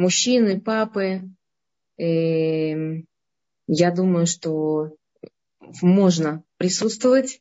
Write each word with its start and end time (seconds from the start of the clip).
мужчины, 0.00 0.60
папы, 0.60 1.22
э, 1.98 3.02
я 3.68 3.90
думаю, 3.92 4.26
что 4.26 4.96
можно 5.82 6.42
присутствовать. 6.56 7.40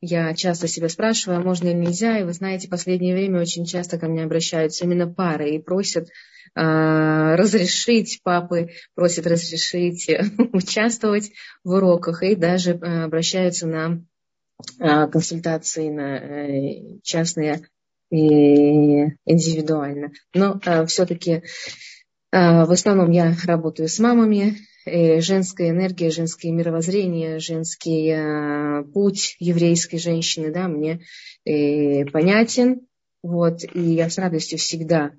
Я 0.00 0.34
часто 0.34 0.68
себя 0.68 0.88
спрашиваю, 0.88 1.40
а 1.40 1.42
можно 1.42 1.68
или 1.68 1.76
нельзя. 1.76 2.18
И 2.18 2.24
вы 2.24 2.32
знаете, 2.32 2.68
в 2.68 2.70
последнее 2.70 3.14
время 3.14 3.40
очень 3.40 3.64
часто 3.64 3.98
ко 3.98 4.06
мне 4.06 4.24
обращаются 4.24 4.84
именно 4.84 5.12
пары 5.12 5.50
и 5.50 5.58
просят 5.58 6.08
э, 6.08 7.34
разрешить, 7.34 8.20
папы 8.22 8.70
просят 8.94 9.26
разрешить 9.26 10.08
участвовать 10.52 11.32
в 11.64 11.70
уроках 11.70 12.22
и 12.22 12.36
даже 12.36 12.72
э, 12.72 13.04
обращаются 13.04 13.66
на 13.66 14.04
э, 14.78 15.08
консультации 15.08 15.88
на 15.88 16.18
э, 16.18 16.98
частные 17.02 17.66
и 18.10 19.08
индивидуально. 19.24 20.12
Но 20.34 20.60
э, 20.64 20.86
все-таки 20.86 21.32
э, 21.32 21.42
в 22.30 22.70
основном 22.70 23.10
я 23.10 23.34
работаю 23.46 23.88
с 23.88 23.98
мамами, 23.98 24.56
э, 24.84 25.20
женская 25.20 25.70
энергия, 25.70 26.10
женское 26.10 26.52
мировоззрение, 26.52 27.38
женский 27.38 28.10
э, 28.10 28.84
путь 28.92 29.36
еврейской 29.40 29.98
женщины, 29.98 30.52
да, 30.52 30.68
мне 30.68 31.00
э, 31.44 32.04
понятен. 32.06 32.82
Вот, 33.22 33.62
и 33.74 33.80
я 33.80 34.08
с 34.08 34.18
радостью 34.18 34.58
всегда 34.58 35.10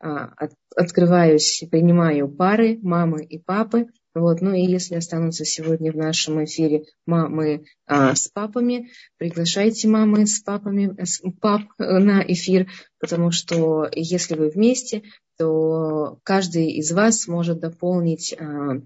э, 0.00 0.06
от, 0.06 0.52
открываюсь, 0.76 1.64
принимаю 1.70 2.28
пары, 2.28 2.78
мамы 2.82 3.24
и 3.24 3.38
папы, 3.38 3.86
вот. 4.16 4.40
Ну 4.40 4.54
и 4.54 4.62
если 4.62 4.94
останутся 4.94 5.44
сегодня 5.44 5.92
в 5.92 5.96
нашем 5.96 6.42
эфире 6.42 6.84
мамы 7.04 7.66
а, 7.86 8.14
с 8.14 8.28
папами, 8.28 8.88
приглашайте 9.18 9.88
мамы 9.88 10.26
с 10.26 10.40
папами, 10.40 10.96
с 11.04 11.20
пап 11.38 11.64
на 11.76 12.24
эфир, 12.26 12.66
потому 12.98 13.30
что 13.30 13.86
если 13.92 14.34
вы 14.34 14.48
вместе, 14.48 15.02
то 15.36 16.18
каждый 16.22 16.72
из 16.72 16.92
вас 16.92 17.28
может 17.28 17.60
дополнить 17.60 18.34
а, 18.40 18.80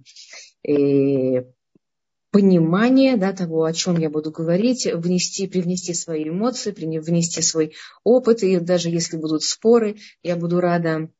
и 0.67 1.45
понимание 2.33 3.17
да, 3.17 3.33
того, 3.33 3.63
о 3.63 3.73
чем 3.73 3.99
я 3.99 4.11
буду 4.11 4.33
говорить, 4.33 4.93
внести, 4.93 5.47
привнести 5.47 5.95
свои 5.95 6.29
эмоции, 6.29 6.73
внести 6.73 7.41
свой 7.41 7.75
опыт. 8.03 8.43
И 8.43 8.59
даже 8.59 8.89
если 8.91 9.17
будут 9.17 9.45
споры, 9.45 9.99
я 10.25 10.35
буду 10.35 10.61
рада 10.61 11.09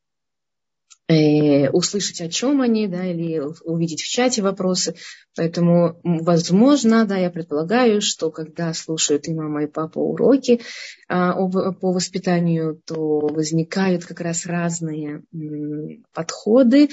услышать, 1.09 2.21
о 2.21 2.29
чем 2.29 2.61
они, 2.61 2.87
да, 2.87 3.05
или 3.05 3.41
увидеть 3.63 4.01
в 4.01 4.09
чате 4.09 4.41
вопросы. 4.41 4.95
Поэтому, 5.35 5.99
возможно, 6.03 7.05
да, 7.05 7.17
я 7.17 7.29
предполагаю, 7.29 8.01
что 8.01 8.31
когда 8.31 8.73
слушают 8.73 9.27
и 9.27 9.33
мама, 9.33 9.63
и 9.63 9.67
папа 9.67 9.99
уроки 9.99 10.61
а, 11.07 11.33
по 11.33 11.91
воспитанию, 11.91 12.81
то 12.85 13.19
возникают 13.19 14.05
как 14.05 14.21
раз 14.21 14.45
разные 14.45 15.23
подходы, 16.13 16.89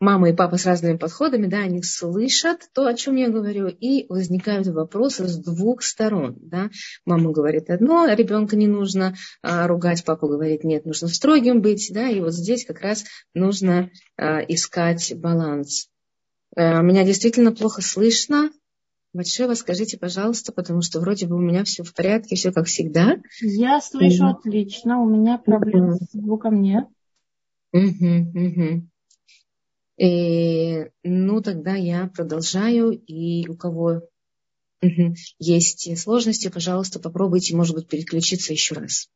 мама 0.00 0.30
и 0.30 0.32
папа 0.32 0.56
с 0.56 0.66
разными 0.66 0.96
подходами, 0.96 1.46
да, 1.46 1.58
они 1.58 1.82
слышат 1.82 2.68
то, 2.74 2.86
о 2.86 2.94
чем 2.94 3.16
я 3.16 3.28
говорю, 3.28 3.68
и 3.68 4.06
возникают 4.08 4.66
вопросы 4.68 5.26
с 5.26 5.38
двух 5.38 5.82
сторон. 5.82 6.36
Да. 6.40 6.70
Мама 7.04 7.32
говорит 7.32 7.70
одно, 7.70 8.06
ребенка 8.06 8.56
не 8.56 8.66
нужно 8.66 9.14
а, 9.42 9.66
ругать, 9.66 10.04
папа 10.04 10.28
говорит, 10.28 10.64
нет, 10.64 10.84
нужно 10.84 11.08
строгим 11.08 11.62
быть, 11.62 11.90
да, 11.92 12.08
и 12.08 12.20
вот 12.20 12.34
здесь 12.34 12.66
как 12.66 12.80
раз 12.80 13.04
нужно 13.34 13.90
а, 14.16 14.40
искать 14.40 15.14
баланс. 15.16 15.88
А, 16.54 16.82
меня 16.82 17.04
действительно 17.04 17.52
плохо 17.52 17.82
слышно. 17.82 18.50
Батшева, 19.12 19.54
скажите, 19.54 19.96
пожалуйста, 19.96 20.52
потому 20.52 20.82
что 20.82 21.00
вроде 21.00 21.26
бы 21.26 21.36
у 21.36 21.40
меня 21.40 21.64
все 21.64 21.82
в 21.82 21.94
порядке, 21.94 22.36
все 22.36 22.52
как 22.52 22.66
всегда. 22.66 23.16
Я 23.40 23.80
слышу 23.80 24.24
mm 24.24 24.30
отлично, 24.30 25.00
у 25.00 25.08
меня 25.08 25.38
проблем 25.38 25.92
mm-hmm. 25.92 25.96
с 25.96 26.12
звуком 26.12 26.60
нет. 26.60 26.84
Угу, 27.72 27.82
угу. 28.34 28.88
Э, 29.98 30.90
ну, 31.02 31.40
тогда 31.42 31.74
я 31.74 32.10
продолжаю. 32.14 32.90
И 32.92 33.48
у 33.48 33.56
кого 33.56 34.02
есть 35.38 35.98
сложности, 35.98 36.48
пожалуйста, 36.48 37.00
попробуйте, 37.00 37.56
может 37.56 37.74
быть, 37.74 37.88
переключиться 37.88 38.52
еще 38.52 38.74
раз. 38.74 39.08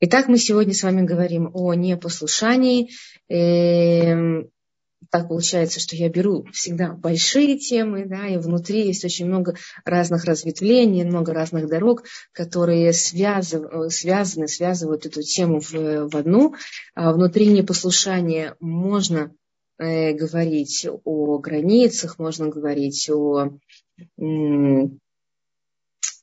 Итак, 0.00 0.28
мы 0.28 0.38
сегодня 0.38 0.74
с 0.74 0.82
вами 0.82 1.02
говорим 1.02 1.50
о 1.54 1.74
непослушании. 1.74 2.90
Эм, 3.28 4.50
так 5.10 5.28
получается, 5.28 5.80
что 5.80 5.96
я 5.96 6.08
беру 6.08 6.44
всегда 6.52 6.92
большие 6.92 7.58
темы, 7.58 8.06
да, 8.06 8.26
и 8.26 8.38
внутри 8.38 8.86
есть 8.86 9.04
очень 9.04 9.26
много 9.26 9.56
разных 9.84 10.24
разветвлений, 10.24 11.04
много 11.04 11.32
разных 11.32 11.68
дорог, 11.68 12.04
которые 12.32 12.92
связыв, 12.92 13.92
связаны, 13.92 14.48
связывают 14.48 15.06
эту 15.06 15.22
тему 15.22 15.60
в, 15.60 15.72
в 15.72 16.16
одну. 16.16 16.54
А 16.94 17.12
внутри 17.12 17.46
непослушания 17.46 18.56
можно 18.60 19.32
говорить 19.82 20.86
о 21.04 21.38
границах, 21.38 22.18
можно 22.18 22.48
говорить 22.48 23.10
о 23.10 23.58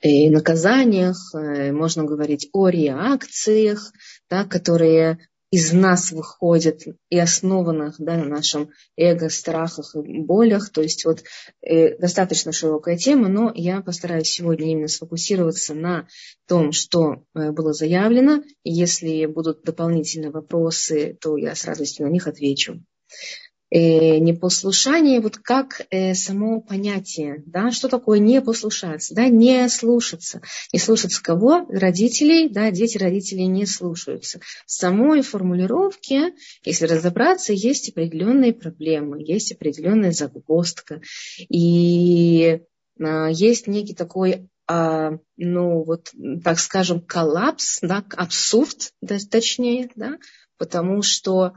э, 0.02 0.30
наказаниях, 0.30 1.18
э, 1.34 1.72
можно 1.72 2.04
говорить 2.04 2.50
о 2.54 2.70
реакциях, 2.70 3.92
да, 4.30 4.46
которые 4.46 5.20
из 5.52 5.74
нас 5.74 6.12
выходят 6.12 6.84
и 7.10 7.18
основанных 7.18 7.96
да, 7.98 8.18
на 8.18 8.26
нашем 8.26 8.70
эго, 8.96 9.30
страхах 9.30 9.96
и 9.96 10.20
болях. 10.20 10.70
То 10.70 10.82
есть 10.82 11.06
вот 11.06 11.24
э, 11.62 11.98
достаточно 11.98 12.52
широкая 12.52 12.98
тема, 12.98 13.30
но 13.30 13.52
я 13.56 13.82
постараюсь 13.82 14.30
сегодня 14.30 14.72
именно 14.72 14.88
сфокусироваться 14.88 15.74
на 15.74 16.08
том, 16.48 16.72
что 16.72 17.24
э, 17.34 17.52
было 17.52 17.74
заявлено. 17.74 18.44
Если 18.64 19.26
будут 19.26 19.64
дополнительные 19.64 20.32
вопросы, 20.32 21.18
то 21.20 21.36
я 21.36 21.56
с 21.56 21.66
радостью 21.66 22.06
на 22.06 22.12
них 22.12 22.28
отвечу 22.28 22.74
э, 22.74 23.49
непослушание, 23.72 25.20
вот 25.20 25.38
как 25.38 25.86
э, 25.92 26.16
само 26.16 26.60
понятие, 26.60 27.44
да, 27.46 27.72
что 27.72 27.88
такое 27.88 28.20
не 28.20 28.42
послушаться, 28.42 29.14
да, 29.14 29.28
не 29.28 29.70
слушаться. 29.70 30.42
Не 30.74 30.80
слушаться 30.80 31.22
кого? 31.22 31.68
Родителей, 31.70 32.50
да, 32.50 32.72
дети 32.72 32.98
родителей 32.98 33.46
не 33.46 33.66
слушаются. 33.66 34.40
В 34.66 34.72
самой 34.72 35.22
формулировке, 35.22 36.34
если 36.64 36.86
разобраться, 36.86 37.54
есть 37.54 37.90
определенные 37.90 38.54
проблемы, 38.54 39.22
есть 39.22 39.52
определенная 39.52 40.12
загвоздка. 40.12 41.02
И 41.50 42.62
э, 43.00 43.28
есть 43.32 43.68
некий 43.68 43.94
такой 43.94 44.50
а, 44.72 45.18
ну 45.36 45.84
вот, 45.84 46.12
так 46.44 46.60
скажем, 46.60 47.02
коллапс, 47.02 47.80
да, 47.82 48.04
абсурд, 48.16 48.94
да, 49.02 49.18
точнее, 49.32 49.90
да, 49.96 50.20
потому 50.60 51.02
что 51.02 51.54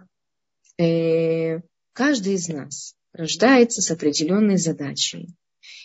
э, 0.79 1.61
Каждый 1.93 2.35
из 2.35 2.49
нас 2.49 2.95
рождается 3.13 3.83
с 3.83 3.91
определенной 3.91 4.57
задачей. 4.57 5.35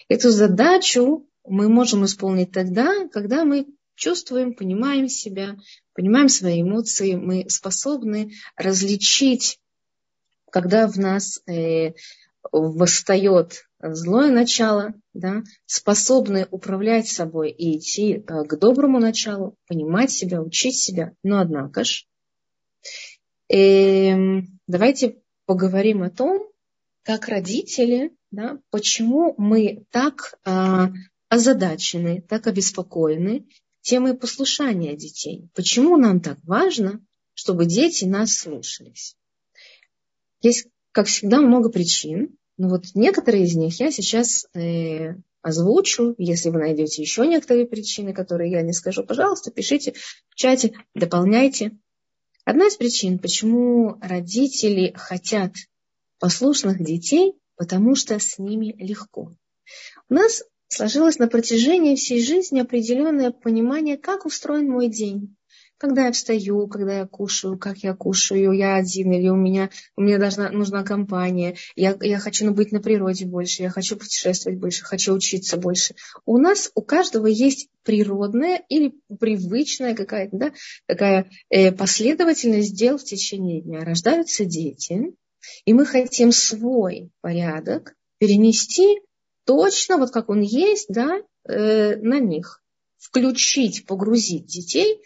Эту 0.08 0.32
задачу 0.32 1.28
мы 1.46 1.68
можем 1.70 2.06
исполнить 2.06 2.52
тогда, 2.52 3.08
когда 3.10 3.44
мы 3.44 3.68
чувствуем, 3.96 4.54
понимаем 4.54 5.10
себя, 5.10 5.58
понимаем 5.94 6.30
свои 6.30 6.62
эмоции, 6.62 7.16
мы 7.16 7.50
способны 7.50 8.32
различить, 8.56 9.60
когда 10.50 10.88
в 10.88 10.98
нас 10.98 11.42
э, 11.48 11.94
восстает 12.52 13.68
злое 13.80 14.32
начало, 14.32 14.94
да, 15.14 15.44
способны 15.66 16.48
управлять 16.52 17.08
собой 17.08 17.52
и 17.52 17.78
идти 17.78 18.14
э, 18.14 18.20
к 18.20 18.58
доброму 18.58 19.00
началу, 19.00 19.56
понимать 19.68 20.12
себя, 20.12 20.42
учить 20.42 20.76
себя. 20.76 21.14
Но 21.24 21.40
однако 21.40 21.84
ж, 21.84 22.06
э, 23.50 24.42
давайте 24.68 25.18
поговорим 25.48 26.04
о 26.04 26.12
том, 26.12 26.46
как 27.02 27.30
родители, 27.30 28.16
да, 28.30 28.60
почему 28.70 29.34
мы 29.38 29.86
так 29.90 30.36
а, 30.44 30.92
озадачены, 31.30 32.22
так 32.22 32.46
обеспокоены 32.48 33.48
темой 33.82 34.16
послушания 34.16 34.96
детей. 34.96 35.50
Почему 35.56 35.96
нам 35.96 36.20
так 36.20 36.38
важно, 36.44 37.02
чтобы 37.34 37.66
дети 37.66 38.04
нас 38.04 38.34
слушались? 38.34 39.16
Есть, 40.42 40.68
как 40.92 41.08
всегда, 41.08 41.42
много 41.42 41.70
причин. 41.70 42.38
Но 42.58 42.70
вот 42.70 42.84
некоторые 42.94 43.46
из 43.46 43.56
них 43.56 43.80
я 43.80 43.92
сейчас 43.92 44.48
э, 44.54 45.16
озвучу. 45.42 46.16
Если 46.18 46.50
вы 46.50 46.60
найдете 46.60 47.02
еще 47.02 47.26
некоторые 47.26 47.68
причины, 47.68 48.14
которые 48.14 48.52
я 48.52 48.62
не 48.64 48.74
скажу, 48.74 49.06
пожалуйста, 49.06 49.52
пишите 49.52 49.94
в 50.28 50.36
чате, 50.36 50.74
дополняйте. 50.94 51.78
Одна 52.48 52.68
из 52.68 52.78
причин, 52.78 53.20
почему 53.20 53.98
родители 54.00 54.94
хотят 54.96 55.52
послушных 56.18 56.82
детей, 56.82 57.34
потому 57.58 57.94
что 57.94 58.18
с 58.20 58.40
ними 58.40 58.74
легко. 58.82 59.34
У 60.08 60.14
нас 60.14 60.46
сложилось 60.70 61.20
на 61.20 61.28
протяжении 61.28 61.98
всей 61.98 62.24
жизни 62.24 62.62
определенное 62.62 63.32
понимание, 63.32 63.98
как 63.98 64.26
устроен 64.26 64.70
мой 64.70 64.88
день, 64.88 65.36
когда 65.78 66.08
я 66.08 66.12
встаю, 66.12 66.68
когда 66.68 67.00
я 67.00 67.06
кушаю, 67.06 67.58
как 67.58 67.78
я 67.80 67.94
кушаю, 67.94 68.52
я 68.52 68.76
один 68.76 69.12
или 69.12 69.30
у 69.30 69.36
меня, 69.36 69.70
у 69.96 70.02
меня 70.02 70.18
должна, 70.18 70.50
нужна 70.50 70.84
компания, 70.84 71.56
я, 71.76 71.96
я 72.02 72.20
хочу 72.20 72.52
быть 72.52 72.72
на 72.72 72.80
природе 72.80 73.26
больше, 73.26 73.64
я 73.64 73.70
хочу 73.70 73.96
путешествовать 73.96 74.60
больше, 74.60 74.84
хочу 74.84 75.14
учиться 75.14 75.58
больше. 75.58 75.96
У 76.26 76.38
нас, 76.38 76.72
у 76.76 76.82
каждого 76.82 77.28
есть 77.28 77.70
природная 77.84 78.64
или 78.70 78.94
привычная 79.20 79.96
какая-то 79.96 80.38
да, 80.38 80.52
такая 80.88 81.30
э, 81.50 81.72
последовательность 81.72 82.76
дел 82.76 82.98
в 82.98 83.04
течение 83.04 83.62
дня. 83.62 83.82
Рождаются 83.82 84.46
дети, 84.46 85.14
и 85.66 85.74
мы 85.74 85.86
хотим 85.86 86.32
свой 86.32 87.12
порядок 87.22 87.96
перенести 88.18 89.02
точно, 89.46 89.98
вот 89.98 90.12
как 90.12 90.30
он 90.30 90.42
есть, 90.42 90.88
да, 90.90 91.22
э, 91.48 91.96
на 91.98 92.20
них. 92.20 92.62
Включить, 92.98 93.86
погрузить 93.86 94.48
детей 94.48 95.02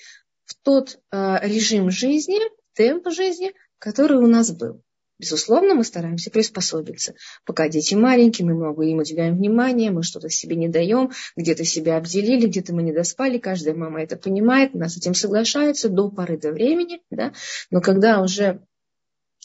в 0.51 0.55
тот 0.63 0.99
э, 1.11 1.37
режим 1.43 1.89
жизни, 1.91 2.39
темп 2.73 3.09
жизни, 3.09 3.53
который 3.79 4.17
у 4.17 4.27
нас 4.27 4.51
был. 4.51 4.81
Безусловно, 5.21 5.75
мы 5.75 5.83
стараемся 5.83 6.31
приспособиться. 6.31 7.13
Пока 7.45 7.69
дети 7.69 7.93
маленькие, 7.93 8.47
мы 8.47 8.55
много 8.55 8.83
им 8.83 8.97
уделяем 8.97 9.37
внимания, 9.37 9.91
мы 9.91 10.01
что-то 10.01 10.29
себе 10.29 10.55
не 10.55 10.67
даем, 10.67 11.11
где-то 11.35 11.63
себя 11.63 11.97
обделили, 11.97 12.47
где-то 12.47 12.73
мы 12.73 12.81
не 12.81 12.91
доспали. 12.91 13.37
Каждая 13.37 13.75
мама 13.75 14.01
это 14.01 14.17
понимает, 14.17 14.73
она 14.73 14.89
с 14.89 14.97
этим 14.97 15.13
соглашается 15.13 15.89
до 15.89 16.09
поры 16.09 16.39
до 16.39 16.51
времени. 16.51 17.01
Да? 17.11 17.33
Но 17.69 17.81
когда 17.81 18.19
уже 18.23 18.61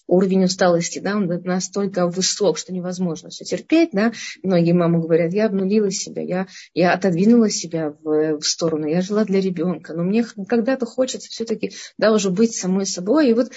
уровень 0.06 0.44
усталости, 0.44 0.99
да, 0.99 1.17
он 1.17 1.26
настолько 1.44 2.06
высок, 2.06 2.58
что 2.58 2.73
невозможно 2.73 3.31
все 3.31 3.44
терпеть, 3.44 3.91
да. 3.93 4.12
Многие 4.43 4.73
мамы 4.73 5.00
говорят, 5.00 5.32
я 5.32 5.47
обнулила 5.47 5.91
себя, 5.91 6.23
я, 6.23 6.47
я 6.75 6.93
отодвинула 6.93 7.50
себя 7.50 7.91
в, 8.03 8.38
в 8.38 8.43
сторону, 8.43 8.87
я 8.87 9.00
жила 9.00 9.25
для 9.25 9.41
ребенка, 9.41 9.94
но 9.94 10.03
мне 10.03 10.25
когда-то 10.25 10.87
хочется 10.87 11.29
все-таки, 11.29 11.73
да, 11.99 12.12
уже 12.12 12.31
быть 12.31 12.55
самой 12.55 12.87
собой. 12.87 13.31
И 13.31 13.35
вот 13.35 13.50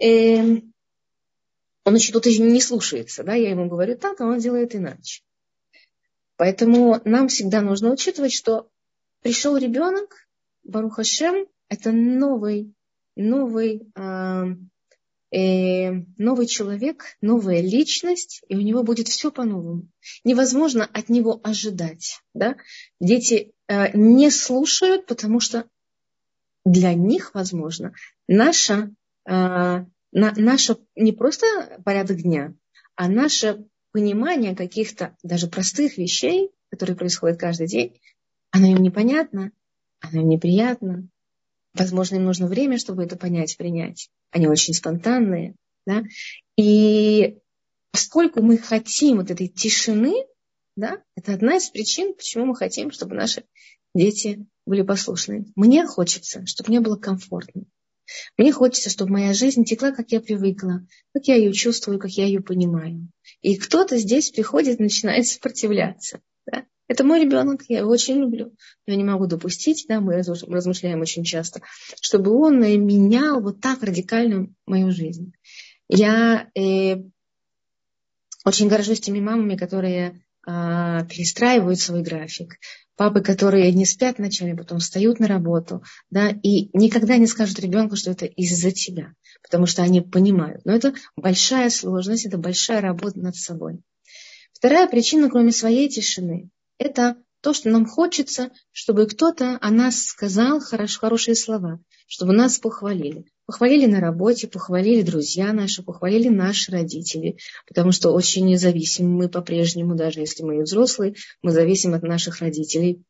э, 0.00 0.60
он 1.84 1.94
еще 1.94 2.12
тут 2.12 2.26
не 2.26 2.60
слушается, 2.60 3.22
да, 3.22 3.34
я 3.34 3.50
ему 3.50 3.68
говорю 3.68 3.96
так, 3.96 4.20
а 4.20 4.26
он 4.26 4.38
делает 4.38 4.74
иначе. 4.74 5.22
Поэтому 6.36 7.00
нам 7.04 7.28
всегда 7.28 7.60
нужно 7.60 7.92
учитывать, 7.92 8.32
что 8.32 8.68
пришел 9.22 9.56
ребенок, 9.56 10.26
Барухашем, 10.64 11.46
это 11.68 11.92
новый, 11.92 12.74
новый 13.16 13.86
новый 15.36 16.46
человек, 16.46 17.16
новая 17.20 17.60
личность, 17.60 18.42
и 18.48 18.56
у 18.56 18.60
него 18.60 18.84
будет 18.84 19.08
все 19.08 19.32
по-новому. 19.32 19.88
Невозможно 20.22 20.84
от 20.84 21.08
него 21.08 21.40
ожидать. 21.42 22.20
Да? 22.34 22.56
Дети 23.00 23.52
э, 23.66 23.96
не 23.96 24.30
слушают, 24.30 25.06
потому 25.06 25.40
что 25.40 25.68
для 26.64 26.94
них, 26.94 27.34
возможно, 27.34 27.94
наша, 28.28 28.94
э, 29.26 29.30
на, 29.32 29.88
наша 30.12 30.78
не 30.94 31.10
просто 31.10 31.80
порядок 31.84 32.22
дня, 32.22 32.54
а 32.94 33.08
наше 33.08 33.66
понимание 33.90 34.54
каких-то 34.54 35.16
даже 35.24 35.48
простых 35.48 35.98
вещей, 35.98 36.52
которые 36.70 36.96
происходят 36.96 37.40
каждый 37.40 37.66
день, 37.66 38.00
оно 38.52 38.66
им 38.68 38.82
непонятно, 38.82 39.50
оно 40.00 40.20
им 40.20 40.28
неприятно, 40.28 41.08
Возможно, 41.74 42.16
им 42.16 42.24
нужно 42.24 42.46
время, 42.46 42.78
чтобы 42.78 43.04
это 43.04 43.16
понять, 43.16 43.56
принять. 43.56 44.08
Они 44.30 44.46
очень 44.46 44.74
спонтанные. 44.74 45.54
Да? 45.86 46.04
И 46.56 47.38
поскольку 47.90 48.42
мы 48.42 48.58
хотим 48.58 49.18
вот 49.18 49.30
этой 49.30 49.48
тишины, 49.48 50.14
да, 50.76 51.02
это 51.16 51.34
одна 51.34 51.56
из 51.56 51.68
причин, 51.68 52.14
почему 52.14 52.46
мы 52.46 52.56
хотим, 52.56 52.90
чтобы 52.90 53.14
наши 53.14 53.44
дети 53.94 54.46
были 54.66 54.82
послушны. 54.82 55.46
Мне 55.56 55.86
хочется, 55.86 56.46
чтобы 56.46 56.70
мне 56.70 56.80
было 56.80 56.96
комфортно. 56.96 57.64
Мне 58.36 58.52
хочется, 58.52 58.90
чтобы 58.90 59.12
моя 59.12 59.32
жизнь 59.32 59.64
текла, 59.64 59.92
как 59.92 60.12
я 60.12 60.20
привыкла, 60.20 60.86
как 61.12 61.26
я 61.26 61.36
ее 61.36 61.52
чувствую, 61.52 61.98
как 61.98 62.10
я 62.10 62.26
ее 62.26 62.40
понимаю. 62.40 63.08
И 63.40 63.56
кто-то 63.56 63.96
здесь 63.98 64.30
приходит 64.30 64.78
и 64.78 64.82
начинает 64.82 65.26
сопротивляться. 65.26 66.20
Да? 66.46 66.66
Это 66.86 67.02
мой 67.02 67.20
ребенок, 67.22 67.62
я 67.68 67.78
его 67.78 67.90
очень 67.90 68.18
люблю. 68.18 68.54
Я 68.86 68.96
не 68.96 69.04
могу 69.04 69.26
допустить, 69.26 69.86
да, 69.88 70.00
мы 70.00 70.16
размышляем 70.16 71.00
очень 71.00 71.24
часто, 71.24 71.62
чтобы 72.00 72.32
он 72.32 72.60
менял 72.60 73.40
вот 73.40 73.60
так 73.60 73.82
радикально 73.82 74.48
мою 74.66 74.90
жизнь. 74.90 75.32
Я 75.88 76.48
э, 76.54 76.96
очень 78.44 78.68
горжусь 78.68 79.00
теми 79.00 79.20
мамами, 79.20 79.56
которые 79.56 80.22
э, 80.46 80.50
перестраивают 81.08 81.80
свой 81.80 82.02
график. 82.02 82.58
Папы, 82.96 83.22
которые 83.22 83.72
не 83.72 83.86
спят 83.86 84.18
ночами, 84.18 84.56
потом 84.56 84.78
встают 84.78 85.18
на 85.18 85.26
работу, 85.26 85.82
да, 86.10 86.28
и 86.28 86.68
никогда 86.78 87.16
не 87.16 87.26
скажут 87.26 87.58
ребенку, 87.58 87.96
что 87.96 88.12
это 88.12 88.26
из-за 88.26 88.70
тебя, 88.70 89.14
потому 89.42 89.66
что 89.66 89.82
они 89.82 90.00
понимают. 90.00 90.64
Но 90.64 90.72
это 90.72 90.94
большая 91.16 91.70
сложность, 91.70 92.24
это 92.24 92.38
большая 92.38 92.80
работа 92.80 93.18
над 93.18 93.34
собой. 93.34 93.80
Вторая 94.52 94.88
причина, 94.88 95.28
кроме 95.28 95.50
своей 95.50 95.88
тишины, 95.88 96.50
это 96.78 97.16
то, 97.40 97.52
что 97.52 97.68
нам 97.68 97.84
хочется, 97.84 98.50
чтобы 98.72 99.06
кто-то 99.06 99.58
о 99.60 99.70
нас 99.70 100.04
сказал 100.04 100.60
хорош, 100.60 100.96
хорошие 100.96 101.34
слова, 101.34 101.78
чтобы 102.06 102.32
нас 102.32 102.58
похвалили. 102.58 103.26
Похвалили 103.46 103.84
на 103.84 104.00
работе, 104.00 104.48
похвалили 104.48 105.02
друзья 105.02 105.52
наши, 105.52 105.82
похвалили 105.82 106.28
наши 106.28 106.72
родители, 106.72 107.36
потому 107.68 107.92
что 107.92 108.12
очень 108.12 108.46
независимы 108.46 109.10
мы 109.10 109.28
по-прежнему, 109.28 109.94
даже 109.94 110.20
если 110.20 110.42
мы 110.42 110.58
и 110.58 110.62
взрослые, 110.62 111.14
мы 111.42 111.50
зависим 111.50 111.92
от 111.92 112.02
наших 112.02 112.40
родителей. 112.40 113.02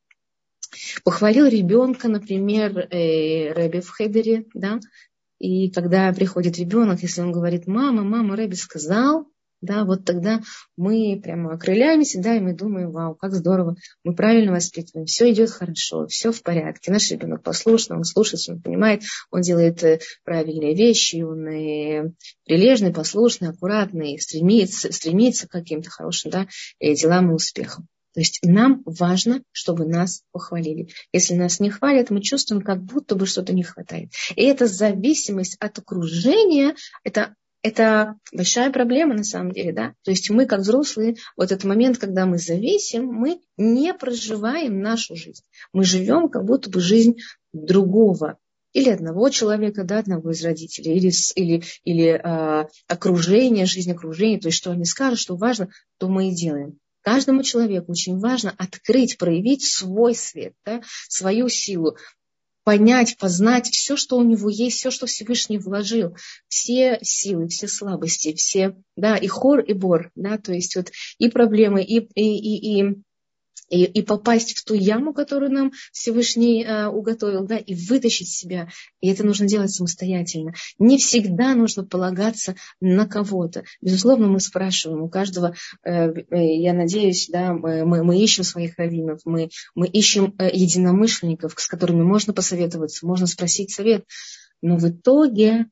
Похвалил 1.05 1.47
ребенка, 1.47 2.09
например, 2.09 2.77
э, 2.77 3.53
Рэби 3.53 3.79
в 3.79 3.91
Хедере, 3.91 4.47
да, 4.55 4.81
и 5.39 5.71
когда 5.71 6.13
приходит 6.13 6.59
ребенок, 6.59 7.03
если 7.03 7.21
он 7.21 7.31
говорит, 7.31 7.69
мама, 7.69 8.03
мама, 8.03 8.35
Рэби 8.35 8.55
сказал, 8.55 9.29
да, 9.65 9.85
вот 9.85 10.05
тогда 10.05 10.41
мы 10.77 11.21
прямо 11.23 11.55
окрыляемся, 11.55 12.21
да, 12.21 12.37
и 12.37 12.41
мы 12.41 12.55
думаем, 12.55 12.91
вау, 12.91 13.15
как 13.15 13.33
здорово, 13.35 13.77
мы 14.05 14.15
правильно 14.15 14.53
воспитываем, 14.53 15.07
все 15.07 15.31
идет 15.33 15.51
хорошо, 15.51 16.07
все 16.07 16.33
в 16.33 16.43
порядке, 16.43 16.93
наш 16.93 17.11
ребенок 17.11 17.43
послушный, 17.43 17.97
он 17.97 18.05
слушается, 18.05 18.53
он 18.53 18.61
понимает, 18.61 19.03
он 19.31 19.41
делает 19.41 19.83
э, 19.83 20.01
правильные 20.25 20.75
вещи, 20.75 21.23
он 21.23 21.49
и 21.49 22.13
прилежный, 22.47 22.93
послушный, 22.93 23.49
аккуратный, 23.49 24.19
стремится, 24.19 24.93
стремится 24.93 25.49
к 25.49 25.53
каким-то 25.53 25.91
хорошим 25.91 26.31
да, 26.31 26.47
э, 26.81 26.95
делам 26.95 27.31
и 27.31 27.35
успехам. 27.35 27.89
То 28.15 28.21
есть 28.21 28.39
нам 28.45 28.83
важно, 28.87 29.43
чтобы 29.51 29.87
нас 29.87 30.23
похвалили. 30.31 30.89
Если 31.13 31.35
нас 31.35 31.59
не 31.59 31.71
хвалят, 31.71 32.11
мы 32.11 32.23
чувствуем, 32.23 32.63
как 32.63 32.81
будто 32.81 33.17
бы 33.17 33.27
что-то 33.27 33.53
не 33.53 33.65
хватает. 33.65 34.13
И 34.37 34.45
эта 34.45 34.67
зависимость 34.69 35.57
от 35.59 35.81
окружения, 35.81 36.77
это 37.03 37.35
это 37.65 38.17
большая 38.31 38.71
проблема 38.71 39.15
на 39.15 39.25
самом 39.25 39.53
деле, 39.53 39.73
да. 39.73 39.95
То 40.05 40.11
есть 40.11 40.29
мы, 40.29 40.45
как 40.45 40.61
взрослые, 40.61 41.17
вот 41.35 41.51
этот 41.51 41.65
момент, 41.65 41.97
когда 41.97 42.27
мы 42.27 42.37
зависим, 42.37 43.07
мы 43.07 43.41
не 43.57 43.95
проживаем 43.95 44.81
нашу 44.83 45.17
жизнь. 45.17 45.43
Мы 45.73 45.83
живем 45.85 46.29
как 46.29 46.45
будто 46.45 46.69
бы 46.69 46.81
жизнь 46.81 47.17
другого 47.55 48.37
или 48.75 48.91
одного 48.91 49.31
человека, 49.31 49.85
да, 49.85 50.01
одного 50.01 50.33
из 50.33 50.45
родителей, 50.45 50.97
или, 50.97 51.11
или, 51.37 51.65
или 51.85 52.09
э, 52.11 52.67
окружение, 52.87 53.65
жизнь 53.65 53.93
окружения, 53.93 54.39
то 54.39 54.49
есть 54.49 54.59
что 54.59 54.71
они 54.71 54.85
скажут, 54.85 55.19
что 55.19 55.35
важно, 55.35 55.71
то 55.99 56.09
мы 56.09 56.29
и 56.29 56.35
делаем. 56.35 56.79
Каждому 57.01 57.43
человеку 57.43 57.93
очень 57.93 58.19
важно 58.19 58.53
открыть, 58.59 59.17
проявить 59.17 59.65
свой 59.65 60.15
свет, 60.15 60.53
да, 60.67 60.83
свою 61.09 61.49
силу, 61.49 61.97
понять, 62.65 63.17
познать 63.19 63.69
все, 63.69 63.97
что 63.97 64.17
у 64.17 64.25
него 64.25 64.49
есть, 64.49 64.79
все, 64.79 64.91
что 64.91 65.07
Всевышний 65.07 65.59
вложил, 65.59 66.17
все 66.49 66.99
силы, 67.03 67.49
все 67.49 67.69
слабости, 67.69 68.35
все, 68.35 68.77
да, 68.97 69.17
и 69.17 69.27
хор, 69.29 69.61
и 69.61 69.75
бор, 69.75 70.11
да, 70.15 70.39
то 70.39 70.53
есть 70.53 70.75
вот 70.75 70.91
и 71.19 71.29
проблемы, 71.29 71.83
и, 71.83 71.99
и, 71.99 72.39
и, 72.39 72.81
и 72.81 73.03
и, 73.75 73.85
и 73.85 74.03
попасть 74.03 74.57
в 74.57 74.65
ту 74.65 74.75
яму, 74.75 75.13
которую 75.13 75.51
нам 75.51 75.73
Всевышний 75.93 76.65
э, 76.65 76.87
уготовил, 76.87 77.45
да, 77.45 77.57
и 77.57 77.75
вытащить 77.75 78.29
себя. 78.29 78.69
И 79.01 79.09
это 79.09 79.25
нужно 79.25 79.47
делать 79.47 79.73
самостоятельно. 79.73 80.55
Не 80.79 80.99
всегда 80.99 81.55
нужно 81.55 81.85
полагаться 81.85 82.55
на 82.81 83.07
кого-то. 83.07 83.65
Безусловно, 83.81 84.29
мы 84.29 84.39
спрашиваем 84.39 85.03
у 85.03 85.09
каждого, 85.09 85.55
э, 85.85 86.13
я 86.31 86.73
надеюсь, 86.73 87.29
да, 87.31 87.53
мы, 87.53 87.85
мы 88.05 88.19
ищем 88.21 88.45
своих 88.45 88.79
раввинов, 88.79 89.21
мы, 89.25 89.51
мы 89.75 89.89
ищем 89.89 90.35
э, 90.39 90.51
единомышленников, 90.53 91.55
с 91.57 91.67
которыми 91.67 92.03
можно 92.03 92.33
посоветоваться, 92.33 93.07
можно 93.07 93.27
спросить 93.27 93.73
совет. 93.73 94.05
Но 94.63 94.77
в 94.77 94.89
итоге 94.89 95.67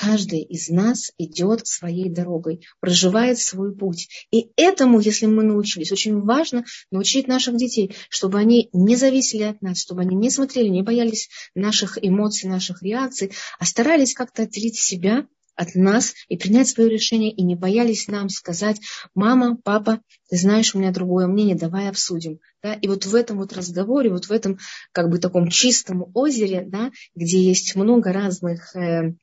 Каждый 0.00 0.42
из 0.42 0.68
нас 0.68 1.10
идет 1.18 1.66
своей 1.66 2.08
дорогой, 2.08 2.60
проживает 2.78 3.40
свой 3.40 3.74
путь. 3.74 4.08
И 4.30 4.52
этому, 4.54 5.00
если 5.00 5.26
мы 5.26 5.42
научились, 5.42 5.90
очень 5.90 6.20
важно 6.20 6.64
научить 6.92 7.26
наших 7.26 7.56
детей, 7.56 7.96
чтобы 8.08 8.38
они 8.38 8.68
не 8.72 8.94
зависели 8.94 9.42
от 9.42 9.60
нас, 9.60 9.80
чтобы 9.80 10.02
они 10.02 10.14
не 10.14 10.30
смотрели, 10.30 10.68
не 10.68 10.84
боялись 10.84 11.28
наших 11.56 11.98
эмоций, 12.00 12.48
наших 12.48 12.80
реакций, 12.84 13.32
а 13.58 13.64
старались 13.64 14.14
как-то 14.14 14.42
отделить 14.42 14.78
себя 14.78 15.26
от 15.56 15.74
нас 15.74 16.14
и 16.28 16.36
принять 16.36 16.68
свое 16.68 16.88
решение, 16.88 17.32
и 17.32 17.42
не 17.42 17.56
боялись 17.56 18.06
нам 18.06 18.28
сказать, 18.28 18.80
мама, 19.16 19.56
папа, 19.64 20.00
ты 20.30 20.36
знаешь, 20.36 20.76
у 20.76 20.78
меня 20.78 20.92
другое 20.92 21.26
мнение, 21.26 21.56
давай 21.56 21.88
обсудим. 21.88 22.38
Да? 22.62 22.74
И 22.74 22.86
вот 22.86 23.04
в 23.04 23.14
этом 23.16 23.38
вот 23.38 23.52
разговоре, 23.52 24.10
вот 24.10 24.26
в 24.26 24.30
этом 24.30 24.58
как 24.92 25.10
бы 25.10 25.18
таком 25.18 25.48
чистом 25.48 26.04
озере, 26.14 26.64
да, 26.64 26.92
где 27.16 27.42
есть 27.42 27.74
много 27.74 28.12
разных 28.12 28.76
э, 28.76 29.14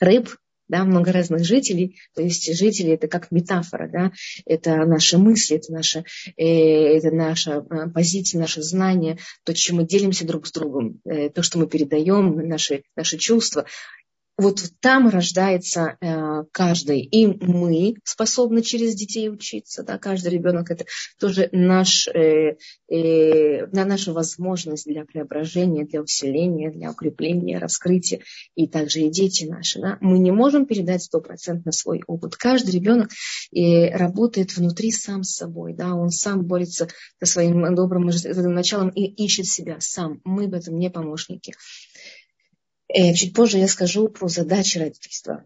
рыб, 0.00 0.28
да, 0.68 0.84
много 0.84 1.12
разных 1.12 1.44
жителей, 1.44 2.00
то 2.14 2.22
есть 2.22 2.56
жители 2.56 2.92
это 2.92 3.06
как 3.06 3.30
метафора, 3.30 3.88
да, 3.92 4.12
это 4.46 4.76
наши 4.86 5.18
мысли, 5.18 5.56
это 5.56 5.72
наша, 5.72 6.04
э, 6.36 6.96
это 6.96 7.10
наша 7.10 7.64
э, 7.68 7.90
позиция, 7.90 8.40
наше 8.40 8.62
знание, 8.62 9.18
то, 9.44 9.54
чем 9.54 9.76
мы 9.76 9.86
делимся 9.86 10.26
друг 10.26 10.46
с 10.46 10.52
другом, 10.52 11.00
э, 11.04 11.28
то, 11.28 11.42
что 11.42 11.58
мы 11.58 11.66
передаем, 11.66 12.48
наши, 12.48 12.84
наши 12.96 13.18
чувства, 13.18 13.66
вот 14.42 14.60
там 14.80 15.08
рождается 15.08 15.96
э, 16.00 16.44
каждый. 16.50 17.00
И 17.00 17.26
мы 17.26 17.94
способны 18.04 18.62
через 18.62 18.94
детей 18.94 19.30
учиться. 19.30 19.84
Да? 19.84 19.98
Каждый 19.98 20.30
ребенок 20.32 20.70
это 20.70 20.84
тоже 21.18 21.48
наш, 21.52 22.08
э, 22.08 22.56
э, 22.90 23.66
наша 23.66 24.12
возможность 24.12 24.86
для 24.86 25.04
преображения, 25.04 25.84
для 25.84 26.02
усиления, 26.02 26.70
для 26.70 26.90
укрепления, 26.90 27.58
раскрытия. 27.58 28.20
И 28.54 28.66
также 28.66 29.02
и 29.02 29.10
дети 29.10 29.44
наши. 29.44 29.80
Да? 29.80 29.98
Мы 30.00 30.18
не 30.18 30.32
можем 30.32 30.66
передать 30.66 31.04
стопроцентно 31.04 31.70
свой 31.70 32.02
опыт. 32.06 32.36
Каждый 32.36 32.72
ребенок 32.72 33.10
э, 33.54 33.96
работает 33.96 34.56
внутри 34.56 34.90
сам 34.90 35.22
с 35.22 35.36
собой. 35.36 35.74
Да? 35.74 35.94
Он 35.94 36.10
сам 36.10 36.44
борется 36.44 36.88
со 37.22 37.30
своим 37.30 37.74
добрым 37.74 38.06
началом 38.06 38.88
и 38.88 39.04
ищет 39.04 39.46
себя 39.46 39.76
сам. 39.78 40.20
Мы 40.24 40.48
в 40.48 40.54
этом 40.54 40.78
не 40.78 40.90
помощники. 40.90 41.54
Э, 42.94 43.14
чуть 43.14 43.34
позже 43.34 43.58
я 43.58 43.68
скажу 43.68 44.08
про 44.08 44.28
задачи 44.28 44.78
родительства. 44.78 45.44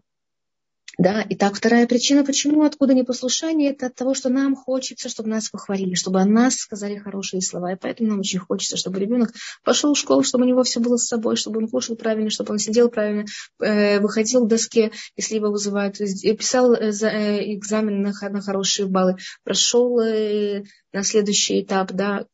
Да, 0.97 1.23
итак, 1.29 1.53
вторая 1.53 1.85
причина, 1.85 2.25
почему, 2.25 2.63
откуда 2.63 2.95
непослушание, 2.95 3.69
это 3.69 3.85
от 3.85 3.93
того, 3.93 4.15
что 4.15 4.29
нам 4.29 4.55
хочется, 4.55 5.09
чтобы 5.09 5.29
нас 5.29 5.47
похвалили, 5.47 5.93
чтобы 5.93 6.19
о 6.19 6.25
нас 6.25 6.55
сказали 6.55 6.97
хорошие 6.97 7.43
слова. 7.43 7.73
И 7.73 7.75
поэтому 7.75 8.09
нам 8.09 8.19
очень 8.21 8.39
хочется, 8.39 8.77
чтобы 8.77 8.99
ребенок 8.99 9.31
пошел 9.63 9.93
в 9.93 9.97
школу, 9.97 10.23
чтобы 10.23 10.45
у 10.45 10.47
него 10.47 10.63
все 10.63 10.79
было 10.79 10.97
с 10.97 11.05
собой, 11.05 11.35
чтобы 11.35 11.59
он 11.59 11.67
кушал 11.67 11.95
правильно, 11.95 12.31
чтобы 12.31 12.53
он 12.53 12.57
сидел 12.57 12.89
правильно, 12.89 13.25
э, 13.59 13.99
выходил 13.99 14.45
к 14.45 14.49
доске, 14.49 14.91
если 15.15 15.35
его 15.35 15.51
вызывают, 15.51 15.97
писал 15.99 16.73
э, 16.73 16.89
экзамен 16.89 18.01
на, 18.01 18.11
на 18.29 18.41
хорошие 18.41 18.87
баллы, 18.87 19.17
прошел 19.43 19.97
на 19.97 21.03
следующий 21.03 21.61
этап. 21.61 21.91
Да. 21.91 22.25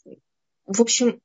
В 0.66 0.82
общем, 0.82 1.20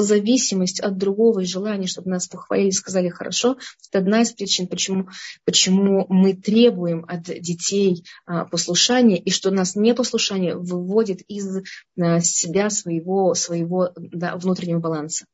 зависимость 0.00 0.80
от 0.80 0.96
другого 0.96 1.40
и 1.40 1.46
желание, 1.46 1.88
чтобы 1.88 2.10
нас 2.10 2.28
похвалили, 2.28 2.70
сказали 2.70 3.08
хорошо, 3.08 3.58
это 3.88 3.98
одна 3.98 4.22
из 4.22 4.32
причин, 4.32 4.68
почему, 4.68 5.08
почему 5.44 6.06
мы 6.08 6.34
требуем 6.34 7.04
от 7.08 7.22
детей 7.24 8.04
а, 8.26 8.44
послушания, 8.44 9.18
и 9.18 9.30
что 9.30 9.50
нас 9.50 9.76
непослушание 9.76 10.56
выводит 10.56 11.22
из 11.28 11.62
а, 12.00 12.20
себя 12.20 12.70
своего, 12.70 13.34
своего 13.34 13.90
да, 13.96 14.36
внутреннего 14.36 14.80
баланса. 14.80 15.26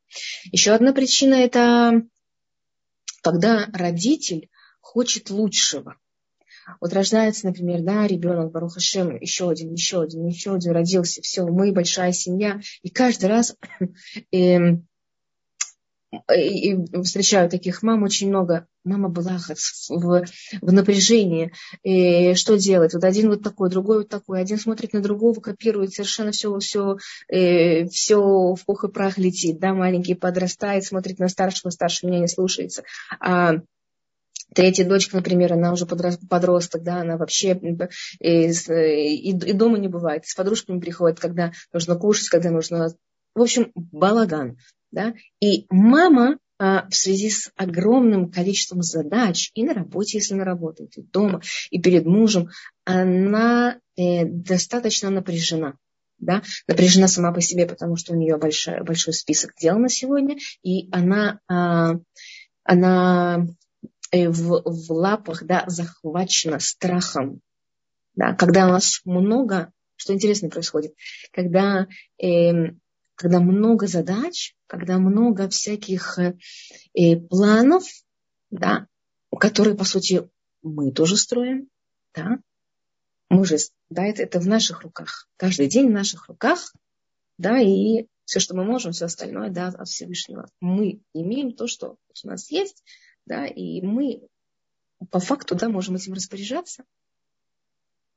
Еще 0.52 0.72
одна 0.72 0.92
причина– 0.92 1.34
это 1.34 2.02
когда 3.22 3.66
родитель 3.72 4.50
хочет 4.80 5.30
лучшего. 5.30 5.96
Вот 6.80 6.92
рождается, 6.92 7.46
например, 7.46 7.82
да, 7.82 8.06
ребенок, 8.06 8.52
Баруха 8.52 8.80
Шем, 8.80 9.16
еще 9.16 9.50
один, 9.50 9.72
еще 9.72 10.02
один, 10.02 10.26
еще 10.26 10.54
один 10.54 10.72
родился, 10.72 11.22
все, 11.22 11.46
мы 11.46 11.72
большая 11.72 12.12
семья, 12.12 12.60
и 12.82 12.90
каждый 12.90 13.26
раз 13.26 13.56
э, 14.32 14.76
и 16.32 16.76
встречаю 17.02 17.48
таких 17.50 17.82
мам 17.82 18.02
очень 18.02 18.28
много. 18.28 18.66
Мама 18.84 19.08
была 19.08 19.38
в, 19.88 20.24
в 20.60 20.72
напряжении. 20.72 21.52
И 21.82 22.34
что 22.34 22.58
делать? 22.58 22.94
Вот 22.94 23.04
один 23.04 23.30
вот 23.30 23.42
такой, 23.42 23.70
другой 23.70 23.98
вот 23.98 24.08
такой. 24.08 24.40
Один 24.40 24.58
смотрит 24.58 24.92
на 24.92 25.00
другого, 25.00 25.40
копирует 25.40 25.92
совершенно 25.92 26.32
все, 26.32 26.56
все, 26.58 26.98
э, 27.28 27.86
все 27.88 28.20
в 28.20 28.64
пух 28.66 28.84
и 28.84 28.88
прах 28.88 29.18
летит. 29.18 29.58
Да, 29.58 29.74
маленький 29.74 30.14
подрастает, 30.14 30.84
смотрит 30.84 31.18
на 31.18 31.28
старшего, 31.28 31.70
старший 31.70 32.08
меня 32.08 32.20
не 32.20 32.28
слушается. 32.28 32.82
А 33.20 33.54
Третья 34.52 34.84
дочка, 34.84 35.16
например, 35.16 35.52
она 35.52 35.72
уже 35.72 35.86
подросток, 35.86 36.82
да, 36.82 37.00
она 37.00 37.16
вообще 37.16 37.58
и, 38.20 39.32
дома 39.52 39.78
не 39.78 39.88
бывает, 39.88 40.26
с 40.26 40.34
подружками 40.34 40.80
приходит, 40.80 41.20
когда 41.20 41.52
нужно 41.72 41.96
кушать, 41.96 42.28
когда 42.28 42.50
нужно... 42.50 42.94
В 43.34 43.42
общем, 43.42 43.72
балаган. 43.74 44.58
Да? 44.92 45.14
И 45.40 45.66
мама 45.70 46.38
а, 46.56 46.88
в 46.88 46.94
связи 46.94 47.30
с 47.30 47.50
огромным 47.56 48.30
количеством 48.30 48.82
задач 48.82 49.50
и 49.54 49.64
на 49.64 49.74
работе, 49.74 50.18
если 50.18 50.34
она 50.34 50.44
работает, 50.44 50.96
и 50.96 51.02
дома, 51.02 51.40
и 51.70 51.82
перед 51.82 52.06
мужем, 52.06 52.48
она 52.84 53.80
э, 53.96 54.24
достаточно 54.24 55.10
напряжена. 55.10 55.74
Да? 56.18 56.42
Напряжена 56.68 57.08
сама 57.08 57.32
по 57.32 57.40
себе, 57.40 57.66
потому 57.66 57.96
что 57.96 58.12
у 58.12 58.16
нее 58.16 58.36
большой, 58.36 58.84
большой 58.84 59.14
список 59.14 59.52
дел 59.60 59.78
на 59.78 59.88
сегодня, 59.88 60.36
и 60.62 60.88
она, 60.92 61.40
а, 61.48 61.94
она 62.62 63.48
в, 64.14 64.62
в 64.64 64.92
лапах, 64.92 65.44
да, 65.44 65.64
захвачена 65.66 66.60
страхом. 66.60 67.40
Да, 68.14 68.34
когда 68.34 68.66
у 68.66 68.70
нас 68.70 69.00
много, 69.04 69.72
что 69.96 70.12
интересно 70.12 70.48
происходит, 70.48 70.94
когда, 71.32 71.88
э, 72.22 72.72
когда 73.16 73.40
много 73.40 73.86
задач, 73.86 74.54
когда 74.66 74.98
много 74.98 75.48
всяких 75.48 76.18
э, 76.18 77.16
планов, 77.28 77.84
да, 78.50 78.86
которые, 79.38 79.76
по 79.76 79.84
сути, 79.84 80.28
мы 80.62 80.92
тоже 80.92 81.16
строим, 81.16 81.68
да, 82.14 82.38
мы 83.28 83.44
же, 83.44 83.56
да, 83.90 84.04
это, 84.04 84.22
это 84.22 84.38
в 84.38 84.46
наших 84.46 84.82
руках, 84.82 85.28
каждый 85.36 85.66
день 85.66 85.88
в 85.88 85.92
наших 85.92 86.28
руках, 86.28 86.72
да, 87.36 87.58
и 87.58 88.06
все, 88.24 88.40
что 88.40 88.54
мы 88.54 88.64
можем, 88.64 88.92
все 88.92 89.06
остальное, 89.06 89.50
да, 89.50 89.68
от 89.68 89.88
Всевышнего. 89.88 90.48
Мы 90.60 91.00
имеем 91.12 91.52
то, 91.52 91.66
что 91.66 91.96
у 92.22 92.28
нас 92.28 92.50
есть, 92.50 92.82
да, 93.26 93.46
и 93.46 93.80
мы 93.82 94.26
по 95.10 95.20
факту, 95.20 95.54
да, 95.54 95.68
можем 95.68 95.96
этим 95.96 96.12
распоряжаться. 96.12 96.84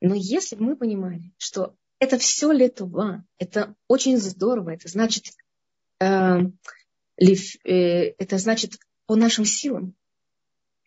Но 0.00 0.14
если 0.14 0.56
бы 0.56 0.64
мы 0.64 0.76
понимали, 0.76 1.32
что 1.38 1.74
это 1.98 2.18
все 2.18 2.52
летува, 2.52 3.24
это 3.38 3.74
очень 3.88 4.18
здорово, 4.18 4.70
это 4.70 4.88
значит, 4.88 5.24
э, 6.00 6.38
лиф, 7.16 7.56
э, 7.64 8.14
это 8.18 8.38
значит 8.38 8.78
по 9.06 9.16
нашим 9.16 9.44
силам, 9.44 9.94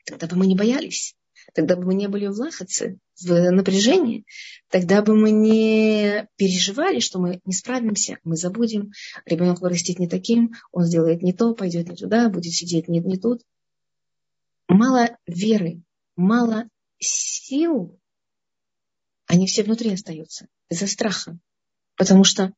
тогда 0.05 0.27
бы 0.27 0.37
мы 0.37 0.47
не 0.47 0.55
боялись, 0.55 1.15
тогда 1.53 1.75
бы 1.75 1.83
мы 1.83 1.93
не 1.93 2.07
были 2.07 2.27
в 2.27 2.37
лахаце, 2.39 2.97
в 3.19 3.51
напряжении, 3.51 4.25
тогда 4.69 5.01
бы 5.01 5.15
мы 5.15 5.31
не 5.31 6.27
переживали, 6.37 6.99
что 6.99 7.19
мы 7.19 7.41
не 7.43 7.53
справимся, 7.53 8.17
мы 8.23 8.37
забудем, 8.37 8.91
ребенок 9.25 9.59
вырастет 9.59 9.99
не 9.99 10.07
таким, 10.07 10.53
он 10.71 10.85
сделает 10.85 11.21
не 11.21 11.33
то, 11.33 11.53
пойдет 11.53 11.89
не 11.89 11.97
туда, 11.97 12.29
будет 12.29 12.53
сидеть 12.53 12.87
не, 12.87 12.99
не 12.99 13.17
тут 13.17 13.41
мало 14.73 15.17
веры, 15.27 15.81
мало 16.15 16.67
сил, 16.99 17.99
они 19.27 19.47
все 19.47 19.63
внутри 19.63 19.93
остаются 19.93 20.47
из-за 20.69 20.87
страха. 20.87 21.37
Потому 21.97 22.23
что 22.23 22.53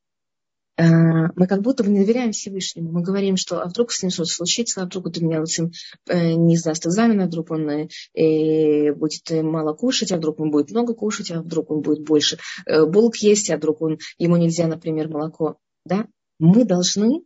э, 0.77 0.83
мы 0.83 1.47
как 1.47 1.61
будто 1.61 1.83
бы 1.83 1.89
не 1.89 1.99
доверяем 1.99 2.31
Всевышнему. 2.31 2.91
Мы 2.91 3.01
говорим, 3.01 3.37
что 3.37 3.61
а 3.61 3.67
вдруг 3.67 3.91
с 3.91 4.01
ним 4.01 4.11
что-то 4.11 4.29
случится, 4.29 4.81
а 4.81 4.85
вдруг 4.85 5.05
у 5.05 5.23
меня 5.23 5.39
вот 5.39 5.49
сын 5.49 5.71
э, 6.07 6.33
не 6.33 6.57
сдаст 6.57 6.85
экзамен, 6.85 7.21
а 7.21 7.25
вдруг 7.25 7.51
он 7.51 7.69
э, 7.69 8.93
будет 8.93 9.29
мало 9.43 9.73
кушать, 9.73 10.11
а 10.11 10.17
вдруг 10.17 10.39
он 10.39 10.51
будет 10.51 10.71
много 10.71 10.93
кушать, 10.93 11.31
а 11.31 11.41
вдруг 11.41 11.71
он 11.71 11.81
будет 11.81 12.03
больше 12.03 12.37
э, 12.65 12.85
булок 12.85 13.17
есть, 13.17 13.49
а 13.49 13.57
вдруг 13.57 13.81
он, 13.81 13.97
ему 14.17 14.37
нельзя, 14.37 14.67
например, 14.67 15.09
молоко. 15.09 15.57
Да? 15.85 16.07
Мы 16.39 16.65
должны 16.65 17.23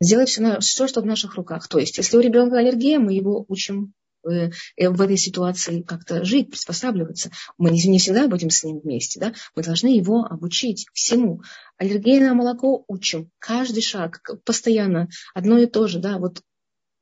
сделать 0.00 0.28
все, 0.28 0.60
все, 0.60 0.86
что 0.86 1.00
в 1.00 1.06
наших 1.06 1.34
руках. 1.34 1.68
То 1.68 1.78
есть, 1.78 1.98
если 1.98 2.16
у 2.16 2.20
ребенка 2.20 2.58
аллергия, 2.58 2.98
мы 2.98 3.12
его 3.12 3.44
учим 3.48 3.94
э, 4.28 4.50
э, 4.76 4.88
в 4.88 5.00
этой 5.00 5.16
ситуации 5.16 5.82
как-то 5.82 6.24
жить, 6.24 6.50
приспосабливаться. 6.50 7.30
Мы 7.56 7.70
не, 7.70 7.82
не 7.88 7.98
всегда 7.98 8.28
будем 8.28 8.50
с 8.50 8.64
ним 8.64 8.80
вместе, 8.80 9.20
да? 9.20 9.34
Мы 9.54 9.62
должны 9.62 9.88
его 9.88 10.24
обучить 10.24 10.86
всему. 10.92 11.42
Аллергия 11.76 12.20
на 12.20 12.34
молоко 12.34 12.84
учим. 12.88 13.30
Каждый 13.38 13.82
шаг, 13.82 14.20
постоянно, 14.44 15.08
одно 15.34 15.58
и 15.58 15.66
то 15.66 15.86
же, 15.86 15.98
да, 15.98 16.18
вот 16.18 16.42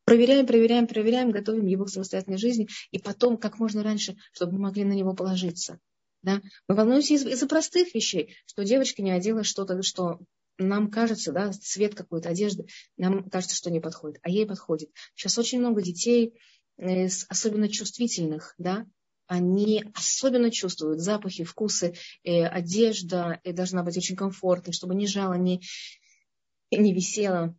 проверяем, 0.05 0.47
проверяем, 0.47 0.87
проверяем, 0.87 1.31
готовим 1.33 1.67
его 1.67 1.85
к 1.85 1.91
самостоятельной 1.91 2.39
жизни, 2.39 2.69
и 2.93 2.99
потом, 2.99 3.37
как 3.37 3.59
можно 3.59 3.83
раньше, 3.83 4.17
чтобы 4.33 4.53
мы 4.53 4.61
могли 4.61 4.85
на 4.85 4.93
него 4.93 5.15
положиться. 5.15 5.81
Да? 6.23 6.41
Мы 6.69 6.75
волнуемся 6.75 7.15
из- 7.15 7.27
из-за 7.27 7.47
простых 7.47 7.95
вещей, 7.95 8.37
что 8.47 8.65
девочка 8.65 9.03
не 9.03 9.11
одела 9.11 9.45
что-то, 9.45 9.83
что 9.83 10.21
нам 10.59 10.91
кажется, 10.91 11.33
да, 11.33 11.53
цвет 11.53 11.95
какой-то 11.95 12.29
одежды, 12.29 12.67
нам 12.97 13.29
кажется, 13.29 13.57
что 13.57 13.71
не 13.71 13.81
подходит, 13.81 14.19
а 14.23 14.31
ей 14.31 14.47
подходит. 14.47 14.91
Сейчас 15.15 15.39
очень 15.39 15.59
много 15.61 15.83
детей, 15.83 16.35
э, 16.79 17.07
особенно 17.29 17.69
чувствительных, 17.69 18.55
да, 18.59 18.87
они 19.27 19.85
особенно 19.95 20.51
чувствуют 20.51 21.01
запахи, 21.01 21.45
вкусы, 21.45 21.95
э, 22.23 22.45
одежда 22.47 23.41
э, 23.45 23.53
должна 23.53 23.83
быть 23.83 23.97
очень 23.97 24.17
комфортной, 24.17 24.73
чтобы 24.73 24.95
не 24.95 25.07
жало, 25.07 25.35
не, 25.35 25.61
не 26.71 26.95
висело. 26.95 27.57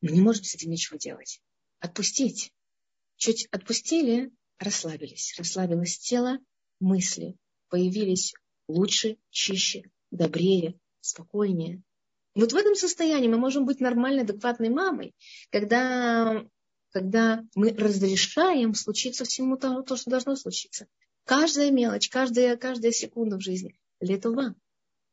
Мы 0.00 0.10
не 0.10 0.20
можем 0.20 0.44
с 0.44 0.54
этим 0.54 0.70
ничего 0.70 0.98
делать. 0.98 1.40
Отпустить. 1.80 2.52
Чуть 3.16 3.46
отпустили, 3.50 4.30
расслабились. 4.58 5.34
Расслабилось 5.38 5.98
тело, 5.98 6.38
мысли 6.78 7.36
появились 7.74 8.34
лучше, 8.68 9.16
чище, 9.30 9.82
добрее, 10.12 10.78
спокойнее. 11.04 11.82
Вот 12.34 12.52
в 12.52 12.56
этом 12.56 12.74
состоянии 12.74 13.28
мы 13.28 13.38
можем 13.38 13.64
быть 13.64 13.80
нормальной, 13.80 14.22
адекватной 14.22 14.68
мамой, 14.68 15.14
когда, 15.50 16.44
когда 16.90 17.44
мы 17.54 17.70
разрешаем 17.70 18.74
случиться 18.74 19.24
всему 19.24 19.56
тому, 19.56 19.82
то, 19.82 19.96
что 19.96 20.10
должно 20.10 20.34
случиться. 20.34 20.86
Каждая 21.24 21.70
мелочь, 21.70 22.08
каждая, 22.08 22.56
каждая 22.56 22.92
секунда 22.92 23.36
в 23.38 23.42
жизни. 23.42 23.78
Летова. 24.00 24.54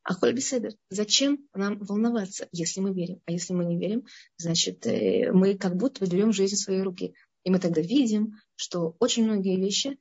А 0.03 0.15
коль 0.15 0.33
беседер, 0.33 0.73
зачем 0.89 1.47
нам 1.53 1.77
волноваться, 1.77 2.47
если 2.51 2.81
мы 2.81 2.91
верим? 2.91 3.21
А 3.25 3.31
если 3.31 3.53
мы 3.53 3.65
не 3.65 3.77
верим, 3.77 4.07
значит, 4.37 4.87
э, 4.87 5.31
мы 5.31 5.55
как 5.55 5.75
будто 5.75 6.05
берем 6.07 6.33
жизнь 6.33 6.55
в 6.55 6.59
свои 6.59 6.81
руки. 6.81 7.13
И 7.43 7.51
мы 7.51 7.59
тогда 7.59 7.81
видим, 7.81 8.39
что 8.55 8.95
очень 8.99 9.25
многие 9.25 9.57
вещи 9.57 9.99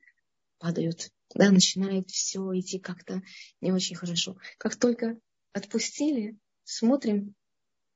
падают. 0.57 1.11
Да, 1.35 1.51
начинает 1.51 2.09
все 2.09 2.41
идти 2.59 2.79
как-то 2.79 3.21
не 3.61 3.71
очень 3.71 3.95
хорошо. 3.95 4.37
Как 4.57 4.75
только 4.75 5.17
отпустили, 5.53 6.37
смотрим, 6.63 7.35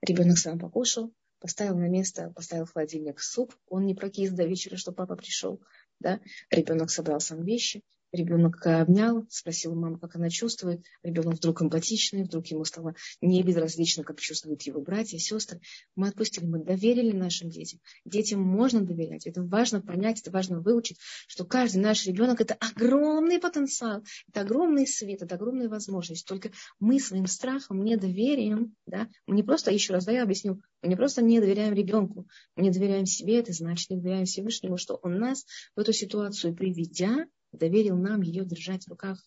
ребенок 0.01 0.37
сам 0.37 0.59
покушал, 0.59 1.13
поставил 1.39 1.77
на 1.77 1.87
место, 1.87 2.31
поставил 2.35 2.65
в 2.65 2.73
холодильник 2.73 3.19
суп, 3.19 3.55
он 3.67 3.85
не 3.85 3.95
прокис 3.95 4.31
до 4.31 4.45
вечера, 4.45 4.77
что 4.77 4.91
папа 4.91 5.15
пришел, 5.15 5.61
да, 5.99 6.19
ребенок 6.49 6.89
собрал 6.89 7.19
сам 7.19 7.43
вещи, 7.43 7.83
Ребенок 8.15 8.65
обнял, 8.65 9.25
спросил 9.29 9.75
маму, 9.75 9.97
как 9.99 10.15
она 10.15 10.29
чувствует. 10.29 10.85
Ребенок 11.03 11.35
вдруг 11.35 11.61
эмпатичный, 11.61 12.23
вдруг 12.23 12.47
ему 12.47 12.63
стало 12.63 12.95
не 13.19 13.43
безразлично, 13.43 14.03
как 14.03 14.21
чувствуют 14.21 14.61
его 14.61 14.81
братья, 14.81 15.17
сестры. 15.17 15.59
Мы 15.95 16.07
отпустили, 16.07 16.45
мы 16.45 16.63
доверили 16.63 17.11
нашим 17.11 17.49
детям. 17.49 17.81
Детям 18.05 18.41
можно 18.41 18.81
доверять. 18.81 19.27
Это 19.27 19.43
важно 19.43 19.81
понять, 19.81 20.21
это 20.21 20.31
важно 20.31 20.61
выучить, 20.61 20.97
что 21.27 21.43
каждый 21.43 21.79
наш 21.79 22.05
ребенок– 22.05 22.39
это 22.41 22.53
огромный 22.53 23.39
потенциал, 23.39 24.03
это 24.29 24.41
огромный 24.41 24.87
свет, 24.87 25.21
это 25.21 25.35
огромная 25.35 25.67
возможность. 25.67 26.25
Только 26.25 26.51
мы 26.79 27.01
своим 27.01 27.27
страхом, 27.27 27.83
недоверием, 27.83 28.75
да, 28.85 29.09
мы 29.27 29.35
не 29.35 29.43
просто, 29.43 29.71
еще 29.71 29.91
раз, 29.91 30.05
да, 30.05 30.13
я 30.13 30.23
объясню, 30.23 30.61
мы 30.81 30.89
не 30.89 30.95
просто 30.95 31.21
не 31.21 31.41
доверяем 31.41 31.73
ребенку, 31.73 32.27
мы 32.55 32.63
не 32.63 32.71
доверяем 32.71 33.05
себе, 33.05 33.39
это 33.39 33.51
значит, 33.51 33.89
не 33.89 33.97
доверяем 33.97 34.25
Всевышнему, 34.25 34.77
что 34.77 34.95
он 35.03 35.19
нас 35.19 35.45
в 35.75 35.79
эту 35.79 35.91
ситуацию 35.91 36.55
приведя, 36.55 37.25
доверил 37.55 37.97
нам 37.97 38.21
ее 38.21 38.45
держать 38.45 38.85
в 38.85 38.89
руках, 38.89 39.19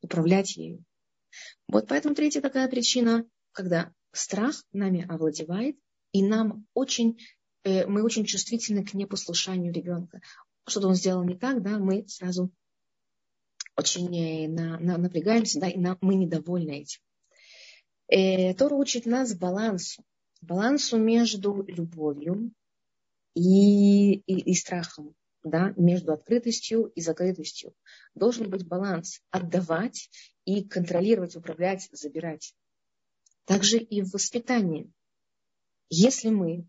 управлять 0.00 0.56
ею. 0.56 0.84
Вот 1.68 1.88
поэтому 1.88 2.14
третья 2.14 2.40
такая 2.40 2.68
причина, 2.68 3.26
когда 3.52 3.92
страх 4.12 4.62
нами 4.72 5.06
овладевает, 5.08 5.76
и 6.12 6.22
нам 6.22 6.66
очень, 6.74 7.18
э, 7.64 7.86
мы 7.86 8.02
очень 8.02 8.24
чувствительны 8.24 8.84
к 8.84 8.94
непослушанию 8.94 9.72
ребенка. 9.72 10.20
Что-то 10.66 10.88
он 10.88 10.94
сделал 10.94 11.24
не 11.24 11.36
так, 11.36 11.62
да, 11.62 11.78
мы 11.78 12.06
сразу 12.08 12.50
очень 13.76 14.14
э, 14.16 14.48
на, 14.48 14.78
на, 14.78 14.98
напрягаемся, 14.98 15.60
да, 15.60 15.68
и 15.68 15.78
на, 15.78 15.98
мы 16.00 16.14
недовольны 16.14 16.82
этим. 16.82 17.00
Э, 18.08 18.54
Тора 18.54 18.76
учит 18.76 19.06
нас 19.06 19.34
балансу, 19.34 20.04
балансу 20.40 20.98
между 20.98 21.64
любовью 21.66 22.52
и, 23.34 24.14
и, 24.14 24.52
и 24.52 24.54
страхом 24.54 25.14
да, 25.44 25.74
между 25.76 26.12
открытостью 26.12 26.86
и 26.86 27.00
закрытостью. 27.00 27.74
Должен 28.14 28.50
быть 28.50 28.66
баланс 28.66 29.20
отдавать 29.30 30.10
и 30.44 30.64
контролировать, 30.64 31.36
управлять, 31.36 31.88
забирать. 31.92 32.54
Также 33.44 33.78
и 33.78 34.02
в 34.02 34.12
воспитании. 34.12 34.90
Если 35.90 36.30
мы 36.30 36.66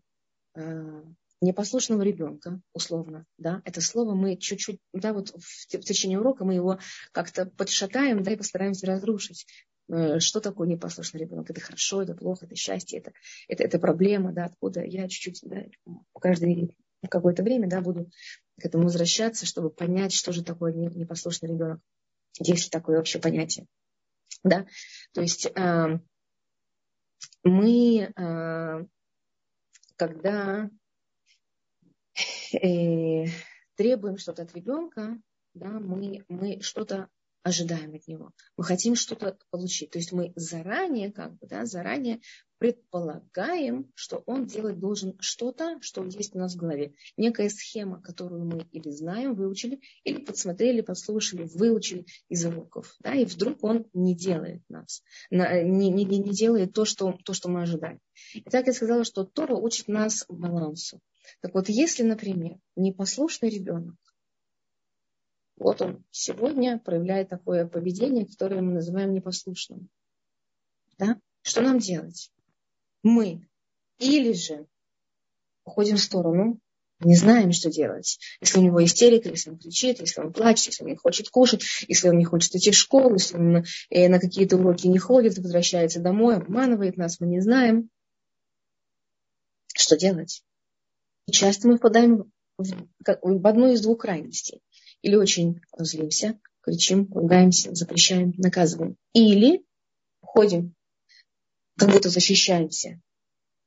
э, 0.54 1.02
непослушного 1.40 2.02
ребенка, 2.02 2.60
условно, 2.74 3.26
да, 3.38 3.62
это 3.64 3.80
слово 3.80 4.14
мы 4.14 4.36
чуть-чуть, 4.36 4.78
да, 4.92 5.14
вот 5.14 5.30
в, 5.30 5.40
в 5.40 5.84
течение 5.84 6.20
урока 6.20 6.44
мы 6.44 6.54
его 6.54 6.78
как-то 7.12 7.46
подшатаем, 7.46 8.22
да, 8.22 8.32
и 8.32 8.36
постараемся 8.36 8.86
разрушить. 8.86 9.46
Э, 9.88 10.20
что 10.20 10.40
такое 10.40 10.68
непослушный 10.68 11.20
ребенок? 11.20 11.48
Это 11.50 11.60
хорошо, 11.60 12.02
это 12.02 12.14
плохо, 12.14 12.44
это 12.44 12.56
счастье, 12.56 12.98
это, 12.98 13.12
это, 13.48 13.64
это 13.64 13.78
проблема, 13.78 14.32
да, 14.32 14.44
откуда 14.44 14.84
я 14.84 15.08
чуть-чуть, 15.08 15.40
да, 15.44 15.64
каждый 16.20 16.76
какое-то 17.08 17.42
время, 17.42 17.68
да, 17.68 17.80
буду 17.80 18.10
к 18.60 18.64
этому 18.64 18.84
возвращаться, 18.84 19.46
чтобы 19.46 19.70
понять, 19.70 20.12
что 20.12 20.32
же 20.32 20.42
такое 20.42 20.72
непослушный 20.72 21.50
ребенок. 21.50 21.80
Есть 22.38 22.70
такое 22.70 22.96
вообще 22.96 23.18
понятие. 23.18 23.66
Да? 24.42 24.66
То 25.12 25.20
есть 25.20 25.46
э, 25.46 26.00
мы, 27.42 28.12
э, 28.16 28.84
когда 29.96 30.70
э, 32.52 33.24
требуем 33.76 34.18
что-то 34.18 34.42
от 34.42 34.54
ребенка, 34.54 35.18
да, 35.54 35.68
мы, 35.68 36.24
мы 36.28 36.60
что-то 36.60 37.08
ожидаем 37.42 37.94
от 37.94 38.06
него. 38.08 38.32
Мы 38.56 38.64
хотим 38.64 38.94
что-то 38.96 39.38
получить. 39.50 39.90
То 39.90 39.98
есть 39.98 40.12
мы 40.12 40.32
заранее, 40.34 41.12
как 41.12 41.34
бы, 41.36 41.46
да, 41.46 41.64
заранее 41.64 42.20
предполагаем, 42.58 43.90
что 43.94 44.22
он 44.26 44.46
делать 44.46 44.78
должен 44.78 45.16
что-то, 45.20 45.78
что 45.82 46.04
есть 46.04 46.34
у 46.34 46.38
нас 46.38 46.54
в 46.54 46.58
голове. 46.58 46.94
Некая 47.16 47.48
схема, 47.48 48.00
которую 48.00 48.44
мы 48.44 48.66
или 48.72 48.90
знаем, 48.90 49.34
выучили, 49.34 49.80
или 50.04 50.18
подсмотрели, 50.18 50.80
послушали, 50.80 51.48
выучили 51.54 52.06
из 52.28 52.44
уроков. 52.44 52.94
Да, 53.00 53.14
и 53.14 53.24
вдруг 53.24 53.62
он 53.62 53.86
не 53.92 54.14
делает 54.14 54.62
нас, 54.68 55.02
не, 55.30 55.90
не, 55.90 56.04
не 56.04 56.30
делает 56.30 56.72
то 56.72 56.84
что, 56.84 57.18
то, 57.24 57.34
что 57.34 57.48
мы 57.48 57.62
ожидаем. 57.62 58.00
Итак, 58.34 58.66
я 58.66 58.72
сказала, 58.72 59.04
что 59.04 59.24
Тора 59.24 59.54
учит 59.54 59.88
нас 59.88 60.24
балансу. 60.28 61.00
Так 61.40 61.54
вот, 61.54 61.68
если, 61.68 62.02
например, 62.02 62.58
непослушный 62.76 63.50
ребенок 63.50 63.96
вот 65.56 65.80
он 65.80 66.04
сегодня 66.10 66.78
проявляет 66.78 67.30
такое 67.30 67.66
поведение, 67.66 68.26
которое 68.26 68.60
мы 68.60 68.74
называем 68.74 69.14
непослушным. 69.14 69.88
Да? 70.98 71.18
Что 71.42 71.62
нам 71.62 71.78
делать? 71.78 72.30
Мы 73.06 73.46
или 73.98 74.32
же 74.32 74.66
уходим 75.64 75.94
в 75.94 76.02
сторону, 76.02 76.58
не 76.98 77.14
знаем, 77.14 77.52
что 77.52 77.70
делать. 77.70 78.18
Если 78.40 78.58
у 78.58 78.62
него 78.62 78.84
истерика, 78.84 79.28
если 79.28 79.50
он 79.50 79.58
кричит, 79.58 80.00
если 80.00 80.22
он 80.22 80.32
плачет, 80.32 80.66
если 80.66 80.82
он 80.82 80.90
не 80.90 80.96
хочет 80.96 81.28
кушать, 81.28 81.62
если 81.86 82.08
он 82.08 82.18
не 82.18 82.24
хочет 82.24 82.56
идти 82.56 82.72
в 82.72 82.74
школу, 82.74 83.12
если 83.12 83.36
он 83.36 83.64
э, 83.90 84.08
на 84.08 84.18
какие-то 84.18 84.56
уроки 84.56 84.88
не 84.88 84.98
ходит, 84.98 85.38
возвращается 85.38 86.00
домой, 86.00 86.34
обманывает 86.34 86.96
нас, 86.96 87.20
мы 87.20 87.28
не 87.28 87.40
знаем, 87.40 87.90
что 89.72 89.96
делать. 89.96 90.42
И 91.26 91.30
часто 91.30 91.68
мы 91.68 91.76
впадаем 91.76 92.32
в, 92.58 92.64
в 93.04 93.46
одну 93.46 93.72
из 93.72 93.82
двух 93.82 93.98
крайностей 94.00 94.62
или 95.02 95.14
очень 95.14 95.60
злимся, 95.78 96.40
кричим, 96.60 97.08
ругаемся, 97.12 97.72
запрещаем, 97.72 98.34
наказываем. 98.36 98.96
Или 99.12 99.64
уходим, 100.22 100.75
как 101.78 101.90
будто 101.90 102.08
защищаемся, 102.08 103.00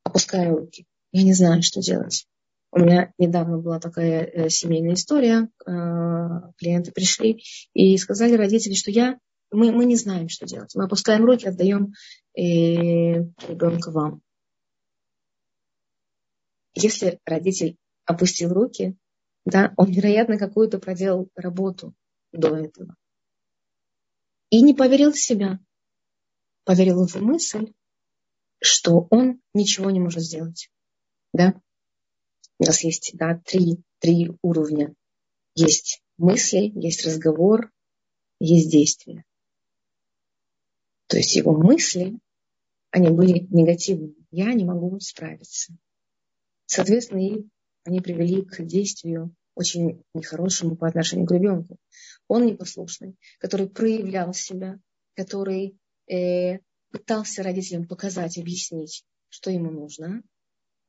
опуская 0.04 0.50
руки. 0.50 0.86
Я 1.12 1.24
не 1.24 1.34
знаю, 1.34 1.62
что 1.63 1.82
делать. 1.82 2.28
У 2.72 2.80
меня 2.80 3.13
недавно 3.17 3.58
была 3.58 3.80
такая 3.80 4.26
э, 4.26 4.50
семейная 4.50 4.93
история. 4.93 5.50
Э, 5.65 6.52
клиенты 6.58 6.91
пришли 6.91 7.43
и 7.74 7.98
сказали 7.98 8.34
родители, 8.34 8.74
что 8.74 8.91
я, 8.91 9.19
мы, 9.52 9.72
мы 9.72 9.86
не 9.86 9.95
знаем, 9.95 10.30
что 10.30 10.45
делать. 10.45 10.76
Мы 10.76 10.84
опускаем 10.84 11.26
руки, 11.26 11.48
отдаем 11.48 11.93
э, 12.36 12.41
ребенка 12.41 13.89
вам. 13.91 14.22
Если 16.76 17.19
родитель 17.26 17.78
опустил 18.06 18.54
руки, 18.54 18.95
да, 19.45 19.74
он, 19.78 19.91
вероятно, 19.91 20.38
какую-то 20.38 20.78
проделал 20.78 21.30
работу 21.36 21.95
до 22.32 22.56
этого. 22.56 22.95
И 24.52 24.62
не 24.62 24.76
поверил 24.76 25.12
в 25.12 25.19
себя. 25.19 25.60
Поверил 26.65 27.08
в 27.08 27.15
мысль, 27.15 27.74
что 28.62 29.08
он 29.10 29.41
ничего 29.54 29.89
не 29.89 30.00
может 30.00 30.22
сделать. 30.22 30.69
Да? 31.34 31.60
У 32.60 32.65
нас 32.65 32.84
есть 32.84 33.12
да, 33.13 33.41
три, 33.45 33.82
три 34.00 34.32
уровня. 34.41 34.93
Есть 35.56 36.02
мысли, 36.17 36.72
есть 36.76 37.06
разговор, 37.06 37.72
есть 38.39 38.69
действие. 38.69 39.24
То 41.08 41.17
есть 41.17 41.36
его 41.36 41.54
мысли, 41.54 42.19
они 42.91 43.10
были 43.10 43.48
негативными. 43.50 44.15
Я 44.32 44.54
не 44.54 44.65
могу 44.65 45.00
справиться. 45.00 45.74
Соответственно, 46.65 47.19
и 47.19 47.45
они 47.84 48.00
привели 48.00 48.43
к 48.43 48.63
действию 48.63 49.36
очень 49.56 50.04
нехорошему 50.13 50.76
по 50.76 50.88
отношению 50.88 51.28
к 51.28 51.32
ребенку. 51.32 51.78
Он 52.28 52.45
непослушный, 52.45 53.15
который 53.39 53.69
проявлял 53.69 54.34
себя, 54.34 54.80
который 55.15 55.78
э, 56.08 56.60
пытался 56.91 57.43
родителям 57.43 57.88
показать, 57.88 58.38
объяснить, 58.38 59.04
что 59.30 59.52
ему 59.52 59.71
нужно. 59.71 60.21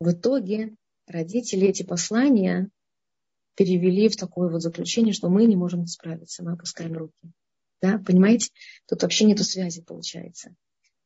В 0.01 0.13
итоге 0.13 0.75
родители 1.07 1.69
эти 1.69 1.83
послания 1.83 2.71
перевели 3.55 4.09
в 4.09 4.17
такое 4.17 4.49
вот 4.51 4.63
заключение, 4.63 5.13
что 5.13 5.29
мы 5.29 5.45
не 5.45 5.57
можем 5.57 5.87
справиться, 5.87 6.43
мы 6.43 6.53
опускаем 6.53 6.97
руки. 6.97 7.33
Да, 7.83 7.99
понимаете? 7.99 8.51
Тут 8.89 9.03
вообще 9.03 9.25
нету 9.25 9.45
связи, 9.45 9.83
получается. 9.83 10.55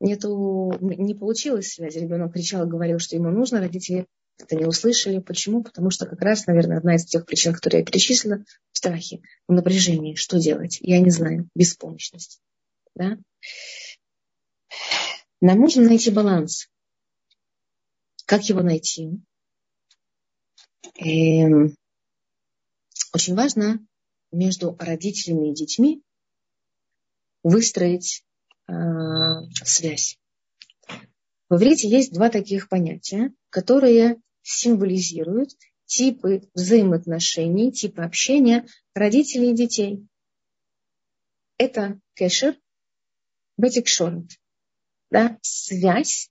Нету, 0.01 0.77
не 0.81 1.15
получилось 1.15 1.69
связи. 1.69 1.99
Ребенок 1.99 2.33
кричал, 2.33 2.67
говорил, 2.67 2.99
что 2.99 3.17
ему 3.17 3.31
нужно, 3.31 3.61
родители 3.61 4.07
это 4.39 4.57
не 4.57 4.65
услышали. 4.65 5.21
Почему? 5.21 5.63
Потому 5.63 5.91
что 5.91 6.07
как 6.07 6.21
раз, 6.21 6.47
наверное, 6.47 6.79
одна 6.79 6.97
из 6.97 7.05
тех 7.05 7.25
причин, 7.25 7.55
которые 7.55 7.81
я 7.81 7.87
перечислила, 7.87 8.45
в 8.73 8.79
страхе, 8.79 9.21
в 9.47 9.53
напряжении. 9.53 10.15
Что 10.15 10.39
делать? 10.39 10.79
Я 10.81 10.99
не 11.01 11.11
знаю. 11.11 11.49
Беспомощность. 11.55 12.41
Да? 12.97 13.19
Нам 15.47 15.61
нужно 15.61 15.83
найти 15.83 16.11
баланс. 16.11 16.71
Как 18.25 18.49
его 18.49 18.63
найти? 18.63 19.21
Эм, 20.99 21.77
очень 23.13 23.35
важно 23.35 23.87
между 24.33 24.75
родителями 24.79 25.51
и 25.51 25.55
детьми 25.55 26.03
выстроить 27.43 28.25
э, 28.69 28.73
связь. 29.67 30.19
В 31.51 31.57
иврите 31.57 31.91
есть 31.91 32.15
два 32.15 32.31
таких 32.31 32.71
понятия, 32.71 33.35
которые 33.51 34.23
символизируют 34.41 35.51
типы 35.85 36.49
взаимоотношений, 36.55 37.71
типы 37.71 38.01
общения 38.01 38.67
родителей 38.95 39.51
и 39.51 39.57
детей. 39.57 40.09
Это 41.59 42.01
кэшер, 42.15 42.57
бетикшорт, 43.59 44.39
да, 45.11 45.39
связь 45.43 46.31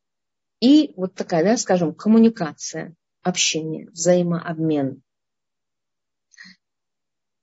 и 0.60 0.94
вот 0.96 1.16
такая, 1.16 1.44
да, 1.44 1.58
скажем, 1.58 1.94
коммуникация, 1.94 2.96
общение, 3.22 3.90
взаимообмен. 3.90 5.02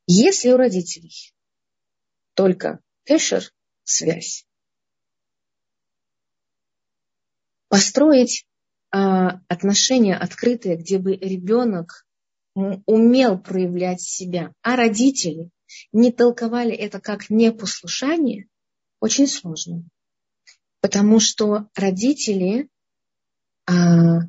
Если 0.07 0.51
у 0.51 0.57
родителей 0.57 1.35
только 2.35 2.81
кэшер, 3.05 3.53
связь, 3.85 4.47
построить 7.69 8.47
а, 8.91 9.41
отношения 9.49 10.17
открытые, 10.17 10.77
где 10.77 10.99
бы 10.99 11.15
ребенок 11.15 12.07
умел 12.55 13.39
проявлять 13.39 14.01
себя, 14.01 14.53
а 14.63 14.77
родители 14.77 15.51
не 15.93 16.11
толковали 16.11 16.75
это 16.75 17.01
как 17.01 17.31
непослушание, 17.31 18.49
очень 18.99 19.29
сложно. 19.29 19.85
Потому 20.81 21.21
что 21.21 21.69
родители 21.75 22.69
а, 23.67 24.21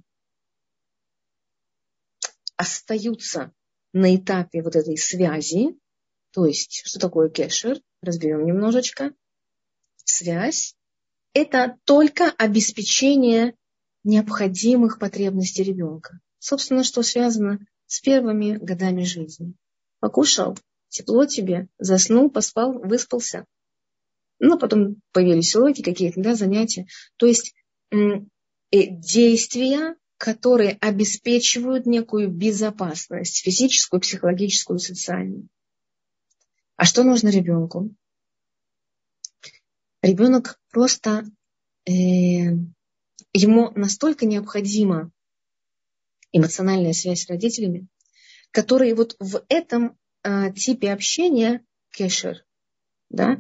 остаются 2.58 3.54
на 3.94 4.16
этапе 4.16 4.62
вот 4.62 4.76
этой 4.76 4.98
связи, 4.98 5.78
то 6.32 6.46
есть, 6.46 6.84
что 6.86 7.00
такое 7.00 7.30
кешер, 7.30 7.82
разберем 8.02 8.46
немножечко. 8.46 9.14
Связь– 10.04 10.76
это 11.34 11.78
только 11.86 12.32
обеспечение 12.38 13.56
необходимых 14.04 15.00
потребностей 15.00 15.64
ребенка. 15.64 16.20
Собственно, 16.40 16.84
что 16.84 17.04
связано 17.04 17.60
с 17.86 18.00
первыми 18.02 18.58
годами 18.58 19.04
жизни. 19.04 19.54
Покушал, 20.00 20.58
тепло 20.90 21.26
тебе, 21.26 21.68
заснул, 21.78 22.30
поспал, 22.30 22.74
выспался. 22.74 23.46
Ну, 24.44 24.58
потом 24.58 24.96
появились 25.12 25.56
уроки 25.56 25.84
какие-то, 25.84 26.20
да, 26.20 26.34
занятия. 26.34 26.88
То 27.18 27.28
есть 27.28 27.54
э, 27.92 27.96
действия, 28.72 29.96
которые 30.18 30.80
обеспечивают 30.82 31.86
некую 31.86 32.28
безопасность 32.28 33.44
физическую, 33.44 34.02
психологическую, 34.02 34.80
социальную. 34.80 35.48
А 36.76 36.86
что 36.86 37.04
нужно 37.04 37.30
ребенку? 37.30 37.94
Ребенок 40.02 40.60
просто 40.72 41.24
э, 41.86 41.92
ему 41.92 43.72
настолько 43.76 44.26
необходима 44.26 45.12
эмоциональная 46.32 46.94
связь 46.94 47.26
с 47.26 47.30
родителями, 47.30 47.88
которые 48.50 48.96
вот 48.96 49.16
в 49.20 49.46
этом 49.50 50.00
э, 50.24 50.52
типе 50.54 50.94
общения 50.94 51.64
кешер, 51.92 52.44
да, 53.12 53.38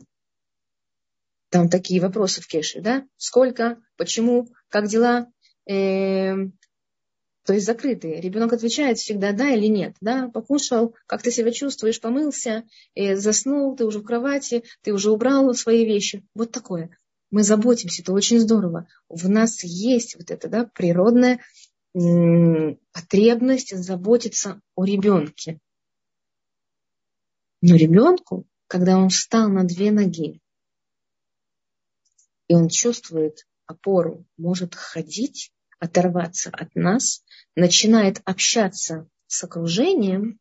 там 1.52 1.70
такие 1.70 2.02
вопросы 2.02 2.42
в 2.42 2.48
кеше, 2.48 2.82
да, 2.82 3.06
сколько, 3.18 3.78
почему, 3.98 4.48
как 4.70 4.88
дела, 4.88 5.28
э, 5.70 6.34
то 7.44 7.54
есть 7.54 7.66
закрытые. 7.66 8.22
Ребенок 8.22 8.54
отвечает 8.54 8.98
всегда 8.98 9.34
да 9.34 9.50
или 9.50 9.66
нет. 9.68 9.96
Да, 10.00 10.30
покушал, 10.30 10.96
как 11.08 11.22
ты 11.22 11.30
себя 11.30 11.52
чувствуешь, 11.52 12.00
помылся, 12.00 12.64
э, 12.96 13.18
заснул, 13.18 13.76
ты 13.76 13.86
уже 13.86 14.00
в 14.00 14.04
кровати, 14.04 14.64
ты 14.82 14.94
уже 14.94 15.12
убрал 15.12 15.54
свои 15.54 15.86
вещи. 15.86 16.26
Вот 16.34 16.52
такое. 16.52 16.98
Мы 17.32 17.44
заботимся, 17.44 18.02
это 18.02 18.14
очень 18.14 18.40
здорово. 18.40 18.88
В 19.10 19.30
нас 19.30 19.64
есть 19.64 20.16
вот 20.16 20.32
эта 20.32 20.48
да, 20.48 20.70
природная 20.74 21.40
потребность 22.94 23.76
заботиться 23.76 24.62
о 24.76 24.86
ребенке. 24.86 25.60
Но 27.62 27.76
ребенку, 27.76 28.46
когда 28.68 28.98
он 28.98 29.10
встал 29.10 29.50
на 29.50 29.66
две 29.66 29.92
ноги, 29.92 30.41
и 32.52 32.54
он 32.54 32.68
чувствует 32.68 33.48
опору, 33.66 34.26
может 34.38 34.76
ходить, 34.76 35.54
оторваться 35.80 36.50
от 36.52 36.76
нас, 36.76 37.24
начинает 37.56 38.22
общаться 38.26 39.08
с 39.28 39.42
окружением, 39.46 40.38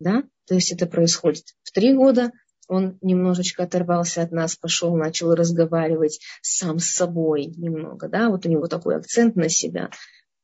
да, 0.00 0.24
то 0.48 0.56
есть 0.56 0.72
это 0.72 0.86
происходит 0.86 1.54
в 1.62 1.70
три 1.70 1.94
года, 1.94 2.32
он 2.66 2.98
немножечко 3.00 3.62
оторвался 3.62 4.22
от 4.22 4.32
нас, 4.32 4.56
пошел, 4.56 4.96
начал 4.96 5.32
разговаривать 5.36 6.18
сам 6.40 6.80
с 6.80 6.86
собой 6.86 7.46
немного, 7.46 8.08
да, 8.08 8.28
вот 8.28 8.44
у 8.44 8.48
него 8.48 8.66
такой 8.66 8.96
акцент 8.96 9.36
на 9.36 9.48
себя. 9.48 9.88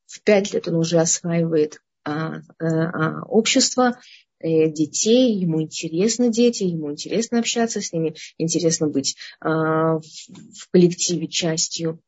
В 0.07 0.23
пять 0.23 0.53
лет 0.53 0.69
он 0.69 0.77
уже 0.77 1.01
осваивает 1.01 1.81
а, 2.05 2.43
а, 2.61 2.65
а, 2.65 3.23
общество, 3.25 3.99
э, 4.28 4.28
детей, 4.41 5.35
ему 5.35 5.63
интересно 5.63 6.29
дети, 6.29 6.65
ему 6.65 6.93
интересно 6.93 7.39
общаться 7.41 7.81
с 7.81 7.93
ними, 7.93 8.15
интересно 8.39 8.89
быть 8.89 9.17
а, 9.41 9.99
в, 9.99 10.03
в 10.03 10.71
коллективе 10.71 11.29
частью 11.29 12.01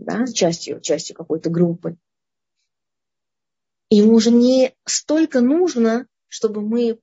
да, 0.00 0.26
частью, 0.26 0.80
частью 0.80 1.14
какой-то 1.14 1.50
группы. 1.50 1.96
Ему 3.90 4.14
уже 4.14 4.30
не 4.30 4.74
столько 4.86 5.40
нужно, 5.40 6.06
чтобы 6.28 6.62
мы 6.62 6.98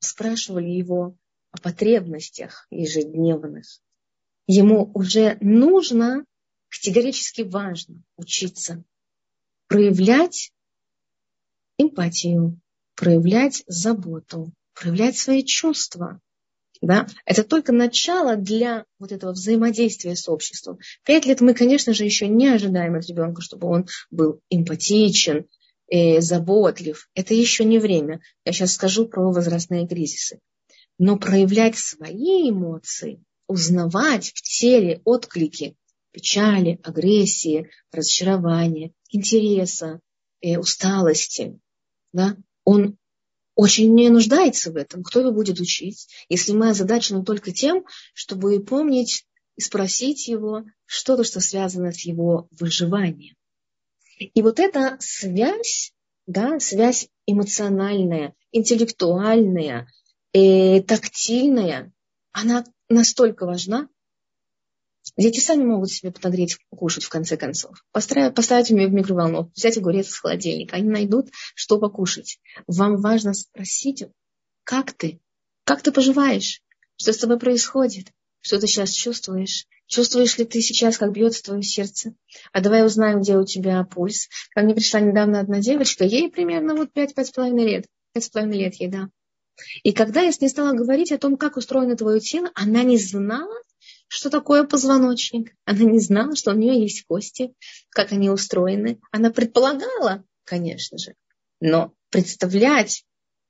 спрашивали 0.00 0.68
его 0.68 1.16
о 1.50 1.58
потребностях 1.58 2.66
ежедневных. 2.70 3.66
Ему 4.46 4.90
уже 4.94 5.36
нужно, 5.40 6.24
категорически 6.68 7.42
важно 7.42 8.02
учиться 8.16 8.82
проявлять 9.68 10.52
эмпатию, 11.78 12.60
проявлять 13.02 13.64
заботу, 13.66 14.52
проявлять 14.74 15.18
свои 15.18 15.42
чувства, 15.42 16.20
да, 16.80 17.08
это 17.26 17.42
только 17.42 17.72
начало 17.72 18.36
для 18.36 18.84
вот 19.00 19.10
этого 19.10 19.32
взаимодействия 19.32 20.14
с 20.14 20.28
обществом. 20.28 20.78
Пять 21.04 21.26
лет 21.26 21.40
мы, 21.40 21.52
конечно 21.52 21.94
же, 21.94 22.04
еще 22.04 22.28
не 22.28 22.46
ожидаем 22.46 22.94
от 22.94 23.08
ребенка, 23.08 23.42
чтобы 23.42 23.66
он 23.66 23.88
был 24.12 24.38
эмпатичен, 24.50 25.48
э, 25.88 26.20
заботлив. 26.20 27.08
Это 27.16 27.34
еще 27.34 27.64
не 27.64 27.80
время. 27.80 28.20
Я 28.44 28.52
сейчас 28.52 28.74
скажу 28.74 29.08
про 29.08 29.32
возрастные 29.32 29.88
кризисы. 29.88 30.38
Но 30.96 31.18
проявлять 31.18 31.76
свои 31.76 32.50
эмоции, 32.50 33.20
узнавать 33.48 34.30
в 34.32 34.42
теле 34.42 35.00
отклики 35.04 35.74
печали, 36.12 36.78
агрессии, 36.84 37.68
разочарования, 37.90 38.92
интереса, 39.10 39.98
э, 40.40 40.56
усталости, 40.56 41.58
да, 42.12 42.36
он 42.64 42.96
очень 43.54 43.94
не 43.94 44.08
нуждается 44.08 44.72
в 44.72 44.76
этом. 44.76 45.02
Кто 45.02 45.20
его 45.20 45.32
будет 45.32 45.60
учить, 45.60 46.08
если 46.28 46.52
мы 46.52 46.70
озадачены 46.70 47.24
только 47.24 47.52
тем, 47.52 47.84
чтобы 48.14 48.58
помнить 48.60 49.26
и 49.56 49.60
спросить 49.60 50.28
его 50.28 50.64
что-то, 50.86 51.24
что 51.24 51.40
связано 51.40 51.92
с 51.92 52.00
его 52.00 52.48
выживанием. 52.50 53.36
И 54.18 54.42
вот 54.42 54.58
эта 54.58 54.96
связь, 55.00 55.92
да, 56.26 56.58
связь 56.60 57.08
эмоциональная, 57.26 58.34
интеллектуальная, 58.52 59.88
э, 60.32 60.80
тактильная, 60.82 61.92
она 62.32 62.64
настолько 62.88 63.46
важна, 63.46 63.88
Дети 65.16 65.40
сами 65.40 65.64
могут 65.64 65.90
себе 65.90 66.10
подогреть, 66.10 66.58
покушать 66.70 67.04
в 67.04 67.10
конце 67.10 67.36
концов. 67.36 67.84
Поставить, 67.92 68.34
поставить 68.34 68.70
в 68.70 68.72
микроволновку, 68.72 69.52
взять 69.54 69.76
огурец 69.76 70.08
из 70.08 70.18
холодильника. 70.18 70.76
Они 70.76 70.88
найдут, 70.88 71.28
что 71.54 71.78
покушать. 71.78 72.38
Вам 72.66 72.96
важно 72.96 73.34
спросить, 73.34 74.04
как 74.64 74.92
ты? 74.92 75.20
Как 75.64 75.82
ты 75.82 75.92
поживаешь? 75.92 76.62
Что 76.96 77.12
с 77.12 77.18
тобой 77.18 77.38
происходит? 77.38 78.08
Что 78.40 78.58
ты 78.58 78.66
сейчас 78.66 78.90
чувствуешь? 78.90 79.66
Чувствуешь 79.86 80.38
ли 80.38 80.46
ты 80.46 80.62
сейчас, 80.62 80.96
как 80.96 81.12
бьется 81.12 81.42
твое 81.42 81.62
сердце? 81.62 82.14
А 82.52 82.60
давай 82.62 82.84
узнаем, 82.84 83.20
где 83.20 83.36
у 83.36 83.44
тебя 83.44 83.84
пульс. 83.84 84.28
Ко 84.54 84.62
мне 84.62 84.74
пришла 84.74 85.00
недавно 85.00 85.40
одна 85.40 85.60
девочка, 85.60 86.04
ей 86.04 86.30
примерно 86.30 86.74
вот 86.74 86.92
пять-пять 86.92 87.26
с 87.26 87.30
половиной 87.30 87.66
лет. 87.66 87.86
Пять 88.14 88.24
с 88.24 88.30
половиной 88.30 88.58
лет 88.58 88.74
ей, 88.76 88.88
да. 88.88 89.10
И 89.82 89.92
когда 89.92 90.22
я 90.22 90.32
с 90.32 90.40
ней 90.40 90.48
стала 90.48 90.72
говорить 90.72 91.12
о 91.12 91.18
том, 91.18 91.36
как 91.36 91.56
устроено 91.56 91.96
твое 91.96 92.20
тело, 92.20 92.50
она 92.54 92.82
не 92.82 92.96
знала, 92.96 93.54
что 94.12 94.28
такое 94.28 94.64
позвоночник. 94.64 95.56
Она 95.64 95.84
не 95.84 95.98
знала, 95.98 96.36
что 96.36 96.50
у 96.50 96.54
нее 96.54 96.78
есть 96.82 97.06
кости, 97.06 97.54
как 97.88 98.12
они 98.12 98.28
устроены. 98.28 99.00
Она 99.10 99.30
предполагала, 99.30 100.22
конечно 100.44 100.98
же. 100.98 101.14
Но 101.60 101.94
представлять 102.10 103.06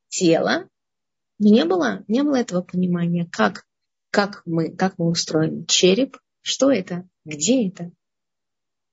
тело 0.08 0.68
не 1.40 1.64
было, 1.64 2.04
не 2.06 2.22
было 2.22 2.36
этого 2.36 2.62
понимания, 2.62 3.28
как, 3.32 3.66
как, 4.12 4.42
мы, 4.46 4.70
как 4.70 4.98
мы 4.98 5.10
устроены. 5.10 5.66
Череп, 5.66 6.16
что 6.42 6.70
это, 6.70 7.08
где 7.24 7.66
это. 7.66 7.90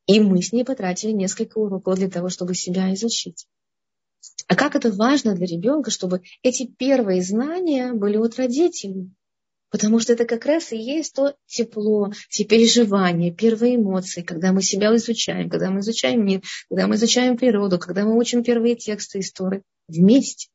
И 0.07 0.19
мы 0.19 0.41
с 0.41 0.51
ней 0.51 0.65
потратили 0.65 1.11
несколько 1.11 1.59
уроков 1.59 1.97
для 1.97 2.09
того, 2.09 2.29
чтобы 2.29 2.55
себя 2.55 2.91
изучить. 2.95 3.45
А 4.47 4.55
как 4.55 4.75
это 4.75 4.91
важно 4.91 5.35
для 5.35 5.45
ребенка, 5.45 5.91
чтобы 5.91 6.23
эти 6.41 6.65
первые 6.65 7.21
знания 7.21 7.93
были 7.93 8.17
от 8.17 8.37
родителей. 8.37 9.11
Потому 9.71 9.99
что 9.99 10.13
это 10.13 10.25
как 10.25 10.45
раз 10.45 10.71
и 10.71 10.77
есть 10.77 11.13
то 11.13 11.35
тепло, 11.45 12.11
те 12.29 12.43
переживания, 12.43 13.31
первые 13.31 13.75
эмоции, 13.75 14.21
когда 14.21 14.51
мы 14.51 14.63
себя 14.63 14.95
изучаем, 14.95 15.49
когда 15.49 15.69
мы 15.69 15.81
изучаем 15.81 16.25
мир, 16.25 16.41
когда 16.69 16.87
мы 16.87 16.95
изучаем 16.95 17.37
природу, 17.37 17.77
когда 17.77 18.03
мы 18.03 18.17
учим 18.17 18.43
первые 18.43 18.75
тексты 18.75 19.19
истории 19.19 19.61
вместе. 19.87 20.49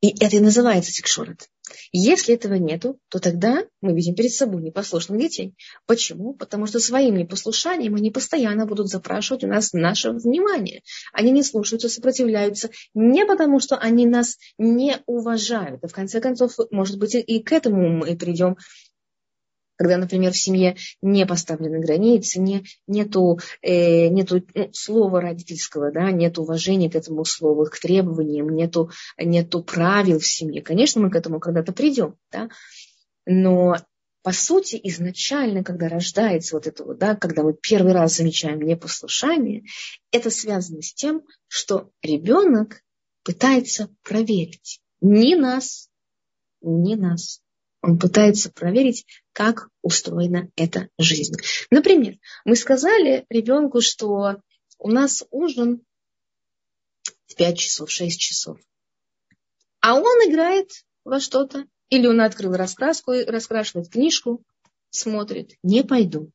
И 0.00 0.08
это 0.18 0.36
и 0.36 0.40
называется 0.40 0.92
тикшорет. 0.92 1.48
Если 1.92 2.34
этого 2.34 2.54
нету, 2.54 2.98
то 3.08 3.18
тогда 3.18 3.64
мы 3.80 3.94
видим 3.94 4.14
перед 4.14 4.32
собой 4.32 4.62
непослушных 4.62 5.20
детей. 5.20 5.54
Почему? 5.86 6.34
Потому 6.34 6.66
что 6.66 6.80
своим 6.80 7.16
непослушанием 7.16 7.94
они 7.94 8.10
постоянно 8.10 8.66
будут 8.66 8.88
запрашивать 8.88 9.44
у 9.44 9.48
нас 9.48 9.72
наше 9.72 10.10
внимание. 10.10 10.82
Они 11.12 11.30
не 11.30 11.42
слушаются, 11.42 11.88
сопротивляются 11.88 12.70
не 12.94 13.24
потому, 13.24 13.60
что 13.60 13.76
они 13.76 14.06
нас 14.06 14.36
не 14.58 14.98
уважают. 15.06 15.82
А 15.84 15.88
в 15.88 15.92
конце 15.92 16.20
концов, 16.20 16.52
может 16.70 16.98
быть, 16.98 17.14
и 17.14 17.42
к 17.42 17.52
этому 17.52 17.88
мы 17.88 18.16
придем 18.16 18.56
когда, 19.80 19.96
например, 19.96 20.32
в 20.32 20.36
семье 20.36 20.76
не 21.00 21.24
поставлены 21.24 21.78
границы, 21.78 22.38
не, 22.38 22.66
нету, 22.86 23.38
э, 23.62 24.08
нету 24.08 24.42
ну, 24.54 24.68
слова 24.74 25.22
родительского, 25.22 25.90
да, 25.90 26.10
нет 26.10 26.38
уважения 26.38 26.90
к 26.90 26.96
этому 26.96 27.24
слову, 27.24 27.64
к 27.64 27.78
требованиям, 27.78 28.54
нету, 28.54 28.90
нету 29.16 29.64
правил 29.64 30.18
в 30.18 30.26
семье. 30.26 30.60
Конечно, 30.60 31.00
мы 31.00 31.10
к 31.10 31.16
этому 31.16 31.40
когда-то 31.40 31.72
придем, 31.72 32.16
да, 32.30 32.50
но 33.24 33.78
по 34.22 34.32
сути, 34.32 34.78
изначально, 34.84 35.64
когда 35.64 35.88
рождается 35.88 36.56
вот 36.56 36.66
это 36.66 36.84
вот, 36.84 36.98
да, 36.98 37.16
когда 37.16 37.42
мы 37.42 37.54
первый 37.54 37.94
раз 37.94 38.18
замечаем 38.18 38.60
непослушание, 38.60 39.62
это 40.12 40.28
связано 40.28 40.82
с 40.82 40.92
тем, 40.92 41.22
что 41.48 41.90
ребенок 42.02 42.82
пытается 43.24 43.88
проверить 44.02 44.82
ни 45.00 45.34
нас, 45.36 45.88
ни 46.60 46.96
нас. 46.96 47.40
Он 47.82 47.98
пытается 47.98 48.52
проверить, 48.52 49.06
как 49.32 49.68
устроена 49.82 50.50
эта 50.56 50.88
жизнь. 50.98 51.34
Например, 51.70 52.16
мы 52.44 52.56
сказали 52.56 53.24
ребенку, 53.30 53.80
что 53.80 54.36
у 54.78 54.90
нас 54.90 55.24
ужин 55.30 55.82
в 57.26 57.34
5 57.36 57.58
часов, 57.58 57.90
6 57.90 58.20
часов. 58.20 58.58
А 59.80 59.94
он 59.94 60.30
играет 60.30 60.70
во 61.04 61.20
что-то. 61.20 61.66
Или 61.88 62.06
он 62.06 62.20
открыл 62.20 62.52
раскраску, 62.54 63.12
раскрашивает 63.26 63.90
книжку, 63.90 64.44
смотрит. 64.90 65.56
Не 65.62 65.82
пойду. 65.82 66.30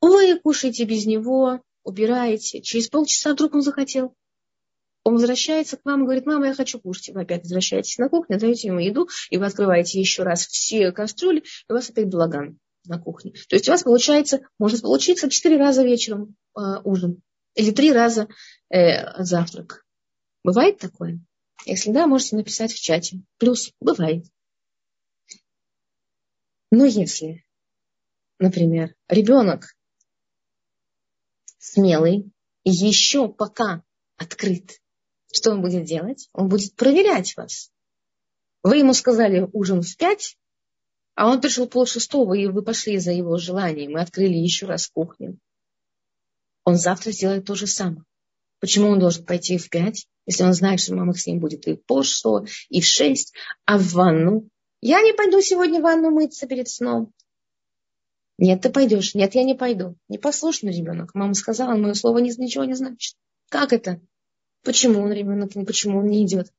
Вы 0.00 0.38
кушаете 0.40 0.84
без 0.84 1.06
него, 1.06 1.60
убираете. 1.84 2.62
Через 2.62 2.88
полчаса 2.88 3.34
вдруг 3.34 3.54
он 3.54 3.62
захотел. 3.62 4.14
Он 5.08 5.14
возвращается 5.14 5.78
к 5.78 5.86
вам 5.86 6.02
и 6.02 6.04
говорит, 6.04 6.26
мама, 6.26 6.48
я 6.48 6.54
хочу 6.54 6.78
кушать. 6.78 7.14
Вы 7.14 7.22
опять 7.22 7.40
возвращаетесь 7.40 7.96
на 7.96 8.10
кухню, 8.10 8.38
даете 8.38 8.68
ему 8.68 8.78
еду, 8.78 9.08
и 9.30 9.38
вы 9.38 9.46
открываете 9.46 9.98
еще 9.98 10.22
раз 10.22 10.46
все 10.46 10.92
кастрюли, 10.92 11.38
и 11.38 11.72
у 11.72 11.72
вас 11.72 11.88
опять 11.88 12.08
балаган 12.08 12.58
на 12.84 12.98
кухне. 12.98 13.32
То 13.48 13.56
есть 13.56 13.66
у 13.68 13.72
вас 13.72 13.84
получается, 13.84 14.42
может 14.58 14.82
получиться 14.82 15.30
четыре 15.30 15.56
раза 15.56 15.82
вечером 15.82 16.36
э, 16.54 16.60
ужин 16.84 17.22
или 17.54 17.70
три 17.70 17.90
раза 17.90 18.28
э, 18.68 19.22
завтрак. 19.24 19.86
Бывает 20.44 20.76
такое? 20.76 21.18
Если 21.64 21.90
да, 21.90 22.06
можете 22.06 22.36
написать 22.36 22.74
в 22.74 22.78
чате. 22.78 23.22
Плюс 23.38 23.72
бывает. 23.80 24.26
Но 26.70 26.84
если, 26.84 27.46
например, 28.38 28.94
ребенок 29.08 29.74
смелый 31.56 32.30
и 32.64 32.70
еще 32.70 33.32
пока 33.32 33.82
открыт 34.18 34.82
что 35.32 35.52
он 35.52 35.62
будет 35.62 35.84
делать? 35.84 36.28
Он 36.32 36.48
будет 36.48 36.74
проверять 36.74 37.36
вас. 37.36 37.70
Вы 38.62 38.78
ему 38.78 38.94
сказали 38.94 39.48
ужин 39.52 39.82
в 39.82 39.96
пять, 39.96 40.36
а 41.14 41.28
он 41.28 41.40
пришел 41.40 41.66
пол 41.66 41.86
шестого, 41.86 42.34
и 42.34 42.46
вы 42.46 42.62
пошли 42.62 42.98
за 42.98 43.12
его 43.12 43.36
желанием, 43.38 43.96
и 43.96 44.00
открыли 44.00 44.34
еще 44.34 44.66
раз 44.66 44.88
кухню. 44.88 45.38
Он 46.64 46.76
завтра 46.76 47.12
сделает 47.12 47.44
то 47.44 47.54
же 47.54 47.66
самое. 47.66 48.04
Почему 48.60 48.88
он 48.88 48.98
должен 48.98 49.24
пойти 49.24 49.56
в 49.58 49.70
пять, 49.70 50.06
если 50.26 50.44
он 50.44 50.52
знает, 50.52 50.80
что 50.80 50.94
мама 50.94 51.14
с 51.14 51.26
ним 51.26 51.40
будет 51.40 51.66
и 51.66 51.74
пол 51.74 52.02
шестого, 52.02 52.46
и 52.68 52.80
в 52.80 52.84
шесть, 52.84 53.34
а 53.64 53.78
в 53.78 53.92
ванну? 53.92 54.48
Я 54.80 55.00
не 55.02 55.12
пойду 55.12 55.40
сегодня 55.40 55.80
в 55.80 55.82
ванну 55.82 56.10
мыться 56.10 56.46
перед 56.46 56.68
сном. 56.68 57.12
Нет, 58.38 58.62
ты 58.62 58.70
пойдешь. 58.70 59.14
Нет, 59.14 59.34
я 59.34 59.42
не 59.42 59.54
пойду. 59.54 59.96
Непослушный 60.08 60.72
ребенок. 60.72 61.14
Мама 61.14 61.34
сказала, 61.34 61.76
мое 61.76 61.94
слово 61.94 62.18
ничего 62.18 62.64
не 62.64 62.74
значит. 62.74 63.16
Как 63.48 63.72
это? 63.72 64.00
Почему 64.62 65.00
он 65.00 65.12
ребенок, 65.12 65.52
почему 65.66 65.98
он 65.98 66.08
не 66.08 66.24
идет? 66.24 66.52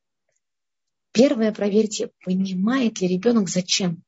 Первое, 1.12 1.52
проверьте, 1.52 2.12
понимает 2.24 3.02
ли 3.02 3.08
ребенок 3.08 3.50
зачем. 3.50 4.04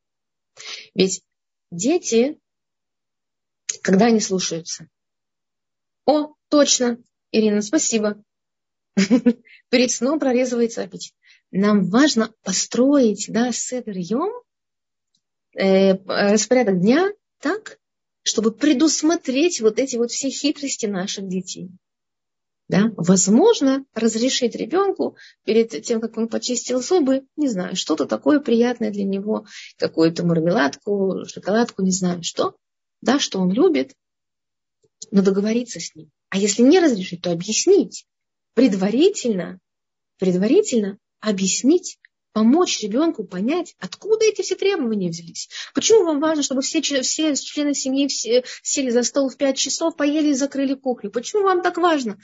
Ведь 0.94 1.24
дети, 1.72 2.40
когда 3.82 4.08
они 4.08 4.20
слушаются, 4.20 4.88
о, 6.06 6.34
точно, 6.50 7.02
Ирина, 7.32 7.62
спасибо. 7.62 8.24
Перед 9.70 9.92
сном 9.92 10.20
прорезывается 10.20 10.84
аппетит. 10.84 11.14
Нам 11.52 11.90
важно 11.90 12.34
построить, 12.44 13.26
да, 13.30 13.52
седер 13.52 13.98
йом, 13.98 14.32
э, 15.58 15.96
распорядок 16.06 16.80
дня 16.80 17.10
так, 17.40 17.80
чтобы 18.24 18.52
предусмотреть 18.52 19.62
вот 19.62 19.80
эти 19.80 19.98
вот 19.98 20.12
все 20.12 20.30
хитрости 20.30 20.86
наших 20.86 21.28
детей 21.28 21.72
да, 22.72 22.94
возможно 22.96 23.84
разрешить 23.94 24.56
ребенку 24.56 25.18
перед 25.44 25.84
тем, 25.84 26.00
как 26.00 26.18
он 26.18 26.30
почистил 26.30 26.82
зубы, 26.82 27.26
не 27.36 27.50
знаю, 27.50 27.76
что-то 27.76 28.06
такое 28.06 28.40
приятное 28.40 28.92
для 28.92 29.04
него, 29.04 29.46
какую-то 29.78 30.26
мармеладку, 30.26 31.26
шоколадку, 31.28 31.82
не 31.84 31.92
знаю 31.92 32.24
что, 32.24 32.56
да, 33.02 33.20
что 33.20 33.40
он 33.40 33.52
любит, 33.52 33.94
но 35.12 35.22
договориться 35.22 35.82
с 35.82 35.94
ним. 35.96 36.12
А 36.30 36.38
если 36.38 36.62
не 36.62 36.80
разрешить, 36.80 37.22
то 37.22 37.34
объяснить 37.34 38.06
предварительно, 38.54 39.60
предварительно 40.18 40.98
объяснить, 41.20 42.00
помочь 42.32 42.80
ребенку 42.80 43.26
понять, 43.26 43.76
откуда 43.80 44.24
эти 44.24 44.44
все 44.44 44.56
требования 44.56 45.10
взялись. 45.10 45.50
Почему 45.74 46.06
вам 46.06 46.22
важно, 46.22 46.42
чтобы 46.42 46.62
все, 46.62 46.82
все 46.82 47.36
члены 47.36 47.74
семьи 47.74 48.08
все 48.08 48.46
сели 48.64 48.92
за 48.92 49.04
стол 49.04 49.28
в 49.28 49.36
пять 49.36 49.58
часов, 49.58 49.98
поели 49.98 50.30
и 50.30 50.34
закрыли 50.34 50.76
кухню? 50.76 51.12
Почему 51.12 51.44
вам 51.44 51.62
так 51.62 51.76
важно? 51.76 52.18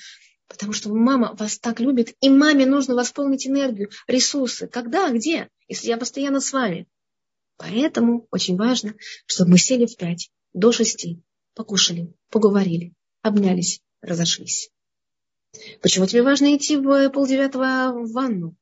Потому 0.48 0.74
что 0.74 0.94
мама 0.94 1.36
вас 1.38 1.60
так 1.60 1.80
любит, 1.80 2.16
и 2.22 2.30
маме 2.30 2.66
нужно 2.66 2.96
восполнить 2.96 3.48
энергию, 3.48 3.90
ресурсы. 4.08 4.68
Когда, 4.68 5.10
где, 5.12 5.50
если 5.68 5.90
я 5.90 5.98
постоянно 5.98 6.40
с 6.40 6.54
вами? 6.54 6.88
Поэтому 7.58 8.28
очень 8.32 8.56
важно, 8.56 8.94
чтобы 9.26 9.52
мы 9.52 9.58
сели 9.58 9.86
в 9.86 9.98
пять 9.98 10.30
до 10.54 10.72
шести, 10.72 11.22
покушали, 11.54 12.14
поговорили, 12.30 12.94
обнялись, 13.22 13.82
разошлись. 14.02 14.70
Почему 15.82 16.06
тебе 16.06 16.24
важно 16.24 16.56
идти 16.56 16.78
в 16.78 17.10
полдевятого 17.10 17.92
в 17.94 18.12
ванну? 18.12 18.56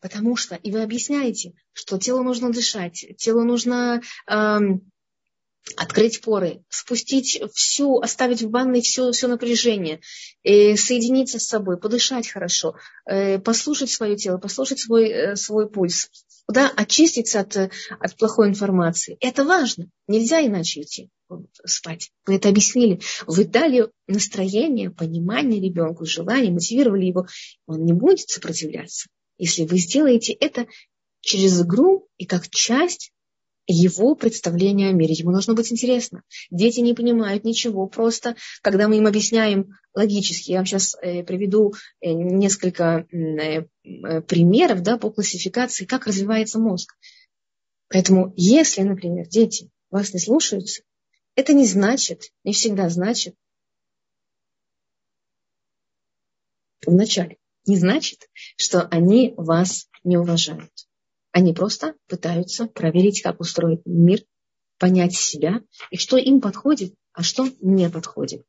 Потому 0.00 0.36
что, 0.36 0.54
и 0.54 0.70
вы 0.70 0.82
объясняете, 0.82 1.52
что 1.72 1.98
телу 1.98 2.22
нужно 2.22 2.50
дышать, 2.50 3.04
телу 3.18 3.44
нужно 3.44 4.00
эм, 4.26 4.89
открыть 5.76 6.20
поры, 6.20 6.62
спустить 6.68 7.40
всю, 7.54 7.98
оставить 8.00 8.42
в 8.42 8.50
ванной 8.50 8.80
все, 8.80 9.12
все 9.12 9.28
напряжение, 9.28 10.00
э, 10.42 10.76
соединиться 10.76 11.38
с 11.38 11.46
собой, 11.46 11.78
подышать 11.78 12.28
хорошо, 12.28 12.76
э, 13.06 13.38
послушать 13.38 13.90
свое 13.90 14.16
тело, 14.16 14.38
послушать 14.38 14.80
свой, 14.80 15.08
э, 15.08 15.36
свой 15.36 15.70
пульс, 15.70 16.08
да, 16.48 16.70
очиститься 16.74 17.40
от, 17.40 17.56
от 17.56 18.16
плохой 18.16 18.48
информации. 18.48 19.16
Это 19.20 19.44
важно. 19.44 19.88
Нельзя 20.08 20.44
иначе 20.44 20.82
идти 20.82 21.10
спать. 21.64 22.10
Вы 22.26 22.36
это 22.36 22.48
объяснили. 22.48 23.00
Вы 23.26 23.44
дали 23.44 23.88
настроение, 24.08 24.90
понимание 24.90 25.60
ребенку, 25.60 26.04
желание, 26.04 26.50
мотивировали 26.50 27.06
его. 27.06 27.26
Он 27.66 27.84
не 27.84 27.92
будет 27.92 28.28
сопротивляться. 28.28 29.08
Если 29.38 29.64
вы 29.64 29.78
сделаете 29.78 30.32
это 30.32 30.66
через 31.20 31.62
игру 31.62 32.08
и 32.16 32.26
как 32.26 32.48
часть 32.48 33.12
его 33.66 34.14
представление 34.14 34.90
о 34.90 34.92
мире. 34.92 35.14
Ему 35.14 35.32
должно 35.32 35.54
быть 35.54 35.70
интересно. 35.72 36.22
Дети 36.50 36.80
не 36.80 36.94
понимают 36.94 37.44
ничего. 37.44 37.86
Просто, 37.86 38.36
когда 38.62 38.88
мы 38.88 38.98
им 38.98 39.06
объясняем 39.06 39.76
логически, 39.94 40.50
я 40.50 40.58
вам 40.58 40.66
сейчас 40.66 40.96
э, 41.00 41.22
приведу 41.22 41.74
э, 42.00 42.12
несколько 42.12 43.06
э, 43.12 43.62
примеров 44.22 44.82
да, 44.82 44.98
по 44.98 45.10
классификации, 45.10 45.84
как 45.84 46.06
развивается 46.06 46.58
мозг. 46.58 46.94
Поэтому, 47.88 48.32
если, 48.36 48.82
например, 48.82 49.28
дети 49.28 49.70
вас 49.90 50.14
не 50.14 50.20
слушаются, 50.20 50.82
это 51.34 51.52
не 51.52 51.66
значит, 51.66 52.32
не 52.44 52.52
всегда 52.52 52.88
значит, 52.88 53.34
вначале, 56.86 57.38
не 57.66 57.76
значит, 57.76 58.28
что 58.56 58.82
они 58.82 59.34
вас 59.36 59.88
не 60.04 60.16
уважают. 60.16 60.70
Они 61.32 61.52
просто 61.52 61.94
пытаются 62.08 62.66
проверить, 62.66 63.22
как 63.22 63.40
устроен 63.40 63.80
мир, 63.84 64.20
понять 64.78 65.14
себя 65.14 65.62
и 65.90 65.96
что 65.96 66.16
им 66.16 66.40
подходит, 66.40 66.94
а 67.12 67.22
что 67.22 67.46
не 67.60 67.88
подходит. 67.90 68.44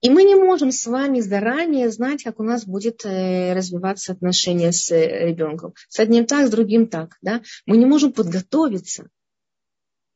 И 0.00 0.10
мы 0.10 0.24
не 0.24 0.34
можем 0.34 0.72
с 0.72 0.86
вами 0.86 1.20
заранее 1.20 1.90
знать, 1.90 2.24
как 2.24 2.40
у 2.40 2.42
нас 2.42 2.64
будет 2.64 3.04
э, 3.04 3.52
развиваться 3.54 4.12
отношения 4.12 4.72
с 4.72 4.90
э, 4.90 5.28
ребенком. 5.28 5.74
С 5.88 6.00
одним 6.00 6.26
так, 6.26 6.48
с 6.48 6.50
другим 6.50 6.88
так. 6.88 7.16
Да? 7.22 7.42
Мы 7.66 7.76
не 7.76 7.86
можем 7.86 8.12
подготовиться. 8.12 9.08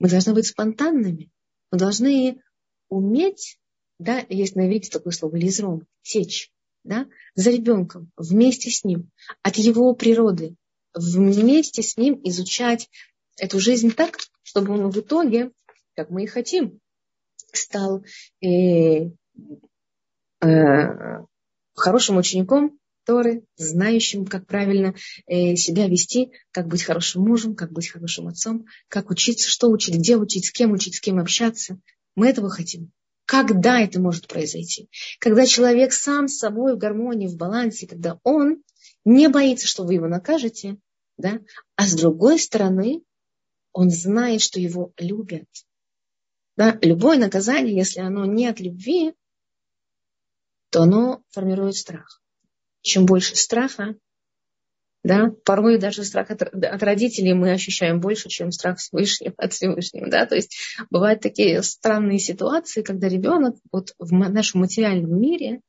Мы 0.01 0.09
должны 0.09 0.35
быть 0.35 0.47
спонтанными. 0.47 1.31
Мы 1.71 1.79
должны 1.79 2.41
уметь, 2.89 3.59
да, 3.99 4.25
есть 4.29 4.57
на 4.57 4.67
иврите 4.67 4.91
такое 4.91 5.13
слово, 5.13 5.37
лизром, 5.37 5.87
сечь, 6.03 6.51
да, 6.85 7.07
за 7.35 7.51
ребенком, 7.51 8.11
вместе 8.17 8.71
с 8.71 8.85
ним, 8.85 9.11
от 9.43 9.57
его 9.57 9.95
природы, 9.95 10.57
вместе 10.97 11.83
с 11.83 11.97
ним 11.97 12.21
изучать 12.25 12.89
эту 13.39 13.61
жизнь 13.61 13.93
так, 13.93 14.19
чтобы 14.43 14.75
он 14.75 14.91
в 14.91 14.99
итоге, 14.99 15.53
как 15.95 16.11
мы 16.11 16.25
и 16.25 16.27
хотим, 16.27 16.81
стал 17.53 18.03
э, 18.43 19.11
Э, 20.43 21.25
хорошим 21.75 22.17
учеником 22.19 22.79
Торы, 23.05 23.45
знающим, 23.57 24.27
как 24.27 24.47
правильно 24.47 24.95
э, 25.27 25.55
себя 25.55 25.87
вести, 25.87 26.33
как 26.51 26.67
быть 26.67 26.83
хорошим 26.83 27.23
мужем, 27.23 27.55
как 27.55 27.71
быть 27.73 27.89
хорошим 27.89 28.29
отцом, 28.29 28.67
как 28.89 29.11
учиться, 29.11 29.49
что 29.49 29.69
учить, 29.69 29.95
где 29.95 30.17
учить, 30.17 30.47
с 30.47 30.51
кем 30.51 30.73
учить, 30.73 30.97
с 30.97 31.01
кем 31.01 31.19
общаться. 31.19 31.79
Мы 32.17 32.29
этого 32.29 32.51
хотим. 32.51 32.91
Когда 33.25 33.81
это 33.81 34.01
может 34.01 34.27
произойти? 34.27 34.89
Когда 35.21 35.47
человек 35.47 35.93
сам 35.93 36.29
с 36.29 36.39
собой 36.39 36.75
в 36.75 36.79
гармонии, 36.79 37.29
в 37.29 37.37
балансе, 37.37 37.87
когда 37.87 38.19
он 38.25 38.63
не 39.05 39.29
боится, 39.29 39.67
что 39.67 39.85
вы 39.85 39.95
его 39.95 40.09
накажете, 40.09 40.77
да? 41.17 41.41
а 41.77 41.87
с 41.87 41.95
другой 41.95 42.39
стороны, 42.39 43.03
он 43.73 43.91
знает, 43.91 44.41
что 44.41 44.61
его 44.61 44.93
любят. 44.99 45.49
Да? 46.57 46.79
Любое 46.83 47.19
наказание, 47.19 47.77
если 47.77 48.01
оно 48.01 48.25
не 48.25 48.47
от 48.47 48.61
любви, 48.61 49.15
то 50.71 50.83
оно 50.83 51.23
формирует 51.31 51.77
страх. 51.77 52.23
Чем 52.83 53.07
больше 53.07 53.37
страха, 53.37 53.97
да, 55.07 55.31
порой 55.45 55.79
даже 55.79 56.03
страх 56.03 56.33
от, 56.33 56.43
от 56.43 56.83
родителей 56.83 57.33
мы 57.33 57.53
ощущаем 57.53 58.01
больше, 58.01 58.29
чем 58.29 58.51
страх 58.51 58.79
Всевышнего, 58.79 59.35
от 59.37 59.53
Всевышнего. 59.53 60.09
Да? 60.09 60.27
То 60.27 60.35
есть 60.35 60.57
бывают 60.91 61.21
такие 61.21 61.63
странные 61.63 62.19
ситуации, 62.19 62.83
когда 62.83 63.09
ребенок 63.09 63.55
вот 63.71 63.95
в 63.99 64.13
нашем 64.13 64.63
материальном 64.63 65.21
мире, 65.21 65.61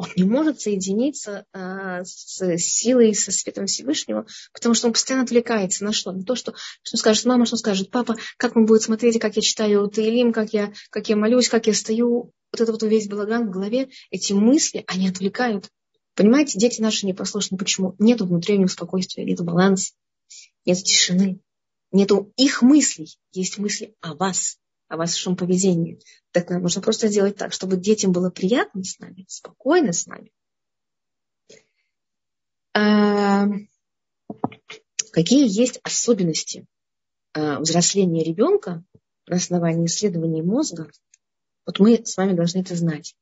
он 0.00 0.08
не 0.16 0.24
может 0.24 0.62
соединиться 0.62 1.44
а, 1.52 2.04
с 2.04 2.40
силой, 2.56 3.14
со 3.14 3.30
светом 3.32 3.66
Всевышнего, 3.66 4.24
потому 4.54 4.74
что 4.74 4.86
он 4.86 4.94
постоянно 4.94 5.24
отвлекается 5.24 5.84
на 5.84 5.92
что? 5.92 6.10
На 6.10 6.22
то, 6.22 6.34
что, 6.36 6.54
что 6.82 6.96
скажет 6.96 7.26
мама, 7.26 7.44
что 7.44 7.58
скажет 7.58 7.90
папа, 7.90 8.16
как 8.38 8.56
он 8.56 8.64
будет 8.64 8.80
смотреть, 8.80 9.20
как 9.20 9.36
я 9.36 9.42
читаю 9.42 9.88
Таилим, 9.88 10.32
как 10.32 10.54
я, 10.54 10.72
как 10.88 11.10
я 11.10 11.16
молюсь, 11.16 11.50
как 11.50 11.66
я 11.66 11.74
стою 11.74 12.32
вот 12.50 12.60
этот 12.62 12.70
вот 12.70 12.82
весь 12.84 13.08
балаган 13.08 13.48
в 13.48 13.50
голове, 13.50 13.90
эти 14.10 14.32
мысли, 14.32 14.84
они 14.86 15.06
отвлекают. 15.06 15.68
Понимаете, 16.14 16.58
дети 16.58 16.80
наши 16.80 17.04
непослушны. 17.06 17.58
Почему? 17.58 17.94
Нету 17.98 18.26
них 18.26 18.70
спокойствия, 18.70 19.26
нету 19.26 19.44
баланса, 19.44 19.92
нет 20.64 20.78
тишины, 20.78 21.40
нету 21.92 22.32
их 22.38 22.62
мыслей. 22.62 23.18
Есть 23.32 23.58
мысли 23.58 23.94
о 24.00 24.14
вас, 24.14 24.56
о 24.90 24.96
вашем 24.96 25.36
поведении. 25.36 26.00
Так 26.32 26.50
нам 26.50 26.62
нужно 26.62 26.82
просто 26.82 27.08
сделать 27.08 27.36
так, 27.36 27.52
чтобы 27.52 27.78
детям 27.78 28.12
было 28.12 28.28
приятно 28.28 28.84
с 28.84 28.98
нами, 28.98 29.24
спокойно 29.28 29.92
с 29.92 30.06
нами. 30.06 30.32
А, 32.74 33.46
какие 35.12 35.48
есть 35.48 35.80
особенности 35.82 36.66
а, 37.32 37.60
взросления 37.60 38.22
ребенка 38.22 38.84
на 39.26 39.36
основании 39.36 39.86
исследований 39.86 40.42
мозга 40.42 40.90
вот 41.70 41.78
мы 41.78 42.04
с 42.04 42.16
вами 42.16 42.32
должны 42.32 42.60
это 42.60 42.74
знать, 42.74 43.14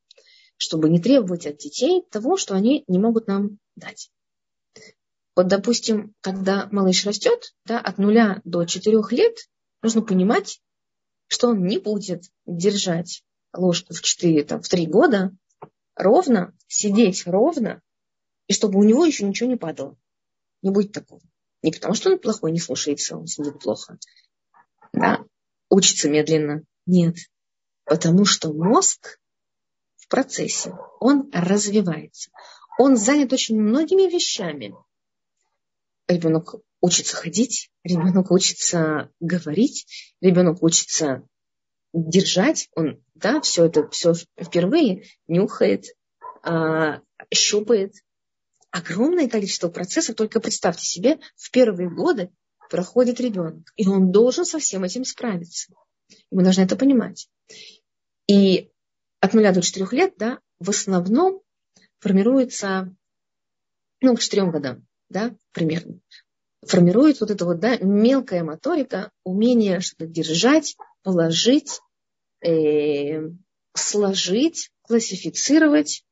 чтобы 0.57 0.89
не 0.89 1.01
требовать 1.01 1.47
от 1.47 1.59
детей 1.59 2.03
того, 2.11 2.39
что 2.39 2.55
они 2.55 2.83
не 2.87 2.99
могут 2.99 3.27
нам 3.27 3.59
дать. 3.77 4.11
Вот, 5.37 5.49
допустим, 5.49 6.15
когда 6.23 6.67
малыш 6.73 7.05
растет, 7.05 7.55
да, 7.67 7.79
от 7.79 7.99
нуля 7.99 8.41
до 8.45 8.65
четырех 8.65 9.13
лет, 9.13 9.37
нужно 9.83 10.03
понимать, 10.03 10.63
что 11.29 11.49
он 11.49 11.65
не 11.65 11.79
будет 11.79 12.25
держать 12.47 13.23
ложку 13.53 13.95
в 13.95 14.03
четыре, 14.03 14.45
там, 14.45 14.63
в 14.63 14.69
три 14.69 14.87
года 14.87 15.33
ровно, 15.95 16.55
сидеть 16.67 17.27
ровно, 17.27 17.83
и 18.47 18.53
чтобы 18.53 18.79
у 18.79 18.83
него 18.83 19.05
еще 19.05 19.25
ничего 19.25 19.49
не 19.49 19.57
падало. 19.57 19.97
Не 20.63 20.71
будет 20.71 20.93
такого. 20.93 21.21
Не 21.63 21.71
потому, 21.71 21.95
что 21.95 22.11
он 22.11 22.19
плохой, 22.19 22.53
не 22.53 22.61
слушается, 22.61 23.17
он 23.17 23.27
сидит 23.27 23.61
плохо. 23.61 23.99
Да, 24.93 25.25
учится 25.69 26.09
медленно. 26.09 26.65
Нет. 26.87 27.17
Потому 27.85 28.25
что 28.25 28.53
мозг 28.53 29.19
в 29.97 30.09
процессе, 30.09 30.75
он 31.01 31.31
развивается. 31.33 32.31
Он 32.79 32.97
занят 32.97 33.33
очень 33.33 33.61
многими 33.61 34.11
вещами. 34.11 34.75
Ребенок 36.07 36.55
учится 36.81 37.17
ходить, 37.17 37.71
ребенок 37.85 38.31
учится 38.31 39.11
говорить, 39.21 39.87
ребенок 40.21 40.63
учится 40.63 41.27
держать, 41.93 42.69
он, 42.75 43.03
да, 43.15 43.41
все 43.41 43.67
это 43.67 43.89
все 43.91 44.15
впервые 44.41 45.05
нюхает, 45.27 45.87
а, 46.43 47.01
щупает. 47.33 47.95
Огромное 48.71 49.29
количество 49.29 49.69
процессов, 49.69 50.15
только 50.15 50.41
представьте 50.41 50.85
себе, 50.85 51.19
в 51.37 51.51
первые 51.51 51.91
годы 51.91 52.31
проходит 52.69 53.19
ребенок, 53.19 53.73
и 53.77 53.89
он 53.89 54.13
должен 54.13 54.45
со 54.45 54.59
всем 54.59 54.85
этим 54.85 55.05
справиться. 55.05 55.73
И 56.31 56.35
мы 56.35 56.43
должны 56.43 56.63
это 56.63 56.77
понимать. 56.77 57.29
И 58.27 58.71
от 59.21 59.33
нуля 59.33 59.53
до 59.53 59.63
четырех 59.63 59.93
лет, 59.93 60.15
да, 60.19 60.39
в 60.61 60.69
основном 60.69 61.41
формируется, 62.01 62.95
ну, 64.01 64.15
к 64.15 64.21
четырем 64.21 64.51
годам, 64.51 64.87
да, 65.09 65.35
примерно, 65.53 66.01
формирует 66.69 67.21
вот 67.21 67.31
это 67.31 67.45
вот, 67.45 67.61
да, 67.61 67.77
мелкая 67.79 68.45
моторика, 68.45 69.11
умение 69.25 69.81
что-то 69.81 70.07
держать, 70.07 70.77
положить, 71.03 71.81
э, 72.45 73.31
сложить, 73.75 74.71
классифицировать, 74.83 76.05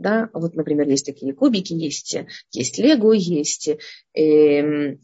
да, 0.00 0.30
вот, 0.32 0.54
например, 0.54 0.88
есть 0.88 1.04
такие 1.04 1.34
кубики, 1.34 1.74
есть, 1.74 2.16
есть 2.52 2.78
лего, 2.78 3.12
есть 3.12 3.68
э, 3.68 3.76
э, 4.14 4.96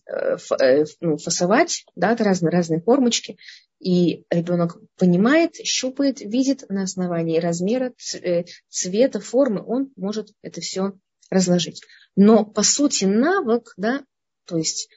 ну, 1.00 1.16
фасовать, 1.18 1.84
да, 1.94 2.16
разные, 2.16 2.50
разные 2.50 2.80
формочки. 2.80 3.36
И 3.78 4.24
ребенок 4.30 4.78
понимает, 4.96 5.54
щупает, 5.56 6.20
видит 6.20 6.64
на 6.70 6.84
основании 6.84 7.38
размера, 7.38 7.92
э, 8.14 8.44
цвета, 8.70 9.20
формы, 9.20 9.62
он 9.66 9.92
может 9.96 10.30
это 10.40 10.62
все 10.62 10.94
разложить. 11.28 11.82
Но 12.16 12.46
по 12.46 12.62
сути 12.62 13.04
навык, 13.04 13.74
да, 13.76 14.02
то 14.46 14.56
есть 14.56 14.88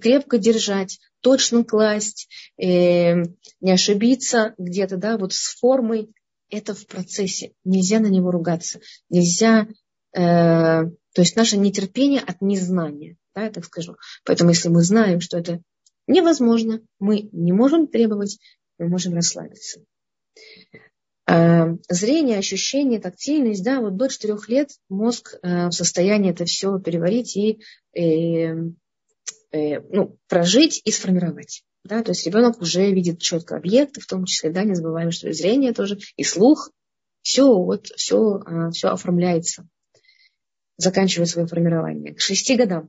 крепко 0.00 0.38
держать, 0.38 0.98
точно 1.20 1.64
класть, 1.64 2.28
э, 2.56 3.22
не 3.60 3.72
ошибиться 3.72 4.54
где-то, 4.58 4.96
да, 4.96 5.18
вот 5.18 5.32
с 5.32 5.58
формой, 5.58 6.12
это 6.50 6.74
в 6.74 6.86
процессе. 6.86 7.52
Нельзя 7.64 7.98
на 7.98 8.08
него 8.08 8.30
ругаться. 8.30 8.80
Нельзя, 9.08 9.66
э, 10.14 10.20
то 10.20 10.90
есть 11.16 11.36
наше 11.36 11.56
нетерпение 11.56 12.20
от 12.20 12.42
незнания, 12.42 13.16
да, 13.34 13.44
я 13.44 13.50
так 13.50 13.64
скажу. 13.64 13.96
Поэтому 14.24 14.50
если 14.50 14.68
мы 14.68 14.82
знаем, 14.82 15.20
что 15.20 15.38
это 15.38 15.62
невозможно. 16.06 16.80
Мы 16.98 17.28
не 17.32 17.52
можем 17.52 17.86
требовать, 17.86 18.38
мы 18.78 18.88
можем 18.88 19.14
расслабиться. 19.14 19.80
А, 21.26 21.76
зрение, 21.88 22.38
ощущение, 22.38 23.00
тактильность, 23.00 23.64
да, 23.64 23.80
вот 23.80 23.96
до 23.96 24.08
четырех 24.08 24.48
лет 24.48 24.70
мозг 24.88 25.34
э, 25.42 25.68
в 25.68 25.72
состоянии 25.72 26.32
это 26.32 26.44
все 26.44 26.78
переварить 26.80 27.36
и 27.36 27.60
э, 27.94 28.00
э, 28.02 28.56
ну, 29.52 30.18
прожить 30.28 30.80
и 30.84 30.90
сформировать. 30.90 31.62
Да, 31.84 32.02
то 32.02 32.12
есть 32.12 32.26
ребенок 32.26 32.60
уже 32.60 32.90
видит 32.92 33.20
четко 33.20 33.56
объекты, 33.56 34.00
в 34.00 34.06
том 34.06 34.24
числе, 34.24 34.50
да, 34.50 34.62
не 34.62 34.74
забываем, 34.74 35.10
что 35.10 35.28
и 35.28 35.32
зрение 35.32 35.72
тоже, 35.72 35.98
и 36.16 36.22
слух, 36.22 36.70
все, 37.22 37.46
вот, 37.46 37.88
все, 37.88 38.40
а, 38.46 38.70
все 38.70 38.88
оформляется, 38.88 39.68
заканчивает 40.76 41.28
свое 41.28 41.48
формирование. 41.48 42.14
К 42.14 42.20
шести 42.20 42.56
годам 42.56 42.88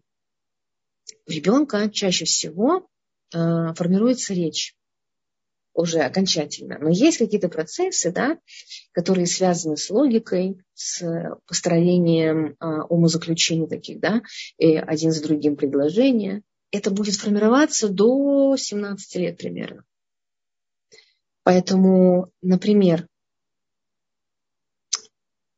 у 1.28 1.32
ребенка 1.32 1.90
чаще 1.90 2.26
всего 2.26 2.88
Э, 3.34 3.74
формируется 3.76 4.34
речь 4.34 4.76
уже 5.74 6.02
окончательно. 6.02 6.78
Но 6.80 6.90
есть 6.90 7.18
какие-то 7.18 7.50
процессы, 7.50 8.12
да, 8.12 8.38
которые 8.92 9.26
связаны 9.26 9.76
с 9.76 9.90
логикой, 9.90 10.60
с 10.76 11.04
построением 11.48 12.56
а, 12.60 12.84
умозаключений 12.86 13.68
таких, 13.68 14.00
да, 14.00 14.22
и 14.60 14.76
один 14.76 15.12
за 15.12 15.24
другим 15.24 15.56
предложения. 15.56 16.44
Это 16.74 16.92
будет 16.92 17.16
формироваться 17.16 17.88
до 17.88 18.58
17 18.58 19.16
лет 19.16 19.38
примерно. 19.38 19.86
Поэтому, 21.44 22.32
например, 22.42 23.08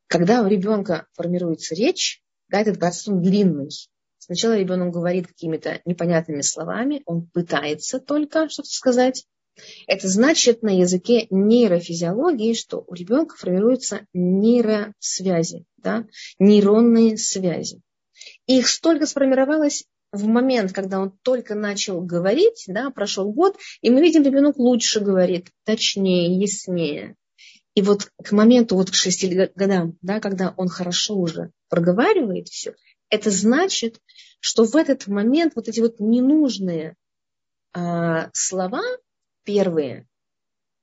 Когда 0.08 0.42
у 0.42 0.46
ребенка 0.46 1.06
формируется 1.14 1.74
речь, 1.74 2.22
да, 2.48 2.60
этот 2.60 2.78
процесс 2.78 3.08
он 3.08 3.22
длинный. 3.22 3.70
Сначала 4.18 4.56
ребенок 4.56 4.92
говорит 4.92 5.26
какими-то 5.26 5.80
непонятными 5.84 6.42
словами, 6.42 7.02
он 7.06 7.26
пытается 7.26 7.98
только 7.98 8.48
что-то 8.48 8.68
сказать. 8.68 9.26
Это 9.86 10.06
значит 10.06 10.62
на 10.62 10.68
языке 10.68 11.26
нейрофизиологии, 11.30 12.54
что 12.54 12.84
у 12.86 12.94
ребенка 12.94 13.36
формируются 13.36 14.06
нейросвязи, 14.12 15.64
да, 15.76 16.06
нейронные 16.38 17.16
связи. 17.16 17.80
Их 18.46 18.68
столько 18.68 19.06
сформировалось 19.06 19.86
в 20.16 20.26
момент, 20.26 20.72
когда 20.72 21.00
он 21.00 21.16
только 21.22 21.54
начал 21.54 22.00
говорить, 22.00 22.64
да, 22.66 22.90
прошел 22.90 23.32
год, 23.32 23.56
и 23.80 23.90
мы 23.90 24.00
видим, 24.00 24.22
ребенок 24.22 24.56
лучше 24.58 25.00
говорит, 25.00 25.50
точнее, 25.64 26.38
яснее. 26.38 27.16
И 27.74 27.82
вот 27.82 28.10
к 28.22 28.32
моменту, 28.32 28.76
вот 28.76 28.90
к 28.90 28.94
шести 28.94 29.28
годам, 29.54 29.98
да, 30.00 30.18
когда 30.20 30.54
он 30.56 30.68
хорошо 30.68 31.16
уже 31.16 31.50
проговаривает 31.68 32.48
все, 32.48 32.74
это 33.10 33.30
значит, 33.30 34.00
что 34.40 34.64
в 34.64 34.74
этот 34.76 35.06
момент 35.06 35.52
вот 35.56 35.68
эти 35.68 35.80
вот 35.80 36.00
ненужные 36.00 36.96
а, 37.72 38.30
слова 38.32 38.82
первые, 39.44 40.08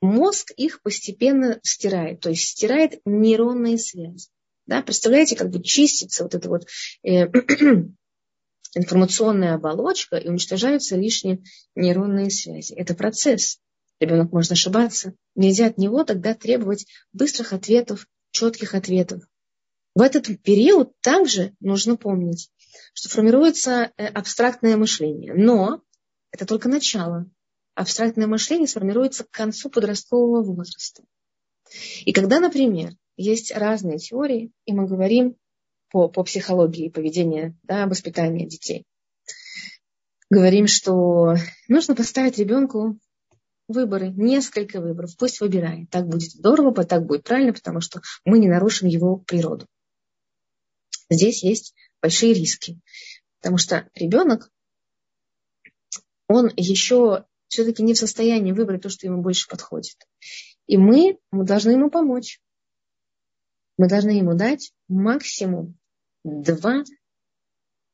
мозг 0.02 0.52
их 0.52 0.82
постепенно 0.82 1.60
стирает, 1.64 2.20
то 2.20 2.30
есть 2.30 2.50
стирает 2.50 3.02
нейронные 3.06 3.78
связи. 3.78 4.30
Да, 4.66 4.82
представляете, 4.82 5.36
как 5.36 5.50
бы 5.50 5.62
чистится 5.62 6.24
вот 6.24 6.36
эта 6.36 6.48
вот 6.48 6.68
э, 7.04 7.28
информационная 8.76 9.56
оболочка 9.56 10.18
и 10.18 10.28
уничтожаются 10.28 10.96
лишние 10.96 11.44
нейронные 11.76 12.30
связи. 12.30 12.74
Это 12.74 12.96
процесс. 12.96 13.60
Ребенок 14.00 14.32
может 14.32 14.52
ошибаться. 14.52 15.14
Нельзя 15.36 15.68
от 15.68 15.78
него 15.78 16.04
тогда 16.04 16.34
требовать 16.34 16.88
быстрых 17.14 17.54
ответов, 17.54 18.08
четких 18.32 18.74
ответов. 18.76 19.24
В 19.96 20.02
этот 20.02 20.26
период 20.42 20.92
также 21.02 21.54
нужно 21.60 21.98
помнить, 21.98 22.50
что 22.94 23.10
формируется 23.10 23.92
э, 23.96 24.08
абстрактное 24.08 24.76
мышление. 24.76 25.34
Но 25.36 25.84
это 26.32 26.46
только 26.46 26.68
начало. 26.68 27.30
Абстрактное 27.76 28.28
мышление 28.28 28.68
сформируется 28.68 29.24
к 29.24 29.30
концу 29.30 29.70
подросткового 29.70 30.44
возраста. 30.44 31.04
И 32.06 32.12
когда, 32.12 32.40
например, 32.40 32.94
есть 33.18 33.52
разные 33.56 34.00
теории, 34.00 34.52
и 34.66 34.74
мы 34.74 34.88
говорим 34.88 35.36
по, 35.94 36.10
по 36.10 36.24
психологии 36.24 36.89
поведения, 36.89 37.56
да, 37.62 37.86
воспитания 37.86 38.48
детей, 38.48 38.84
говорим, 40.32 40.66
что 40.66 41.36
нужно 41.68 41.96
поставить 41.96 42.39
ребенку 42.39 42.98
выборы, 43.68 44.10
несколько 44.10 44.82
выборов, 44.82 45.16
пусть 45.18 45.39
выбирает. 45.39 45.91
Так 45.91 46.08
будет 46.08 46.32
здорово, 46.32 46.84
так 46.84 47.06
будет 47.06 47.24
правильно, 47.24 47.54
потому 47.54 47.80
что 47.80 48.02
мы 48.26 48.39
не 48.39 48.50
нарушим 48.50 48.88
его 48.88 49.18
природу. 49.18 49.68
Здесь 51.12 51.44
есть 51.44 51.76
большие 52.02 52.34
риски, 52.34 52.82
потому 53.39 53.60
что 53.60 53.88
ребенок, 53.94 54.52
он 56.28 56.50
еще 56.56 57.26
все-таки 57.50 57.84
не 57.84 57.94
в 57.94 58.00
состоянии 58.00 58.52
выбрать 58.52 58.82
то, 58.82 58.89
что 58.89 59.06
ему 59.06 59.22
больше 59.22 59.48
подходит. 59.48 59.98
И 60.66 60.76
мы, 60.76 61.20
мы 61.30 61.46
должны 61.46 61.72
ему 61.72 61.91
помочь. 61.91 62.41
Мы 63.78 63.88
должны 63.88 64.10
ему 64.10 64.34
дать 64.34 64.74
максимум 64.88 65.78
два, 66.24 66.84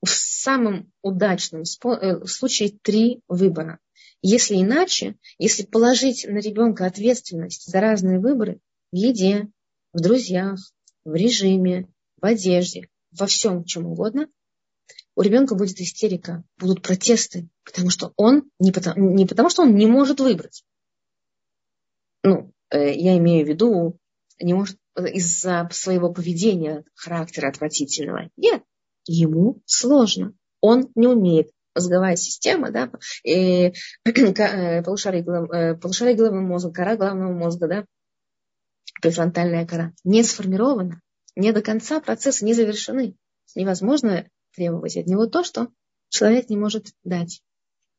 в 0.01 0.09
самом 0.09 0.91
удачном 1.01 1.63
э, 1.63 2.25
случае 2.25 2.71
три 2.81 3.21
выбора. 3.27 3.79
Если 4.21 4.55
иначе, 4.55 5.15
если 5.37 5.63
положить 5.63 6.25
на 6.27 6.39
ребенка 6.39 6.85
ответственность 6.85 7.69
за 7.69 7.79
разные 7.79 8.19
выборы 8.19 8.59
в 8.91 8.95
еде, 8.95 9.49
в 9.93 10.01
друзьях, 10.01 10.59
в 11.05 11.15
режиме, 11.15 11.87
в 12.21 12.25
одежде, 12.25 12.89
во 13.11 13.27
всем, 13.27 13.63
чем 13.63 13.85
угодно, 13.87 14.27
у 15.15 15.21
ребенка 15.21 15.55
будет 15.55 15.79
истерика, 15.79 16.43
будут 16.57 16.81
протесты, 16.81 17.49
потому 17.63 17.89
что 17.89 18.13
он 18.15 18.49
не 18.59 18.71
потому, 18.71 19.09
не 19.13 19.25
потому 19.25 19.49
что 19.49 19.63
он 19.63 19.75
не 19.75 19.85
может 19.85 20.19
выбрать. 20.19 20.63
Ну, 22.23 22.53
э, 22.69 22.93
я 22.93 23.17
имею 23.17 23.45
в 23.45 23.49
виду, 23.49 23.97
не 24.39 24.53
может 24.53 24.77
из-за 25.07 25.67
своего 25.71 26.11
поведения, 26.11 26.83
характера 26.95 27.49
отвратительного. 27.49 28.29
Нет, 28.37 28.63
ему 29.05 29.61
сложно. 29.65 30.33
Он 30.61 30.89
не 30.95 31.07
умеет 31.07 31.49
мозговая 31.75 32.15
система, 32.15 32.71
да, 32.71 32.91
и, 33.23 33.73
полушарие, 34.83 35.23
э, 35.23 35.75
полушарие 35.75 36.15
головного 36.15 36.45
мозга, 36.45 36.71
кора 36.71 36.95
головного 36.97 37.33
мозга, 37.33 37.67
да, 37.67 37.85
префронтальная 39.01 39.65
кора, 39.65 39.93
не 40.03 40.23
сформирована, 40.23 41.01
не 41.35 41.51
до 41.53 41.61
конца 41.61 42.01
процессы 42.01 42.43
не 42.43 42.53
завершены. 42.53 43.15
Невозможно 43.55 44.27
требовать 44.55 44.97
от 44.97 45.07
него 45.07 45.25
то, 45.25 45.43
что 45.43 45.69
человек 46.09 46.49
не 46.49 46.57
может 46.57 46.87
дать. 47.03 47.41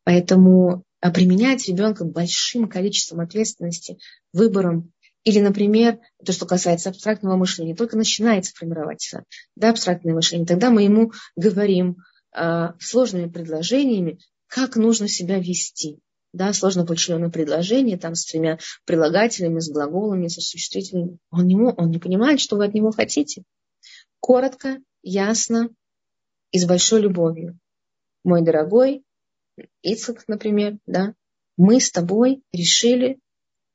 Поэтому 0.05 0.85
а 1.01 1.11
применять 1.11 1.67
ребенка 1.67 2.05
большим 2.05 2.69
количеством 2.69 3.21
ответственности, 3.21 3.99
выбором, 4.33 4.93
или, 5.25 5.41
например, 5.41 5.99
то, 6.25 6.33
что 6.33 6.47
касается 6.47 6.91
абстрактного 6.91 7.37
мышления, 7.37 7.75
только 7.75 7.97
начинается 7.97 8.53
формироваться 8.55 9.25
да, 9.57 9.71
абстрактное 9.71 10.15
мышление, 10.15 10.47
тогда 10.47 10.71
мы 10.71 10.83
ему 10.83 11.13
говорим, 11.37 11.99
э, 12.35 12.69
сложными 12.79 13.29
предложениями, 13.29 14.19
как 14.47 14.77
нужно 14.77 15.09
себя 15.09 15.39
вести. 15.39 15.99
Да, 16.33 16.53
сложно 16.53 16.87
подчиненное 16.87 17.29
предложение, 17.29 17.99
там 17.99 18.15
с 18.15 18.25
тремя 18.25 18.59
прилагательными, 18.85 19.59
с 19.59 19.69
глаголами, 19.69 20.29
со 20.29 20.41
существительными. 20.41 21.19
Он 21.31 21.45
не, 21.45 21.57
он 21.57 21.91
не 21.91 21.99
понимает, 21.99 22.41
что 22.41 22.57
вы 22.57 22.67
от 22.67 22.75
него 22.75 22.93
хотите. 22.93 23.43
Коротко, 24.21 24.79
ясно 25.03 25.71
и 26.53 26.59
с 26.59 26.67
большой 26.67 27.01
любовью. 27.01 27.59
Мой 28.23 28.43
дорогой 28.43 29.03
Ицхак, 29.83 30.25
например, 30.29 30.79
да, 30.87 31.15
мы 31.57 31.81
с 31.81 31.91
тобой 31.91 32.43
решили, 32.53 33.19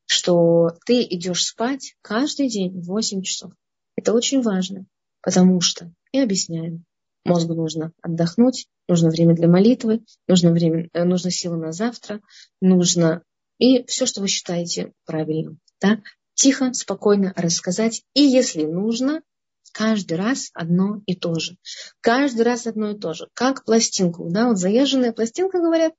что 0.06 0.72
ты 0.86 1.04
идешь 1.04 1.46
спать 1.46 1.96
каждый 2.02 2.50
день 2.50 2.82
в 2.82 2.86
8 2.86 3.22
часов. 3.22 3.52
Это 3.96 4.14
очень 4.14 4.42
важно, 4.42 4.86
потому 5.22 5.62
что, 5.62 5.92
и 6.12 6.20
объясняем, 6.20 6.86
Мозгу 7.26 7.56
нужно 7.56 7.92
отдохнуть, 8.04 8.68
нужно 8.88 9.10
время 9.10 9.36
для 9.36 9.48
молитвы, 9.48 10.04
нужно, 10.28 10.52
время, 10.52 10.90
э, 10.94 11.04
нужно 11.06 11.32
силы 11.32 11.58
на 11.58 11.72
завтра, 11.72 12.22
нужно 12.62 13.24
и 13.58 13.84
все, 13.86 14.06
что 14.06 14.22
вы 14.22 14.28
считаете 14.28 14.94
правильным. 15.06 15.60
Да? 15.82 16.02
Тихо, 16.36 16.72
спокойно 16.74 17.34
рассказать. 17.36 18.04
И 18.14 18.22
если 18.22 18.66
нужно, 18.66 19.24
каждый 19.72 20.18
раз 20.18 20.52
одно 20.54 21.02
и 21.08 21.16
то 21.16 21.40
же. 21.40 21.58
Каждый 22.02 22.42
раз 22.42 22.68
одно 22.68 22.92
и 22.92 22.98
то 22.98 23.14
же. 23.14 23.28
Как 23.34 23.66
пластинку. 23.66 24.30
Да? 24.30 24.50
Вот 24.50 24.60
заезженная 24.60 25.12
пластинка, 25.12 25.60
говорят, 25.60 25.94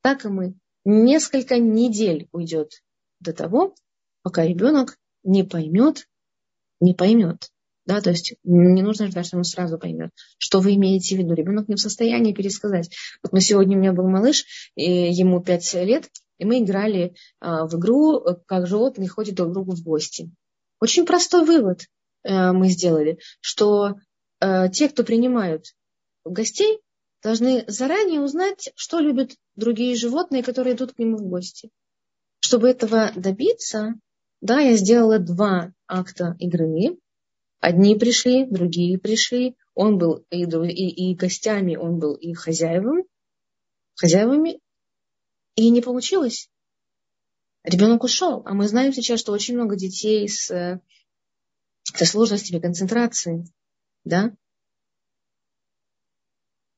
так 0.00 0.24
и 0.24 0.28
мы. 0.28 0.54
Несколько 0.84 1.58
недель 1.58 2.28
уйдет 2.32 2.82
до 3.22 3.32
того, 3.32 3.74
пока 4.22 4.44
ребенок 4.44 4.98
не 5.22 5.44
поймет, 5.44 6.08
не 6.80 6.94
поймет, 6.94 7.50
да, 7.84 8.00
то 8.00 8.10
есть 8.10 8.34
не 8.44 8.82
нужно 8.82 9.08
ждать, 9.08 9.26
что 9.26 9.36
он 9.36 9.44
сразу 9.44 9.78
поймет, 9.78 10.10
что 10.38 10.60
вы 10.60 10.74
имеете 10.74 11.16
в 11.16 11.18
виду. 11.18 11.34
Ребенок 11.34 11.68
не 11.68 11.74
в 11.74 11.80
состоянии 11.80 12.32
пересказать. 12.32 12.94
Вот 13.22 13.32
мы 13.32 13.40
сегодня 13.40 13.76
у 13.76 13.80
меня 13.80 13.92
был 13.92 14.08
малыш, 14.08 14.44
и 14.76 15.10
ему 15.12 15.42
пять 15.42 15.72
лет, 15.74 16.08
и 16.38 16.44
мы 16.44 16.60
играли 16.60 17.14
а, 17.40 17.66
в 17.66 17.74
игру, 17.76 18.24
как 18.46 18.66
животные 18.66 19.08
ходят 19.08 19.34
друг 19.34 19.50
к 19.50 19.52
другу 19.52 19.72
в 19.72 19.82
гости. 19.82 20.30
Очень 20.80 21.06
простой 21.06 21.44
вывод 21.44 21.82
а, 22.24 22.52
мы 22.52 22.68
сделали, 22.68 23.18
что 23.40 23.96
а, 24.40 24.68
те, 24.68 24.88
кто 24.88 25.02
принимают 25.02 25.66
гостей, 26.24 26.80
должны 27.22 27.64
заранее 27.66 28.20
узнать, 28.20 28.70
что 28.74 29.00
любят 29.00 29.32
другие 29.56 29.96
животные, 29.96 30.42
которые 30.42 30.74
идут 30.74 30.92
к 30.92 30.98
нему 30.98 31.16
в 31.16 31.28
гости. 31.28 31.70
Чтобы 32.52 32.68
этого 32.68 33.10
добиться, 33.16 33.94
да, 34.42 34.60
я 34.60 34.76
сделала 34.76 35.18
два 35.18 35.72
акта 35.86 36.36
игры 36.38 36.98
Одни 37.60 37.98
пришли, 37.98 38.44
другие 38.44 38.98
пришли. 38.98 39.56
Он 39.72 39.96
был 39.96 40.26
и, 40.28 40.44
и, 40.44 41.12
и 41.12 41.14
гостями, 41.14 41.76
он 41.76 41.98
был 41.98 42.12
и 42.14 42.34
хозяевом, 42.34 43.04
хозяевами. 43.94 44.60
И 45.54 45.70
не 45.70 45.80
получилось. 45.80 46.50
Ребенок 47.64 48.04
ушел. 48.04 48.42
А 48.44 48.52
мы 48.52 48.68
знаем 48.68 48.92
сейчас, 48.92 49.18
что 49.20 49.32
очень 49.32 49.54
много 49.54 49.74
детей 49.74 50.28
с, 50.28 50.48
со 51.84 52.04
сложностями 52.04 52.60
концентрации. 52.60 53.46
Да? 54.04 54.36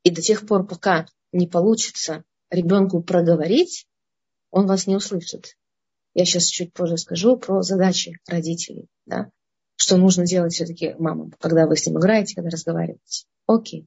И 0.05 0.13
до 0.13 0.23
тех 0.23 0.47
пор, 0.47 0.69
пока 0.69 1.09
не 1.33 1.49
получится 1.49 2.23
ребенку 2.49 3.03
проговорить, 3.03 3.89
он 4.53 4.69
вас 4.69 4.87
не 4.87 4.95
услышит. 4.95 5.57
Я 6.15 6.25
сейчас 6.25 6.47
чуть 6.47 6.73
позже 6.73 6.97
скажу 6.97 7.37
про 7.37 7.63
задачи 7.63 8.19
родителей. 8.29 8.89
Да? 9.07 9.31
что 9.77 9.97
нужно 9.97 10.25
делать 10.25 10.55
все-таки 10.55 10.95
мамам, 10.99 11.33
когда 11.39 11.67
вы 11.67 11.77
с 11.77 11.87
ним 11.87 11.99
играете, 11.99 12.35
когда 12.35 12.51
разговариваете. 12.51 13.27
Окей. 13.47 13.87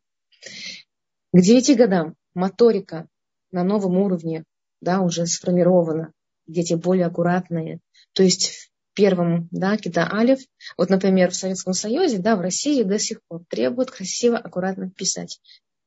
К 1.33 1.41
девяти 1.41 1.75
годам 1.75 2.15
моторика 2.33 3.07
на 3.51 3.63
новом 3.63 3.97
уровне 3.97 4.43
да, 4.81 5.01
уже 5.01 5.25
сформирована, 5.25 6.11
дети 6.45 6.73
более 6.75 7.07
аккуратные. 7.07 7.79
То 8.13 8.23
есть 8.23 8.71
первому, 8.93 9.47
да, 9.51 9.77
кита 9.77 10.07
алиф. 10.11 10.39
Вот, 10.77 10.89
например, 10.89 11.31
в 11.31 11.35
Советском 11.35 11.73
Союзе, 11.73 12.19
да, 12.19 12.35
в 12.35 12.41
России 12.41 12.83
до 12.83 12.99
сих 12.99 13.21
пор 13.27 13.43
требуют 13.49 13.91
красиво, 13.91 14.37
аккуратно 14.37 14.89
писать. 14.91 15.39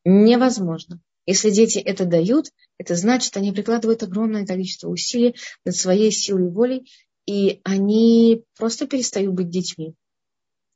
Невозможно. 0.04 1.00
Если 1.26 1.50
дети 1.50 1.78
это 1.78 2.04
дают, 2.04 2.46
это 2.78 2.94
значит, 2.96 3.36
они 3.36 3.52
прикладывают 3.52 4.02
огромное 4.02 4.46
количество 4.46 4.88
усилий 4.88 5.36
над 5.64 5.76
своей 5.76 6.10
силой 6.10 6.46
и 6.46 6.50
волей, 6.50 6.90
и 7.26 7.60
они 7.64 8.44
просто 8.56 8.86
перестают 8.86 9.34
быть 9.34 9.50
детьми. 9.50 9.94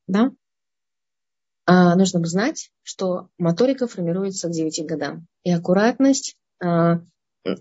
Да? 0.06 0.30
А 1.66 1.96
нужно 1.96 2.20
бы 2.20 2.26
знать, 2.26 2.70
что 2.82 3.28
моторика 3.38 3.86
формируется 3.86 4.48
к 4.48 4.52
9 4.52 4.86
годам. 4.86 5.26
И 5.44 5.50
аккуратность, 5.50 6.36
а, 6.62 7.00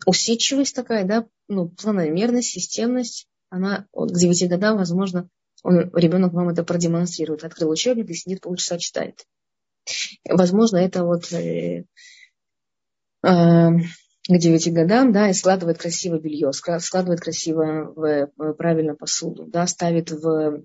усидчивость 0.05 0.75
такая, 0.75 1.05
да, 1.05 1.25
ну, 1.47 1.69
планомерность, 1.69 2.49
системность, 2.49 3.27
она 3.49 3.87
к 3.93 4.13
9 4.13 4.49
годам, 4.49 4.77
возможно, 4.77 5.29
он, 5.63 5.89
ребенок 5.95 6.33
вам 6.33 6.49
это 6.49 6.63
продемонстрирует. 6.63 7.45
Открыл 7.45 7.69
учебник 7.69 8.09
и 8.09 8.13
сидит 8.13 8.41
полчаса 8.41 8.77
читает. 8.77 9.25
Возможно, 10.29 10.77
это 10.77 11.05
вот 11.05 11.31
э, 11.31 11.85
к 13.23 14.37
9 14.37 14.73
годам, 14.73 15.11
да, 15.11 15.29
и 15.29 15.33
складывает 15.33 15.77
красиво 15.79 16.19
белье, 16.19 16.51
складывает 16.53 17.21
красиво 17.21 17.93
в, 17.95 18.29
в 18.37 18.53
правильно 18.53 18.95
посуду, 18.95 19.45
да, 19.45 19.65
ставит 19.67 20.11
в 20.11 20.61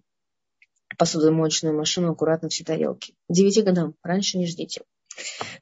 посудомоечную 0.97 1.77
машину 1.77 2.13
аккуратно 2.13 2.49
все 2.49 2.65
тарелки. 2.65 3.13
К 3.29 3.33
9 3.33 3.65
годам, 3.65 3.95
раньше 4.03 4.39
не 4.39 4.47
ждите. 4.47 4.83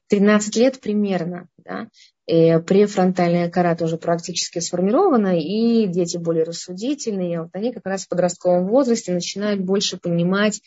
13 0.09 0.55
лет 0.57 0.79
примерно, 0.79 1.47
да, 1.57 1.87
и 2.27 2.59
префронтальная 2.59 3.49
кора 3.49 3.75
тоже 3.75 3.97
практически 3.97 4.59
сформирована, 4.59 5.39
и 5.39 5.87
дети 5.87 6.17
более 6.17 6.43
рассудительные, 6.43 7.43
вот 7.43 7.49
они 7.53 7.73
как 7.73 7.85
раз 7.85 8.03
в 8.03 8.09
подростковом 8.09 8.67
возрасте 8.67 9.13
начинают 9.13 9.61
больше 9.61 9.97
понимать, 9.97 10.61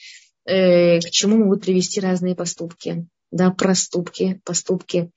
э, 0.44 1.00
к 1.00 1.10
чему 1.10 1.38
могут 1.38 1.62
привести 1.62 2.00
разные 2.00 2.34
поступки 2.34 3.06
да, 3.30 3.50
проступки, 3.50 4.40
поступки. 4.44 5.10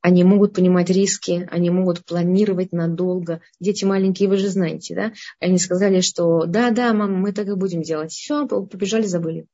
Они 0.00 0.24
могут 0.24 0.54
понимать 0.54 0.90
риски, 0.90 1.48
они 1.50 1.70
могут 1.70 2.04
планировать 2.04 2.72
надолго. 2.72 3.40
Дети 3.60 3.84
маленькие, 3.84 4.28
вы 4.28 4.36
же 4.36 4.48
знаете, 4.48 4.94
да? 4.94 5.12
Они 5.40 5.58
сказали, 5.58 6.00
что 6.00 6.46
да, 6.46 6.70
да, 6.70 6.92
мама, 6.92 7.16
мы 7.16 7.32
так 7.32 7.48
и 7.48 7.54
будем 7.54 7.82
делать. 7.82 8.12
Все, 8.12 8.46
побежали, 8.46 9.06
забыли. 9.06 9.46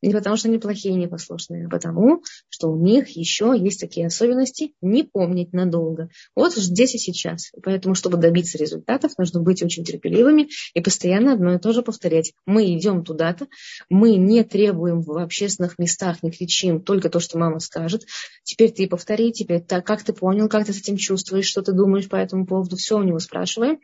Не 0.00 0.12
потому, 0.12 0.36
что 0.36 0.48
они 0.48 0.58
плохие 0.58 0.94
и 0.94 0.98
непослушные, 0.98 1.66
а 1.66 1.70
потому, 1.70 2.22
что 2.48 2.70
у 2.70 2.76
них 2.76 3.08
еще 3.16 3.54
есть 3.58 3.80
такие 3.80 4.06
особенности 4.06 4.74
не 4.80 5.02
помнить 5.02 5.52
надолго. 5.52 6.08
Вот 6.36 6.54
здесь 6.54 6.94
и 6.94 6.98
сейчас. 6.98 7.50
Поэтому, 7.62 7.94
чтобы 7.94 8.16
добиться 8.16 8.58
результатов, 8.58 9.12
нужно 9.18 9.40
быть 9.40 9.62
очень 9.62 9.84
терпеливыми 9.84 10.48
и 10.74 10.80
постоянно 10.80 11.32
одно 11.32 11.54
и 11.54 11.58
то 11.58 11.72
же 11.72 11.82
повторять. 11.82 12.32
Мы 12.46 12.76
идем 12.76 13.04
туда-то, 13.04 13.48
мы 13.88 14.16
не 14.16 14.44
требуем 14.44 15.00
в 15.00 15.18
общественных 15.18 15.78
местах, 15.78 16.22
не 16.22 16.30
кричим 16.30 16.80
только 16.80 17.10
то, 17.10 17.18
что 17.18 17.38
мама 17.38 17.58
скажет. 17.58 18.04
Теперь 18.44 18.70
ты 18.70 18.86
повтори, 18.88 19.32
теперь 19.32 19.62
так, 19.62 19.84
как 19.84 20.04
ты 20.04 20.12
понял, 20.12 20.48
как 20.48 20.66
ты 20.66 20.72
с 20.72 20.78
этим 20.78 20.96
чувствуешь, 20.96 21.46
что 21.46 21.62
ты 21.62 21.72
думаешь 21.72 22.08
по 22.08 22.16
этому 22.16 22.46
поводу. 22.46 22.76
Все 22.76 22.98
у 22.98 23.02
него 23.02 23.18
спрашиваем. 23.18 23.80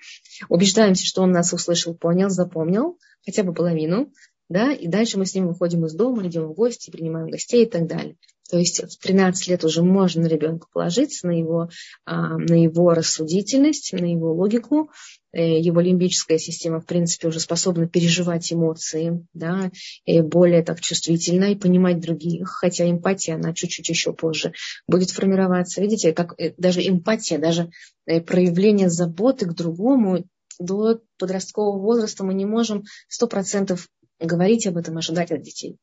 Убеждаемся, 0.49 1.05
что 1.05 1.23
он 1.23 1.33
нас 1.33 1.53
услышал, 1.53 1.95
понял, 1.95 2.31
запомнил, 2.31 2.99
хотя 3.25 3.43
бы 3.43 3.53
половину 3.53 4.13
да, 4.49 4.73
и 4.73 4.87
дальше 4.89 5.19
мы 5.19 5.27
с 5.27 5.35
ним 5.35 5.49
выходим 5.49 5.85
из 5.87 5.95
дома, 5.95 6.27
идем 6.27 6.47
в 6.47 6.55
гости, 6.55 6.91
принимаем 6.91 7.29
гостей 7.29 7.65
и 7.65 7.69
так 7.69 7.87
далее. 7.87 8.17
То 8.51 8.59
есть 8.59 8.83
в 8.83 8.99
13 8.99 9.49
лет 9.49 9.65
уже 9.65 9.83
можно 9.83 10.23
на 10.23 10.27
ребенка 10.27 10.67
положиться, 10.73 11.27
на 11.27 11.33
его, 11.33 11.71
а, 12.05 12.37
на 12.37 12.63
его 12.63 12.93
рассудительность, 12.93 13.93
на 13.95 14.05
его 14.05 14.35
логику. 14.35 14.91
Э, 15.35 15.59
его 15.59 15.81
лимбическая 15.81 16.39
система, 16.39 16.81
в 16.81 16.87
принципе, 16.87 17.27
уже 17.27 17.41
способна 17.41 17.89
переживать 17.89 18.53
эмоции, 18.53 19.27
да, 19.35 19.73
и 20.05 20.21
более 20.21 20.63
так 20.63 20.81
чувствительно 20.81 21.47
и 21.47 21.57
понимать 21.57 21.99
других, 22.01 22.49
хотя 22.49 22.89
эмпатия, 22.89 23.35
она 23.35 23.53
чуть-чуть 23.53 23.89
еще 23.89 24.13
позже 24.13 24.53
будет 24.87 25.11
формироваться. 25.11 25.81
Видите, 25.81 26.13
как 26.13 26.35
э, 26.39 26.55
даже 26.57 26.87
эмпатия, 26.87 27.39
даже 27.39 27.71
э, 28.07 28.21
проявление 28.21 28.91
заботы 28.91 29.47
к 29.47 29.55
другому 29.55 30.25
до 30.61 31.01
подросткового 31.19 31.81
возраста 31.81 32.23
мы 32.23 32.33
не 32.33 32.45
можем 32.45 32.85
сто 33.09 33.27
процентов 33.27 33.89
говорить 34.21 34.67
об 34.67 34.77
этом, 34.77 34.97
ожидать 34.99 35.33
от 35.33 35.43
детей. 35.43 35.77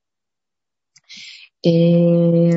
И, 1.64 2.52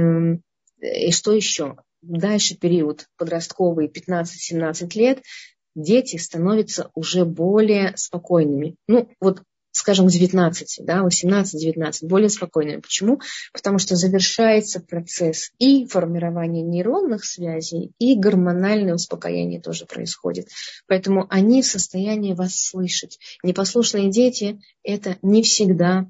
и 0.80 1.12
что 1.12 1.32
еще? 1.32 1.76
Дальше 2.02 2.56
период 2.56 3.08
подростковый 3.16 3.88
15-17 3.88 4.90
лет, 4.94 5.22
дети 5.74 6.16
становятся 6.16 6.90
уже 6.94 7.24
более 7.24 7.96
спокойными. 7.96 8.76
Ну, 8.88 9.08
вот 9.20 9.42
скажем, 9.74 10.06
19, 10.06 10.80
да, 10.86 11.04
18-19, 11.04 12.06
более 12.06 12.28
спокойными. 12.28 12.80
Почему? 12.80 13.20
Потому 13.52 13.78
что 13.78 13.96
завершается 13.96 14.80
процесс 14.80 15.50
и 15.58 15.84
формирования 15.86 16.62
нейронных 16.62 17.24
связей, 17.24 17.92
и 17.98 18.16
гормональное 18.16 18.94
успокоение 18.94 19.60
тоже 19.60 19.84
происходит. 19.84 20.48
Поэтому 20.86 21.26
они 21.28 21.60
в 21.60 21.66
состоянии 21.66 22.34
вас 22.34 22.54
слышать. 22.56 23.18
Непослушные 23.42 24.10
дети– 24.10 24.60
это 24.84 25.18
не 25.22 25.42
всегда 25.42 26.06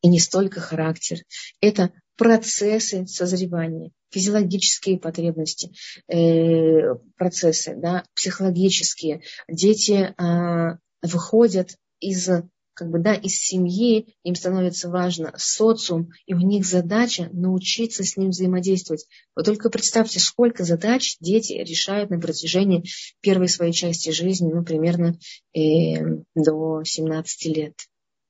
и 0.00 0.08
не 0.08 0.20
столько 0.20 0.60
характер. 0.60 1.18
Это 1.60 1.90
процессы 2.16 3.04
созревания, 3.08 3.90
физиологические 4.10 5.00
потребности, 5.00 5.72
э, 6.06 6.94
процессы, 7.16 7.74
да, 7.76 8.04
психологические. 8.14 9.22
Дети 9.48 10.14
э, 10.16 10.78
выходят 11.02 11.76
из 12.08 12.28
как 12.74 12.90
бы, 12.90 12.98
да, 12.98 13.14
из 13.14 13.38
семьи, 13.38 14.16
им 14.24 14.34
становится 14.34 14.90
важно 14.90 15.32
социум, 15.36 16.10
и 16.26 16.34
у 16.34 16.38
них 16.38 16.66
задача 16.66 17.30
научиться 17.32 18.02
с 18.02 18.16
ним 18.16 18.30
взаимодействовать. 18.30 19.06
Вы 19.36 19.44
только 19.44 19.70
представьте, 19.70 20.18
сколько 20.18 20.64
задач 20.64 21.16
дети 21.20 21.52
решают 21.52 22.10
на 22.10 22.20
протяжении 22.20 22.84
первой 23.20 23.48
своей 23.48 23.72
части 23.72 24.10
жизни, 24.10 24.52
ну, 24.52 24.64
примерно 24.64 25.16
э, 25.56 26.22
до 26.34 26.82
17 26.82 27.56
лет. 27.56 27.74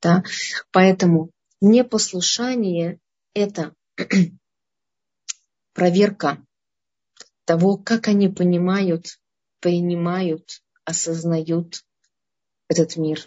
Да? 0.03 0.22
Поэтому 0.70 1.31
непослушание– 1.62 2.99
это 3.35 3.75
проверка 5.72 6.45
того, 7.47 7.79
как 7.79 8.09
они 8.09 8.29
понимают, 8.29 9.18
принимают, 9.61 10.62
осознают 10.85 11.83
этот 12.68 12.97
мир. 12.97 13.27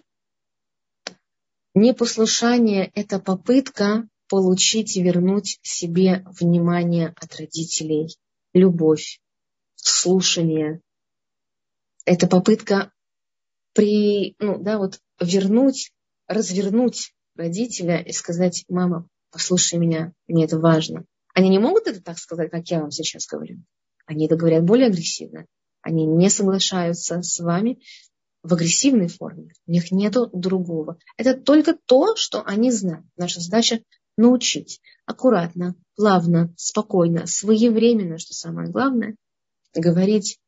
Непослушание– 1.80 2.91
это 2.95 3.19
попытка 3.19 4.09
получить 4.30 4.97
и 4.97 5.03
вернуть 5.03 5.59
себе 5.61 6.25
внимание 6.25 7.13
от 7.15 7.36
родителей, 7.36 8.17
любовь, 8.51 9.19
слушание. 9.75 10.82
Это 12.03 12.25
попытка 12.25 12.91
при, 13.75 14.36
ну, 14.39 14.57
да, 14.57 14.80
вот 14.80 14.99
вернуть, 15.21 15.91
развернуть 16.25 17.13
родителя 17.36 18.01
и 18.01 18.11
сказать, 18.11 18.65
мама, 18.67 19.07
послушай 19.30 19.78
меня, 19.78 20.13
мне 20.28 20.45
это 20.45 20.57
важно. 20.57 21.05
Они 21.36 21.47
не 21.47 21.59
могут 21.59 21.86
это 21.86 22.01
так 22.01 22.17
сказать, 22.17 22.49
как 22.49 22.67
я 22.71 22.82
вам 22.82 22.89
сейчас 22.89 23.28
говорю. 23.28 23.61
Они 24.07 24.25
это 24.25 24.36
говорят 24.36 24.63
более 24.63 24.88
агрессивно. 24.88 25.45
Они 25.82 26.07
не 26.07 26.32
соглашаются 26.32 27.21
с 27.21 27.39
вами, 27.39 27.82
в 28.43 28.53
агрессивной 28.53 29.07
форме. 29.07 29.51
У 29.65 29.71
них 29.71 29.91
нет 29.91 30.15
другого. 30.33 30.97
Это 31.17 31.33
только 31.33 31.77
то, 31.85 32.15
что 32.15 32.43
они 32.43 32.71
знают. 32.71 33.05
Наша 33.15 33.41
задача 33.41 33.81
научить 34.17 34.81
аккуратно, 35.05 35.75
плавно, 35.95 36.53
спокойно, 36.57 37.27
своевременно, 37.27 38.17
что 38.17 38.33
самое 38.33 38.69
главное, 38.69 39.15
говорить 39.75 40.39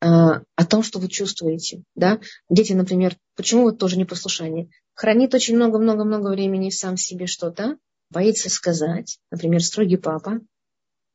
э, 0.00 0.06
о 0.06 0.66
том, 0.68 0.82
что 0.82 0.98
вы 0.98 1.08
чувствуете. 1.08 1.82
Да? 1.94 2.20
Дети, 2.48 2.72
например, 2.72 3.16
почему 3.36 3.62
вот 3.62 3.78
тоже 3.78 3.98
непослушание? 3.98 4.70
Хранит 4.94 5.34
очень 5.34 5.56
много-много-много 5.56 6.28
времени 6.28 6.70
сам 6.70 6.96
себе 6.96 7.26
что-то, 7.26 7.78
боится 8.10 8.50
сказать. 8.50 9.18
Например, 9.30 9.62
строгий 9.62 9.96
папа, 9.96 10.40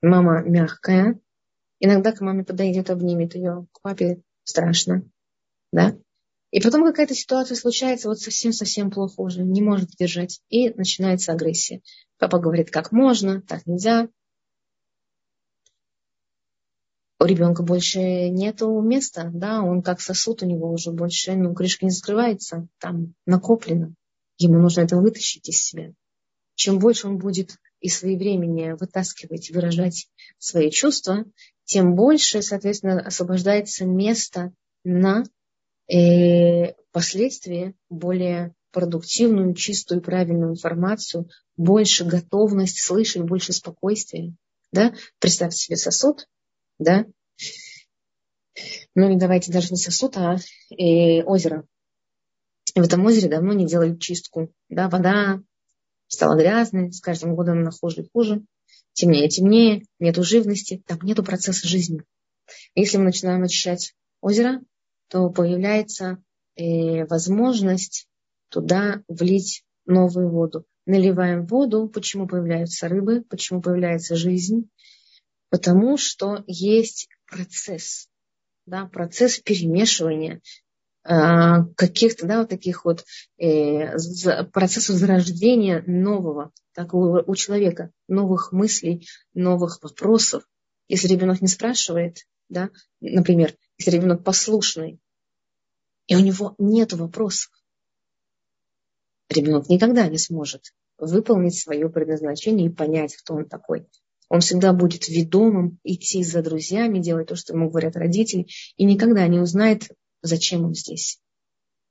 мама 0.02 0.42
мягкая. 0.44 1.20
Иногда 1.80 2.12
к 2.12 2.22
маме 2.22 2.44
подойдет, 2.44 2.90
обнимет 2.90 3.36
ее, 3.36 3.68
к 3.72 3.82
папе 3.82 4.22
страшно. 4.44 5.04
Да? 5.72 5.98
И 6.56 6.62
потом 6.62 6.86
какая-то 6.86 7.14
ситуация 7.14 7.56
случается, 7.56 8.08
вот 8.08 8.22
совсем-совсем 8.22 8.90
плохо 8.90 9.20
уже, 9.20 9.44
не 9.44 9.62
может 9.62 9.90
держать. 10.00 10.40
И 10.48 10.70
начинается 10.70 11.34
агрессия. 11.34 11.82
Папа 12.18 12.40
говорит, 12.40 12.72
как 12.72 12.94
можно, 12.94 13.42
так 13.42 13.66
нельзя. 13.66 14.08
У 17.20 17.26
ребенка 17.26 17.62
больше 17.62 18.30
нету 18.30 18.80
места, 18.80 19.30
да, 19.34 19.64
он 19.64 19.82
как 19.82 20.00
сосуд, 20.00 20.44
у 20.44 20.46
него 20.46 20.72
уже 20.72 20.94
больше, 20.94 21.36
ну, 21.36 21.54
крышка 21.54 21.84
не 21.84 21.92
закрывается, 21.92 22.70
там 22.80 23.16
накоплено. 23.26 23.94
Ему 24.38 24.58
нужно 24.60 24.80
это 24.80 24.96
вытащить 24.96 25.50
из 25.50 25.62
себя. 25.62 25.92
Чем 26.54 26.80
больше 26.80 27.10
он 27.10 27.18
будет 27.18 27.58
и 27.82 27.90
своевременно 27.90 28.78
вытаскивать, 28.78 29.50
выражать 29.50 30.08
свои 30.38 30.72
чувства, 30.72 31.26
тем 31.66 31.96
больше, 31.96 32.42
соответственно, 32.42 33.02
освобождается 33.02 33.84
место 33.84 34.54
на 34.86 35.26
э, 35.92 36.74
последствия 36.92 37.74
более 37.90 38.54
продуктивную, 38.72 39.54
чистую, 39.54 40.02
правильную 40.02 40.52
информацию, 40.52 41.30
больше 41.56 42.04
готовность 42.06 42.84
слышать, 42.84 43.24
больше 43.24 43.54
спокойствия. 43.54 44.34
Да? 44.72 44.94
Представьте 45.20 45.58
себе 45.58 45.78
сосуд, 45.78 46.28
да? 46.78 47.06
ну 48.96 49.10
или 49.10 49.18
давайте 49.18 49.52
даже 49.52 49.70
не 49.72 49.78
сосуд, 49.78 50.18
а 50.18 50.38
э, 50.72 51.24
озеро. 51.24 51.66
И 52.74 52.80
в 52.82 52.84
этом 52.84 53.06
озере 53.06 53.30
давно 53.30 53.54
не 53.54 53.66
делали 53.66 53.96
чистку. 53.96 54.52
Да? 54.70 54.90
Вода 54.90 55.42
стала 56.08 56.38
грязной, 56.38 56.92
с 56.92 57.00
каждым 57.00 57.36
годом 57.36 57.60
она 57.60 57.72
хуже 57.72 58.02
и 58.02 58.10
хуже, 58.12 58.44
темнее 58.94 59.28
и 59.28 59.30
темнее, 59.30 59.86
нету 60.00 60.24
живности, 60.24 60.82
там 60.86 61.00
нету 61.02 61.24
процесса 61.24 61.68
жизни. 61.68 62.04
Если 62.76 62.98
мы 62.98 63.06
начинаем 63.06 63.44
очищать 63.44 63.94
озеро, 64.22 64.62
то 65.16 65.30
появляется 65.30 66.22
э, 66.58 67.06
возможность 67.06 68.10
туда 68.50 69.02
влить 69.08 69.64
новую 69.86 70.30
воду. 70.30 70.66
Наливаем 70.86 71.46
воду, 71.46 71.88
почему 71.88 72.28
появляются 72.28 72.90
рыбы, 72.90 73.24
почему 73.30 73.62
появляется 73.62 74.18
жизнь, 74.18 74.70
потому 75.50 75.96
что 75.96 76.44
есть 76.48 77.08
процесс, 77.32 78.10
да, 78.66 78.88
процесс 78.88 79.40
перемешивания 79.40 80.42
э, 81.06 81.14
каких-то, 81.78 82.28
да, 82.28 82.40
вот 82.40 82.50
таких 82.50 82.84
вот 82.84 83.06
э, 83.38 83.98
процессов 84.52 84.98
зарождения 84.98 85.82
нового, 85.88 86.52
так 86.74 86.94
у, 86.94 87.24
у 87.26 87.36
человека, 87.36 87.90
новых 88.10 88.52
мыслей, 88.52 89.08
новых 89.34 89.82
вопросов. 89.82 90.44
Если 90.90 91.08
ребенок 91.08 91.40
не 91.40 91.48
спрашивает, 91.48 92.18
да, 92.50 92.70
например, 93.00 93.56
если 93.78 93.92
ребенок 93.92 94.26
послушный, 94.26 95.00
и 96.08 96.16
у 96.16 96.20
него 96.20 96.56
нет 96.58 96.94
вопросов, 96.94 97.52
ребенок 99.30 99.70
никогда 99.70 100.08
не 100.08 100.18
сможет 100.18 100.74
выполнить 100.98 101.58
свое 101.58 101.90
предназначение 101.90 102.68
и 102.68 102.74
понять, 102.74 103.16
кто 103.16 103.36
он 103.36 103.46
такой. 103.46 103.88
Он 104.30 104.40
всегда 104.40 104.74
будет 104.74 105.08
ведомым 105.08 105.80
идти 105.84 106.24
за 106.24 106.42
друзьями, 106.42 107.00
делать 107.00 107.28
то, 107.28 107.36
что 107.36 107.54
ему 107.54 107.70
говорят 107.70 107.96
родители, 107.96 108.48
и 108.76 108.86
никогда 108.86 109.28
не 109.28 109.40
узнает, 109.40 109.90
зачем 110.22 110.66
он 110.66 110.74
здесь. 110.74 111.20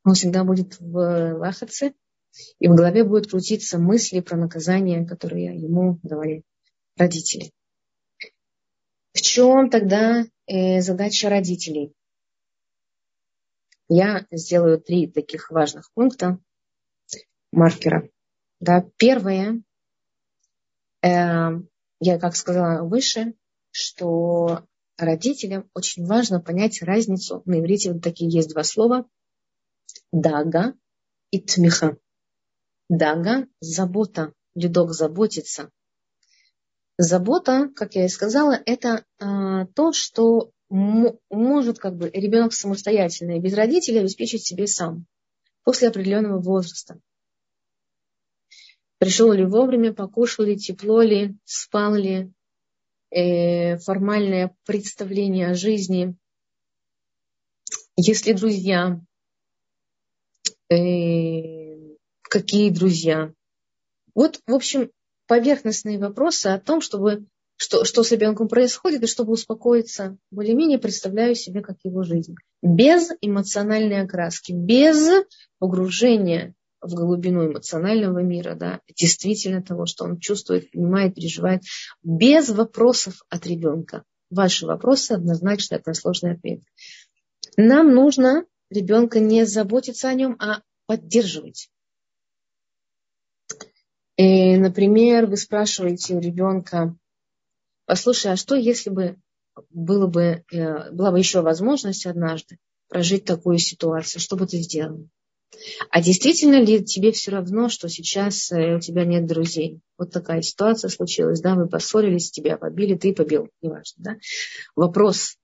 Он 0.05 0.15
всегда 0.15 0.45
будет 0.45 0.79
в 0.81 1.39
лахаце, 1.39 1.95
и 2.59 2.69
в 2.69 2.75
голове 2.75 3.05
будут 3.05 3.31
крутиться 3.31 3.79
мысли 3.79 4.21
про 4.21 4.37
наказание, 4.37 5.07
которые 5.07 5.57
ему 5.57 6.01
давали 6.03 6.43
родители. 6.97 7.53
В 9.13 9.23
чем 9.23 9.71
тогда 9.71 10.27
э, 10.47 10.81
задача 10.81 11.29
родителей? 11.29 11.93
Я 13.97 14.27
сделаю 14.33 14.81
три 14.81 15.07
таких 15.07 15.53
важных 15.53 15.89
пункта 15.93 16.41
маркера. 17.53 18.11
Да, 18.59 18.85
первое, 18.97 19.63
э, 21.01 21.09
я 22.01 22.19
как 22.19 22.35
сказала 22.35 22.83
выше, 22.83 23.35
что 23.71 24.67
родителям 24.99 25.71
очень 25.75 26.05
важно 26.07 26.41
понять 26.41 26.83
разницу. 26.83 27.43
На 27.45 27.61
иврите 27.61 27.93
вот 27.93 28.03
такие 28.03 28.29
есть 28.29 28.51
два 28.51 28.65
слова. 28.65 29.09
Дага 30.11 30.75
и 31.31 31.41
тмиха. 31.41 31.97
Дага– 32.89 33.47
забота. 33.61 34.33
Ледок 34.57 34.91
заботится. 34.91 35.71
Забота, 36.99 37.69
как 37.77 37.95
я 37.95 38.07
и 38.07 38.09
сказала, 38.09 38.61
это 38.67 39.05
а, 39.21 39.67
то, 39.67 39.93
что 39.93 40.51
может 40.71 41.79
как 41.79 41.97
бы 41.97 42.11
ребенок 42.11 42.53
самостоятельно 42.53 43.37
и 43.37 43.41
без 43.41 43.55
родителей 43.55 44.01
обеспечить 44.01 44.45
себе 44.45 44.67
сам 44.67 45.07
после 45.63 45.89
определенного 45.89 46.41
возраста. 46.41 47.01
Пришел 48.99 49.33
ли 49.33 49.45
вовремя, 49.45 49.93
покушал 49.93 50.45
ли, 50.45 50.57
тепло 50.57 51.03
ли, 51.03 51.37
спал 51.45 51.95
ли, 51.95 52.33
э, 53.11 53.77
формальное 53.79 54.57
представление 54.65 55.49
о 55.49 55.55
жизни. 55.55 56.17
Если 57.97 58.33
друзья, 58.33 59.01
э, 60.71 61.97
какие 62.23 62.71
друзья. 62.71 63.33
Вот, 64.15 64.41
в 64.47 64.55
общем, 64.55 64.91
поверхностные 65.27 65.99
вопросы 65.99 66.49
о 66.49 66.61
том, 66.61 66.81
чтобы, 66.81 67.27
что, 67.57 67.85
что 67.85 68.03
с 68.03 68.13
ребенком 68.13 68.49
происходит, 68.49 69.03
и 69.03 69.07
чтобы 69.07 69.33
успокоиться, 69.33 70.17
более-менее 70.31 70.79
представляю 70.79 71.35
себе, 71.35 71.61
как 71.63 71.77
его 71.85 72.03
жизнь. 72.03 72.35
Без 72.63 73.11
эмоциональной 73.21 74.03
окраски, 74.03 74.53
без 74.53 75.25
погружения 75.59 76.55
в 76.81 76.95
глубину 76.95 77.47
эмоционального 77.47 78.19
мира, 78.19 78.55
да, 78.55 78.81
действительно 78.95 79.63
того, 79.63 79.87
что 79.87 80.05
он 80.05 80.19
чувствует, 80.19 80.71
понимает, 80.71 81.15
переживает, 81.15 81.63
без 82.03 82.51
вопросов 82.51 83.23
от 83.29 83.47
ребенка. 83.47 84.05
Ваши 84.31 84.67
вопросы 84.67 85.13
однозначно 85.13 85.77
это 85.77 85.95
сложный 85.95 86.33
ответ. 86.33 86.61
Нам 87.57 87.95
нужно 87.95 88.45
ребенка 88.71 89.21
не 89.21 89.47
заботиться 89.47 90.09
о 90.09 90.15
нем, 90.15 90.37
а 90.41 90.61
поддерживать. 90.87 91.71
И, 94.17 94.57
например, 94.57 95.27
вы 95.27 95.37
спрашиваете 95.37 96.15
у 96.15 96.21
ребенка, 96.21 96.97
послушай, 97.87 98.33
а 98.33 98.37
что 98.37 98.55
если 98.55 98.91
бы 98.91 99.17
было 99.71 100.07
бы, 100.07 100.45
э, 100.53 100.91
была 100.91 101.11
бы 101.11 101.19
еще 101.19 101.41
возможность 101.41 102.07
однажды 102.07 102.59
прожить 102.89 103.25
такую 103.25 103.59
ситуацию, 103.59 104.21
что 104.21 104.37
бы 104.37 104.47
ты 104.47 104.59
сделал? 104.59 105.09
А 105.91 106.03
действительно 106.03 106.61
ли 106.61 106.85
тебе 106.85 107.13
все 107.13 107.31
равно, 107.31 107.69
что 107.69 107.89
сейчас 107.89 108.51
э, 108.51 108.77
у 108.77 108.81
тебя 108.81 109.05
нет 109.05 109.27
друзей? 109.27 109.81
Вот 109.97 110.11
такая 110.11 110.43
ситуация 110.43 110.89
случилась, 110.89 111.41
да, 111.41 111.55
вы 111.55 111.69
поссорились, 111.69 112.31
тебя 112.31 112.57
побили, 112.57 112.97
ты 112.97 113.15
побил, 113.15 113.49
неважно, 113.63 113.95
да. 113.99 114.17
Вопрос, 114.75 115.37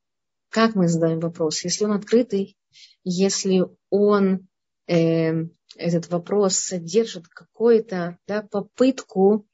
как 0.49 0.75
мы 0.75 0.89
задаем 0.89 1.21
вопрос? 1.21 1.63
Если 1.63 1.85
он 1.85 1.93
открытый, 1.93 2.57
если 3.05 3.67
он 3.89 4.49
э, 4.89 5.45
этот 5.77 6.11
вопрос 6.11 6.57
содержит 6.57 7.29
какую-то 7.29 8.19
да, 8.27 8.43
попытку 8.43 9.47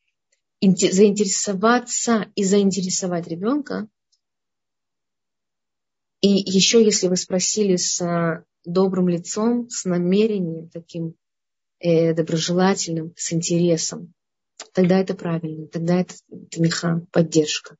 заинтересоваться 0.60 2.30
и 2.34 2.44
заинтересовать 2.44 3.28
ребенка. 3.28 3.88
И 6.20 6.28
еще, 6.28 6.82
если 6.82 7.08
вы 7.08 7.16
спросили 7.16 7.76
с 7.76 8.00
а, 8.00 8.44
добрым 8.64 9.08
лицом, 9.08 9.68
с 9.68 9.84
намерением 9.84 10.70
таким 10.70 11.14
э, 11.78 12.14
доброжелательным, 12.14 13.12
с 13.16 13.32
интересом, 13.32 14.14
тогда 14.72 14.98
это 14.98 15.14
правильно, 15.14 15.66
тогда 15.66 16.00
это, 16.00 16.14
меха, 16.56 17.06
поддержка. 17.12 17.76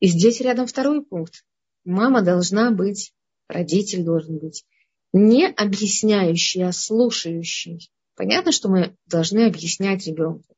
И 0.00 0.06
здесь 0.06 0.40
рядом 0.40 0.66
второй 0.66 1.04
пункт. 1.04 1.44
Мама 1.84 2.22
должна 2.22 2.70
быть, 2.70 3.12
родитель 3.48 4.04
должен 4.04 4.38
быть 4.38 4.64
не 5.12 5.48
объясняющий, 5.48 6.62
а 6.62 6.72
слушающий. 6.72 7.90
Понятно, 8.14 8.52
что 8.52 8.68
мы 8.68 8.96
должны 9.06 9.46
объяснять 9.46 10.06
ребенку 10.06 10.54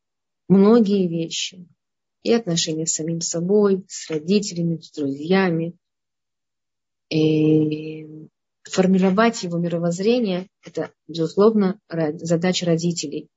многие 0.49 1.07
вещи. 1.09 1.67
И 2.23 2.33
отношения 2.33 2.87
с 2.87 2.95
самим 2.95 3.21
собой, 3.21 3.85
с 3.89 4.11
родителями, 4.11 4.79
с 4.79 4.91
друзьями. 4.93 5.77
И 7.11 8.29
формировать 8.63 9.43
его 9.43 9.59
мировоззрение– 9.59 10.49
это, 10.65 10.91
безусловно, 11.07 11.81
задача 11.89 12.65
родителей. 12.65 13.29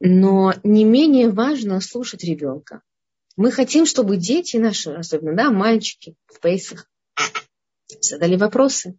Но 0.00 0.52
не 0.62 0.84
менее 0.84 1.30
важно 1.30 1.80
слушать 1.80 2.22
ребенка. 2.24 2.82
Мы 3.36 3.50
хотим, 3.50 3.86
чтобы 3.86 4.16
дети 4.16 4.56
наши, 4.56 4.90
особенно 4.90 5.34
да, 5.34 5.50
мальчики 5.50 6.14
в 6.26 6.40
пейсах, 6.40 6.90
задали 8.00 8.36
вопросы. 8.36 8.98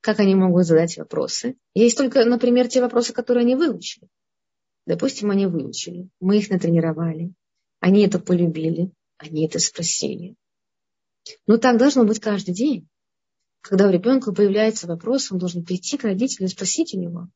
Как 0.00 0.18
они 0.20 0.34
могут 0.34 0.64
задать 0.66 0.96
вопросы? 0.96 1.56
Есть 1.74 1.96
только, 1.96 2.24
например, 2.24 2.66
те 2.66 2.80
вопросы, 2.80 3.12
которые 3.12 3.42
они 3.42 3.54
выучили. 3.54 4.08
Допустим, 4.86 5.30
они 5.30 5.46
выучили, 5.46 6.08
мы 6.20 6.38
их 6.38 6.50
натренировали, 6.50 7.32
они 7.80 8.04
это 8.04 8.18
полюбили, 8.18 8.90
они 9.16 9.46
это 9.46 9.58
спросили. 9.58 10.34
Но 11.46 11.56
так 11.56 11.78
должно 11.78 12.04
быть 12.04 12.20
каждый 12.20 12.52
день. 12.52 12.88
Когда 13.60 13.86
у 13.86 13.92
ребенка 13.92 14.32
появляется 14.32 14.88
вопрос, 14.88 15.30
он 15.30 15.38
должен 15.38 15.64
прийти 15.64 15.96
к 15.96 16.02
родителю 16.02 16.46
и 16.46 16.50
спросить 16.50 16.94
у 16.94 17.00
него. 17.00 17.28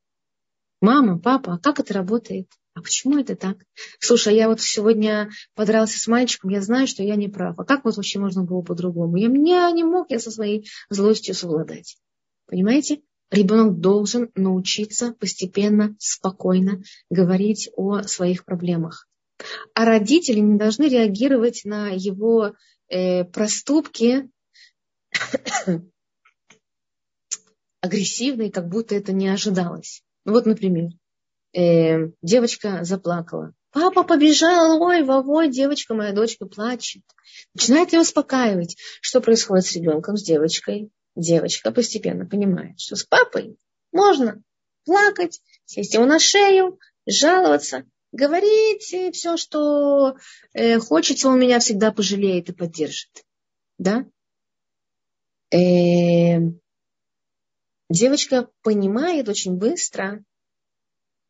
Мама, 0.80 1.18
папа, 1.18 1.55
а 1.55 1.59
как 1.59 1.78
это 1.78 1.94
работает? 1.94 2.49
А 2.74 2.82
почему 2.82 3.18
это 3.18 3.36
так? 3.36 3.57
Слушай, 4.01 4.36
я 4.36 4.49
вот 4.49 4.61
сегодня 4.61 5.30
подрался 5.55 5.99
с 5.99 6.07
мальчиком, 6.09 6.51
я 6.51 6.61
знаю, 6.61 6.86
что 6.86 7.03
я 7.03 7.16
не 7.16 7.28
прав. 7.28 7.59
А 7.59 7.64
как 7.64 7.84
вот 7.84 7.97
вообще 7.97 8.18
можно 8.18 8.42
было 8.42 8.61
по-другому? 8.61 9.16
Я 9.16 9.28
меня 9.28 9.70
не 9.70 9.84
мог 9.84 10.11
я 10.11 10.18
со 10.18 10.30
своей 10.30 10.68
злостью 10.90 11.34
совладать. 11.34 11.97
Понимаете? 12.47 13.01
Ребенок 13.31 13.81
должен 13.81 14.31
научиться 14.35 15.12
постепенно, 15.12 15.97
спокойно 15.99 16.83
говорить 17.11 17.70
о 17.77 18.03
своих 18.03 18.45
проблемах. 18.45 19.09
А 19.74 19.85
родители 19.85 20.39
не 20.39 20.57
должны 20.57 20.85
реагировать 20.85 21.62
на 21.64 21.89
его 21.89 22.55
э, 22.89 23.24
проступки 23.24 24.31
агрессивной, 27.81 28.51
как 28.51 28.68
будто 28.68 28.95
это 28.95 29.12
не 29.12 29.29
ожидалось. 29.29 30.03
Ну 30.24 30.33
вот, 30.33 30.47
например, 30.47 30.91
э, 31.53 32.11
девочка 32.22 32.85
заплакала. 32.85 33.53
Папа 33.72 34.05
побежал, 34.05 34.81
ой, 34.81 35.03
вовой, 35.03 35.51
девочка, 35.51 35.95
моя 35.95 36.12
дочка 36.12 36.47
плачет. 36.47 37.03
Начинает 37.55 37.93
ее 37.93 38.01
успокаивать. 38.01 38.77
Что 39.03 39.20
происходит 39.20 39.66
с 39.66 39.74
ребенком, 39.74 40.16
с 40.16 40.22
девочкой? 40.22 40.91
Девочка 41.16 41.72
постепенно 41.72 42.26
понимает, 42.26 42.78
что 42.78 42.94
с 42.94 43.02
папой 43.02 43.56
можно 43.90 44.42
плакать, 44.84 45.40
сесть 45.64 45.94
ему 45.94 46.04
на 46.04 46.18
шею, 46.18 46.78
жаловаться, 47.06 47.84
говорить 48.12 48.82
все, 49.14 49.36
что 49.38 50.16
э, 50.52 50.78
хочется, 50.78 51.28
он 51.28 51.40
меня 51.40 51.58
всегда 51.58 51.90
пожалеет 51.90 52.50
и 52.50 52.52
поддержит. 52.52 53.24
Да? 53.78 54.04
Э, 55.50 56.38
девочка 57.88 58.50
понимает 58.62 59.30
очень 59.30 59.56
быстро, 59.56 60.22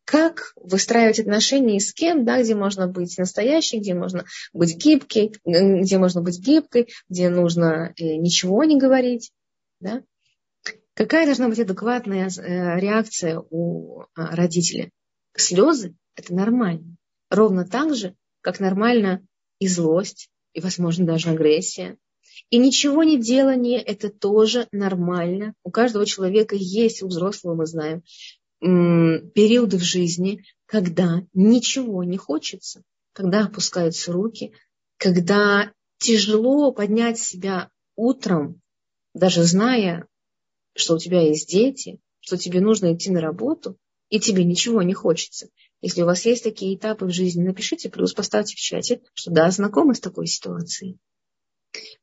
как 0.04 0.52
выстраивать 0.56 1.20
отношения 1.20 1.76
и 1.76 1.80
с 1.80 1.92
кем, 1.92 2.24
да, 2.24 2.42
где 2.42 2.54
можно 2.54 2.88
быть 2.88 3.18
настоящей, 3.18 3.78
где 3.78 3.94
можно 3.94 4.24
быть 4.52 4.76
гибкой, 4.76 5.32
где 5.44 5.98
можно 5.98 6.22
быть 6.22 6.38
гибкой, 6.38 6.88
где 7.08 7.28
нужно 7.28 7.92
э, 7.96 8.16
ничего 8.16 8.64
не 8.64 8.78
говорить. 8.78 9.32
Да? 9.80 10.02
Какая 10.94 11.26
должна 11.26 11.48
быть 11.48 11.58
адекватная 11.58 12.28
э, 12.28 12.80
реакция 12.80 13.42
у 13.50 14.04
а, 14.14 14.34
родителя? 14.34 14.90
Слезы– 15.36 15.94
это 16.16 16.34
нормально. 16.34 16.96
Ровно 17.30 17.66
так 17.66 17.94
же, 17.94 18.14
как 18.40 18.60
нормально 18.60 19.26
и 19.58 19.68
злость, 19.68 20.30
и, 20.54 20.60
возможно, 20.60 21.04
даже 21.04 21.30
агрессия. 21.30 21.98
И 22.50 22.58
ничего 22.58 23.02
не 23.02 23.20
делание– 23.20 23.80
это 23.82 24.08
тоже 24.08 24.68
нормально. 24.72 25.54
У 25.64 25.70
каждого 25.70 26.06
человека 26.06 26.56
есть, 26.56 27.02
у 27.02 27.08
взрослого 27.08 27.54
мы 27.54 27.66
знаем, 27.66 28.02
периоды 28.60 29.76
в 29.76 29.82
жизни, 29.82 30.44
когда 30.64 31.22
ничего 31.34 32.04
не 32.04 32.16
хочется, 32.16 32.82
когда 33.12 33.44
опускаются 33.44 34.12
руки, 34.12 34.52
когда 34.96 35.72
тяжело 35.98 36.72
поднять 36.72 37.18
себя 37.18 37.70
утром, 37.96 38.60
даже 39.16 39.42
зная, 39.44 40.06
что 40.74 40.94
у 40.94 40.98
тебя 40.98 41.22
есть 41.22 41.50
дети, 41.50 41.98
что 42.20 42.36
тебе 42.36 42.60
нужно 42.60 42.94
идти 42.94 43.10
на 43.10 43.20
работу, 43.20 43.78
и 44.10 44.20
тебе 44.20 44.44
ничего 44.44 44.82
не 44.82 44.92
хочется. 44.92 45.48
Если 45.80 46.02
у 46.02 46.06
вас 46.06 46.24
есть 46.26 46.44
такие 46.44 46.76
этапы 46.76 47.06
в 47.06 47.10
жизни, 47.10 47.42
напишите, 47.42 47.88
плюс 47.88 48.12
поставьте 48.12 48.54
в 48.54 48.58
чате, 48.58 49.00
что 49.14 49.30
да, 49.30 49.50
знакомы 49.50 49.94
с 49.94 50.00
такой 50.00 50.26
ситуацией. 50.26 50.98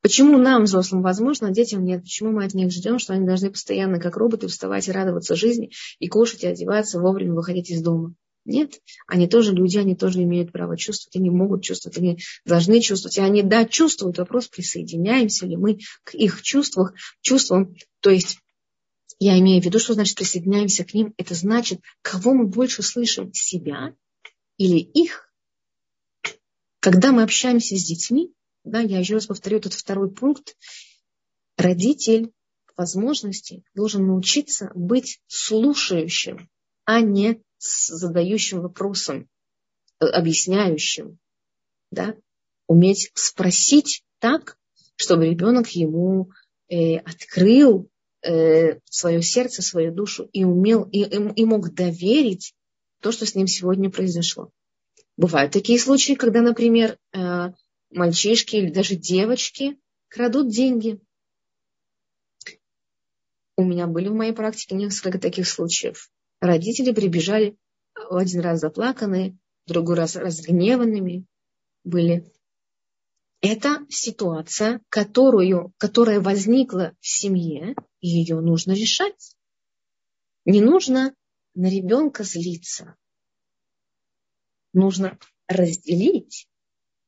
Почему 0.02 0.38
нам, 0.38 0.64
взрослым, 0.64 1.02
возможно, 1.02 1.48
а 1.48 1.52
детям 1.52 1.86
нет? 1.86 2.02
Почему 2.02 2.32
мы 2.32 2.46
от 2.46 2.54
них 2.54 2.72
ждем, 2.72 3.00
что 3.00 3.14
они 3.14 3.26
должны 3.26 3.52
постоянно, 3.52 4.00
как 4.00 4.18
роботы, 4.18 4.48
вставать 4.48 4.88
и 4.88 4.92
радоваться 4.92 5.36
жизни, 5.36 5.72
и 6.00 6.08
кушать, 6.08 6.44
и 6.44 6.48
одеваться, 6.48 7.00
вовремя 7.00 7.34
выходить 7.34 7.70
из 7.70 7.82
дома? 7.82 8.16
Нет, 8.46 8.82
они 9.08 9.28
тоже 9.28 9.54
люди, 9.54 9.78
они 9.78 9.96
тоже 9.96 10.24
имеют 10.24 10.52
право 10.52 10.78
чувствовать, 10.78 11.16
они 11.16 11.30
могут 11.30 11.64
чувствовать, 11.64 11.98
они 11.98 12.20
должны 12.46 12.82
чувствовать. 12.82 13.18
И 13.18 13.22
они, 13.22 13.42
да, 13.42 13.66
чувствуют. 13.66 14.18
Вопрос, 14.18 14.50
присоединяемся 14.50 15.46
ли 15.46 15.56
мы 15.56 15.80
к 16.04 16.14
их 16.14 16.42
чувствах, 16.42 16.94
чувствам. 17.22 17.76
То 18.02 18.10
есть 18.10 18.40
я 19.20 19.40
имею 19.40 19.62
в 19.62 19.66
виду, 19.66 19.80
что 19.80 19.94
значит 19.94 20.18
присоединяемся 20.18 20.84
к 20.84 20.94
ним. 20.94 21.14
Это 21.18 21.36
значит, 21.36 21.80
кого 22.02 22.34
мы 22.34 22.48
больше 22.48 22.84
слышим, 22.84 23.34
себя 23.34 23.96
или 24.58 24.78
их. 24.78 25.32
Когда 26.80 27.14
мы 27.14 27.24
общаемся 27.24 27.78
с 27.78 27.84
детьми, 27.84 28.34
да, 28.66 28.82
я 28.82 29.00
еще 29.00 29.14
раз 29.14 29.28
повторю 29.28 29.58
этот 29.60 29.74
второй 29.74 30.12
пункт, 30.12 30.58
родитель 31.58 32.34
возможности 32.76 33.64
должен 33.74 34.06
научиться 34.08 34.72
быть 34.76 35.22
слушающим, 35.28 36.50
а 36.86 37.00
не 37.00 37.42
задающим 37.64 38.62
вопросом, 38.62 39.30
э, 40.00 40.06
объясняющим. 40.06 41.20
Да? 41.92 42.16
Уметь 42.68 43.12
спросить 43.14 44.04
так, 44.20 44.58
чтобы 44.96 45.30
ребенок 45.30 45.70
ему 45.70 46.32
э, 46.70 46.98
открыл 46.98 47.90
э, 48.22 48.80
свое 48.86 49.22
сердце, 49.22 49.62
свою 49.62 49.94
душу 49.94 50.30
и 50.32 50.44
умел 50.44 50.84
и, 50.84 51.04
и 51.04 51.46
мог 51.46 51.74
доверить 51.74 52.54
то, 53.02 53.12
что 53.12 53.26
с 53.26 53.36
ним 53.36 53.48
сегодня 53.48 53.90
произошло. 53.90 54.52
Бывают 55.18 55.52
такие 55.52 55.80
случаи, 55.80 56.14
когда, 56.14 56.42
например, 56.42 56.98
э, 57.12 57.52
мальчишки 57.92 58.56
или 58.56 58.72
даже 58.72 58.96
девочки 58.96 59.78
крадут 60.08 60.50
деньги. 60.50 61.00
У 63.56 63.64
меня 63.64 63.86
были 63.86 64.08
в 64.08 64.14
моей 64.14 64.34
практике 64.34 64.76
несколько 64.76 65.20
таких 65.20 65.48
случаев. 65.48 66.10
Родители 66.44 66.92
прибежали 66.92 67.58
один 67.96 68.42
раз 68.42 68.60
заплаканные, 68.60 69.38
другой 69.66 69.96
раз 69.96 70.18
разгневанными 70.18 71.26
были. 71.86 72.30
Это 73.40 73.86
ситуация, 73.88 74.82
которую, 74.90 75.72
которая 75.78 76.20
возникла 76.20 76.98
в 77.00 77.08
семье, 77.08 77.78
ее 78.02 78.42
нужно 78.42 78.74
решать. 78.74 79.38
Не 80.44 80.60
нужно 80.60 81.16
на 81.56 81.70
ребенка 81.70 82.26
злиться. 82.26 82.98
Нужно 84.74 85.18
разделить 85.48 86.50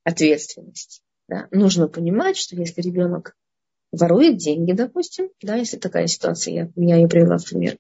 ответственность. 0.06 1.04
Да? 1.28 1.50
Нужно 1.52 1.90
понимать, 1.90 2.38
что 2.38 2.56
если 2.56 2.82
ребенок 2.82 3.36
ворует 3.92 4.38
деньги, 4.38 4.72
допустим, 4.72 5.30
да, 5.42 5.58
если 5.58 5.76
такая 5.76 6.08
ситуация, 6.08 6.54
я, 6.54 6.72
я 6.78 6.96
ее 6.96 7.10
привела 7.10 7.38
в 7.38 7.44
пример, 7.44 7.78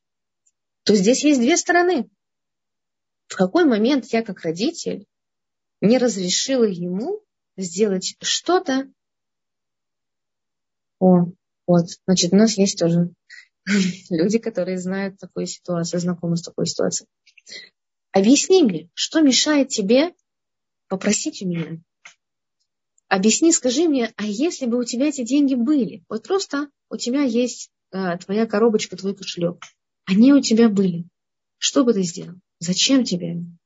то 0.85 0.95
здесь 0.95 1.23
есть 1.23 1.39
две 1.39 1.57
стороны. 1.57 2.09
В 3.27 3.35
какой 3.35 3.65
момент 3.65 4.05
я 4.13 4.23
как 4.23 4.41
родитель 4.41 5.05
не 5.81 5.97
разрешила 5.97 6.63
ему 6.63 7.21
сделать 7.57 8.15
что-то. 8.21 8.89
О, 10.99 11.25
вот, 11.67 11.87
значит, 12.05 12.31
у 12.31 12.37
нас 12.37 12.57
есть 12.57 12.79
тоже 12.79 13.11
люди, 14.09 14.39
которые 14.39 14.77
знают 14.77 15.19
такую 15.19 15.47
ситуацию, 15.47 15.99
знакомы 15.99 16.37
с 16.37 16.43
такой 16.43 16.67
ситуацией. 16.67 17.09
Объясни 18.11 18.63
мне, 18.63 18.89
что 18.93 19.21
мешает 19.21 19.69
тебе 19.69 20.13
попросить 20.87 21.41
у 21.41 21.47
меня 21.47 21.81
объясни, 23.07 23.51
скажи 23.51 23.87
мне, 23.87 24.13
а 24.17 24.25
если 24.25 24.65
бы 24.65 24.77
у 24.77 24.83
тебя 24.83 25.07
эти 25.07 25.23
деньги 25.23 25.55
были, 25.55 26.03
вот 26.09 26.23
просто 26.23 26.69
у 26.89 26.97
тебя 26.97 27.21
есть 27.21 27.69
а, 27.91 28.17
твоя 28.17 28.45
коробочка, 28.45 28.97
твой 28.97 29.15
кошелек, 29.15 29.61
они 30.05 30.33
у 30.33 30.41
тебя 30.41 30.69
были, 30.69 31.07
что 31.57 31.83
бы 31.83 31.93
ты 31.93 32.03
сделал? 32.03 32.35
Зачем 32.59 33.03
тебе 33.03 33.31
они? 33.31 33.57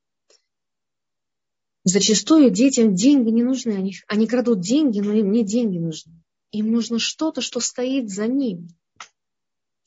Зачастую 1.84 2.50
детям 2.50 2.94
деньги 2.94 3.30
не 3.30 3.42
нужны, 3.42 3.72
они, 3.72 3.94
они 4.06 4.26
крадут 4.26 4.60
деньги, 4.60 5.00
но 5.00 5.12
им 5.12 5.32
не 5.32 5.44
деньги 5.44 5.78
нужны. 5.78 6.22
Им 6.50 6.72
нужно 6.72 6.98
что-то, 6.98 7.40
что 7.40 7.60
стоит 7.60 8.10
за 8.10 8.26
ним. 8.26 8.68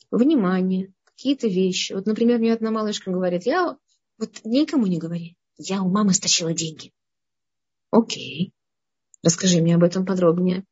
Внимание, 0.09 0.93
какие-то 1.03 1.47
вещи. 1.47 1.93
Вот, 1.93 2.05
например, 2.05 2.39
мне 2.39 2.53
одна 2.53 2.71
малышка 2.71 3.11
говорит, 3.11 3.45
я 3.45 3.77
вот 4.17 4.41
никому 4.43 4.87
не 4.87 4.97
говори, 4.97 5.35
я 5.57 5.81
у 5.83 5.89
мамы 5.89 6.13
стащила 6.13 6.53
деньги. 6.53 6.91
Окей. 7.91 8.53
Расскажи 9.23 9.61
мне 9.61 9.75
об 9.75 9.83
этом 9.83 10.05
подробнее. 10.05 10.65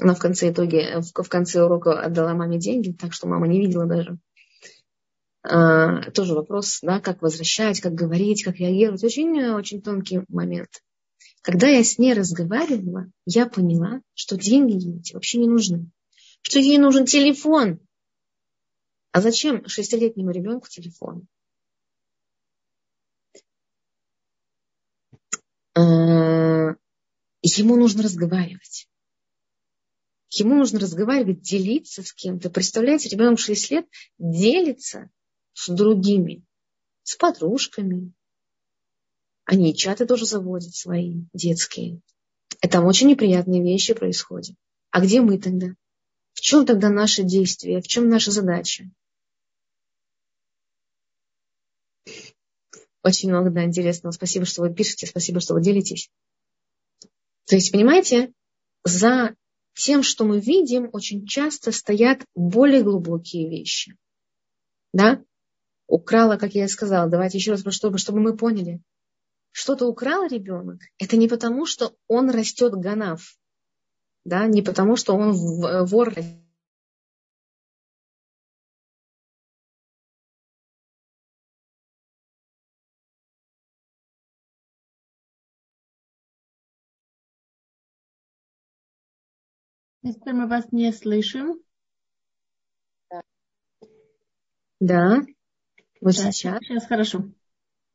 Она 0.00 0.14
в 0.14 0.18
конце 0.18 0.50
итоге, 0.50 1.00
в, 1.00 1.28
конце 1.28 1.62
урока 1.62 2.00
отдала 2.00 2.34
маме 2.34 2.58
деньги, 2.58 2.92
так 2.92 3.12
что 3.12 3.28
мама 3.28 3.46
не 3.46 3.60
видела 3.60 3.86
даже. 3.86 4.18
А, 5.42 6.10
тоже 6.10 6.34
вопрос, 6.34 6.80
да, 6.82 7.00
как 7.00 7.22
возвращать, 7.22 7.80
как 7.80 7.94
говорить, 7.94 8.44
как 8.44 8.56
реагировать. 8.56 9.02
Очень, 9.02 9.40
очень 9.52 9.80
тонкий 9.80 10.20
момент. 10.28 10.82
Когда 11.42 11.68
я 11.68 11.82
с 11.82 11.98
ней 11.98 12.12
разговаривала, 12.12 13.06
я 13.24 13.46
поняла, 13.46 14.02
что 14.14 14.36
деньги 14.36 14.72
ей 14.72 15.02
вообще 15.14 15.38
не 15.38 15.48
нужны. 15.48 15.90
Что 16.42 16.58
ей 16.58 16.78
нужен 16.78 17.06
телефон. 17.06 17.80
А 19.12 19.20
зачем 19.20 19.66
шестилетнему 19.66 20.30
ребенку 20.30 20.68
телефон? 20.68 21.26
А, 25.74 26.74
ему 27.42 27.76
нужно 27.76 28.02
разговаривать. 28.02 28.88
Ему 30.32 30.56
нужно 30.56 30.78
разговаривать, 30.78 31.40
делиться 31.40 32.02
с 32.02 32.12
кем-то. 32.12 32.50
Представляете, 32.50 33.08
ребенок 33.08 33.40
6 33.40 33.70
лет 33.70 33.86
делится 34.18 35.10
с 35.52 35.68
другими, 35.68 36.44
с 37.02 37.16
подружками. 37.16 38.12
Они 39.44 39.74
чаты 39.74 40.06
тоже 40.06 40.26
заводят 40.26 40.74
свои, 40.74 41.24
детские. 41.32 42.00
И 42.62 42.68
там 42.68 42.86
очень 42.86 43.08
неприятные 43.08 43.62
вещи 43.62 43.94
происходят. 43.94 44.56
А 44.90 45.00
где 45.00 45.20
мы 45.20 45.38
тогда? 45.38 45.74
В 46.32 46.40
чем 46.40 46.66
тогда 46.66 46.88
наше 46.88 47.22
действие? 47.22 47.80
В 47.80 47.88
чем 47.88 48.08
наша 48.08 48.30
задача? 48.30 48.90
Очень 53.02 53.30
много 53.30 53.50
да, 53.50 53.64
интересного. 53.64 54.12
Спасибо, 54.12 54.44
что 54.44 54.62
вы 54.62 54.74
пишете, 54.74 55.06
спасибо, 55.06 55.40
что 55.40 55.54
вы 55.54 55.62
делитесь. 55.62 56.10
То 57.46 57.56
есть, 57.56 57.72
понимаете, 57.72 58.32
за 58.84 59.34
тем, 59.74 60.02
что 60.02 60.24
мы 60.24 60.38
видим, 60.40 60.90
очень 60.92 61.26
часто 61.26 61.72
стоят 61.72 62.24
более 62.34 62.82
глубокие 62.82 63.48
вещи. 63.48 63.96
да, 64.92 65.22
украла, 65.90 66.36
как 66.36 66.54
я 66.54 66.68
сказала, 66.68 67.10
давайте 67.10 67.38
еще 67.38 67.52
раз, 67.52 67.64
чтобы, 67.70 67.98
чтобы 67.98 68.20
мы 68.20 68.36
поняли. 68.36 68.80
Что-то 69.52 69.86
украл 69.86 70.26
ребенок, 70.26 70.80
это 70.98 71.16
не 71.16 71.28
потому, 71.28 71.66
что 71.66 71.96
он 72.06 72.30
растет 72.30 72.72
ганав, 72.74 73.36
да, 74.24 74.46
не 74.46 74.62
потому, 74.62 74.96
что 74.96 75.14
он 75.14 75.32
вор 75.86 76.14
Эстер, 90.02 90.32
мы 90.32 90.46
вас 90.48 90.72
не 90.72 90.92
слышим. 90.92 91.60
Да, 94.80 95.20
вот 96.00 96.16
да, 96.16 96.32
сейчас. 96.32 96.58
Сейчас 96.62 96.86
хорошо. 96.86 97.30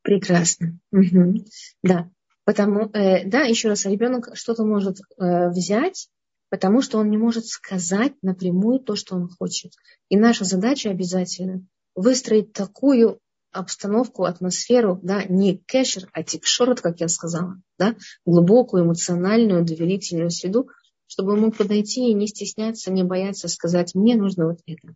Прекрасно. 0.02 0.80
Угу. 0.92 1.46
Да, 1.84 2.10
потому, 2.44 2.90
э, 2.94 3.26
да, 3.28 3.42
еще 3.42 3.70
раз, 3.70 3.86
ребенок 3.86 4.30
что-то 4.36 4.64
может 4.64 4.98
э, 5.00 5.50
взять, 5.50 6.10
потому 6.50 6.82
что 6.82 7.00
он 7.00 7.10
не 7.10 7.18
может 7.18 7.48
сказать 7.48 8.14
напрямую 8.22 8.80
то, 8.80 8.96
что 8.96 9.16
он 9.16 9.28
хочет. 9.28 9.72
И 10.10 10.18
наша 10.18 10.46
задача 10.46 10.92
обязательно 10.92 11.66
выстроить 11.96 12.54
такую 12.54 13.20
обстановку, 13.52 14.26
атмосферу, 14.26 15.00
да, 15.02 15.24
не 15.24 15.58
кэшер, 15.58 16.10
а 16.14 16.24
тикшорот, 16.24 16.82
как 16.82 17.00
я 17.00 17.08
сказала, 17.08 17.62
да, 17.80 17.96
глубокую 18.26 18.84
эмоциональную, 18.84 19.64
доверительную 19.64 20.30
среду, 20.30 20.70
чтобы 21.08 21.34
он 21.34 21.42
мог 21.42 21.58
подойти 21.58 22.10
и 22.10 22.14
не 22.14 22.28
стесняться, 22.28 22.92
не 22.92 23.04
бояться 23.04 23.48
сказать, 23.48 23.96
мне 23.96 24.16
нужно 24.16 24.48
вот 24.48 24.60
это. 24.68 24.94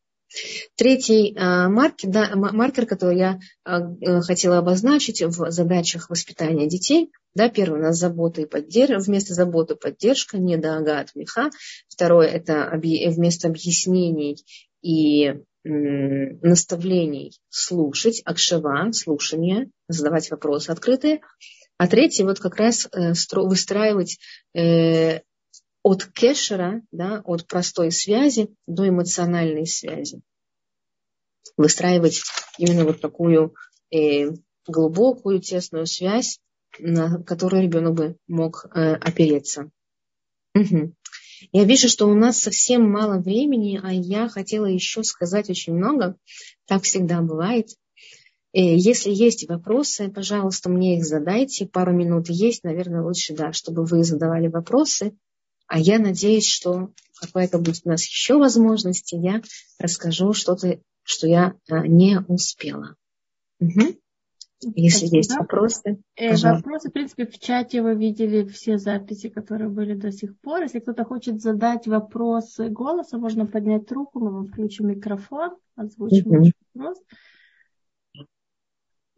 Третий 0.75 1.33
э, 1.35 1.67
маркер, 1.67 2.85
который 2.85 3.17
я 3.17 3.39
э, 3.65 4.21
хотела 4.21 4.59
обозначить 4.59 5.21
в 5.23 5.51
задачах 5.51 6.09
воспитания 6.09 6.67
детей, 6.67 7.11
да, 7.33 7.49
первый 7.49 7.79
у 7.79 7.83
нас 7.83 7.97
забота 7.97 8.41
и 8.41 8.45
поддержка, 8.45 8.99
вместо 8.99 9.33
заботы 9.33 9.75
поддержка, 9.75 10.37
не 10.37 10.57
дага 10.57 10.99
от 10.99 11.15
меха. 11.15 11.49
Второе 11.87 12.27
это 12.27 12.71
вместо 12.73 13.47
объяснений 13.47 14.43
и 14.81 15.33
наставлений 15.63 17.37
слушать, 17.49 18.21
акшева, 18.23 18.91
слушание, 18.93 19.69
задавать 19.87 20.31
вопросы 20.31 20.69
открытые. 20.71 21.21
А 21.77 21.87
третий 21.87 22.23
вот 22.23 22.39
как 22.39 22.57
раз 22.57 22.87
э, 22.91 23.13
выстраивать 23.33 24.19
от 25.83 26.05
кешера, 26.05 26.81
да, 26.91 27.21
от 27.25 27.47
простой 27.47 27.91
связи 27.91 28.53
до 28.67 28.87
эмоциональной 28.87 29.65
связи. 29.65 30.21
Выстраивать 31.57 32.21
именно 32.57 32.85
вот 32.85 33.01
такую 33.01 33.53
э, 33.91 34.31
глубокую, 34.67 35.39
тесную 35.39 35.85
связь, 35.85 36.39
на 36.77 37.23
которую 37.23 37.63
ребенок 37.63 37.93
бы 37.95 38.17
мог 38.27 38.65
э, 38.73 38.93
опереться. 38.93 39.69
Угу. 40.55 40.93
Я 41.51 41.63
вижу, 41.63 41.87
что 41.87 42.07
у 42.07 42.13
нас 42.13 42.39
совсем 42.39 42.89
мало 42.89 43.19
времени, 43.19 43.79
а 43.81 43.93
я 43.93 44.27
хотела 44.27 44.65
еще 44.65 45.03
сказать 45.03 45.49
очень 45.49 45.73
много. 45.73 46.17
Так 46.65 46.83
всегда 46.83 47.21
бывает. 47.21 47.69
Э, 48.51 48.75
если 48.75 49.11
есть 49.11 49.47
вопросы, 49.47 50.09
пожалуйста, 50.09 50.69
мне 50.69 50.97
их 50.97 51.05
задайте. 51.05 51.65
Пару 51.65 51.93
минут 51.93 52.29
есть, 52.29 52.63
наверное, 52.63 53.01
лучше, 53.01 53.33
да, 53.33 53.53
чтобы 53.53 53.85
вы 53.85 54.03
задавали 54.03 54.47
вопросы. 54.47 55.15
А 55.69 55.79
я 55.79 55.99
надеюсь, 55.99 56.47
что 56.47 56.91
какая-то 57.21 57.59
будет 57.59 57.81
у 57.85 57.89
нас 57.89 58.03
еще 58.03 58.37
возможность, 58.37 59.13
и 59.13 59.17
я 59.17 59.41
расскажу 59.77 60.33
что-то, 60.33 60.79
что 61.03 61.27
я 61.27 61.53
а, 61.69 61.87
не 61.87 62.19
успела. 62.27 62.95
Угу. 63.59 63.95
Если 64.75 64.97
Спасибо. 65.05 65.15
есть 65.17 65.35
вопросы. 65.35 66.01
Э, 66.17 66.35
вопросы, 66.35 66.89
в 66.89 66.91
принципе, 66.91 67.27
в 67.27 67.39
чате 67.39 67.83
вы 67.83 67.95
видели 67.95 68.45
все 68.47 68.77
записи, 68.77 69.29
которые 69.29 69.69
были 69.69 69.93
до 69.93 70.11
сих 70.11 70.37
пор. 70.39 70.63
Если 70.63 70.79
кто-то 70.79 71.05
хочет 71.05 71.39
задать 71.39 71.85
вопросы 71.85 72.67
голоса, 72.69 73.17
можно 73.19 73.45
поднять 73.45 73.89
руку, 73.91 74.19
мы 74.19 74.31
вам 74.31 74.47
включим 74.47 74.87
микрофон, 74.87 75.51
озвучим 75.75 76.31
угу. 76.31 76.51
вопрос. 76.73 76.97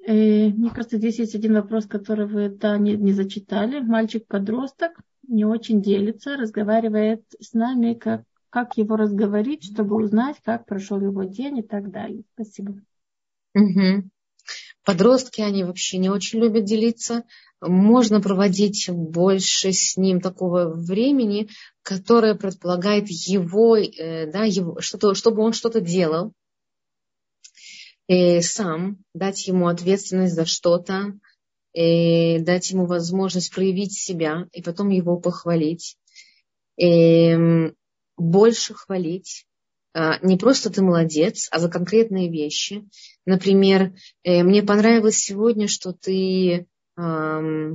Э, 0.06 0.48
мне 0.48 0.70
кажется, 0.70 0.98
здесь 0.98 1.20
есть 1.20 1.36
один 1.36 1.54
вопрос, 1.54 1.86
который 1.86 2.28
вы 2.28 2.50
да, 2.50 2.78
не, 2.78 2.96
не 2.96 3.14
зачитали. 3.14 3.80
Мальчик-подросток 3.80 4.94
не 5.28 5.46
очень 5.46 5.82
делится, 5.82 6.38
разговаривает 6.38 7.24
с 7.40 7.54
нами, 7.54 7.94
как, 7.94 8.24
как 8.50 8.78
его 8.78 8.96
разговорить, 8.96 9.64
чтобы 9.64 10.04
узнать, 10.04 10.38
как 10.44 10.66
прошел 10.66 11.00
его 11.00 11.24
день 11.24 11.60
и 11.60 11.64
так 11.64 11.92
далее. 11.92 12.24
Спасибо. 12.34 12.82
Угу. 13.54 14.10
Подростки, 14.84 15.42
они 15.42 15.64
вообще 15.64 16.00
не 16.00 16.10
очень 16.10 16.40
любят 16.40 16.64
делиться. 16.64 17.24
Можно 17.62 18.22
проводить 18.22 18.90
больше 18.90 19.72
с 19.72 19.96
ним 19.98 20.20
такого 20.20 20.74
времени, 20.74 21.50
которое 21.84 22.34
предполагает 22.34 23.06
его, 23.08 23.78
э, 23.78 24.32
да, 24.32 24.46
его 24.46 24.80
что-то, 24.80 25.14
чтобы 25.14 25.44
он 25.44 25.54
что-то 25.54 25.80
делал 25.80 26.34
э, 28.12 28.42
сам, 28.42 28.98
дать 29.14 29.48
ему 29.48 29.68
ответственность 29.68 30.36
за 30.36 30.46
что-то, 30.46 31.14
э, 31.74 32.40
дать 32.40 32.70
ему 32.72 32.86
возможность 32.86 33.54
проявить 33.54 33.94
себя 33.94 34.48
и 34.52 34.62
потом 34.62 34.90
его 34.90 35.18
похвалить, 35.18 35.96
э, 36.78 37.72
больше 38.18 38.74
хвалить. 38.74 39.46
Э, 39.94 40.14
не 40.22 40.38
просто 40.38 40.70
ты 40.70 40.82
молодец, 40.82 41.48
а 41.52 41.60
за 41.60 41.70
конкретные 41.70 42.30
вещи. 42.30 42.86
Например, 43.26 43.94
э, 44.24 44.44
мне 44.44 44.62
понравилось 44.62 45.18
сегодня, 45.18 45.70
что 45.70 45.94
ты 45.94 46.68
э, 46.98 47.72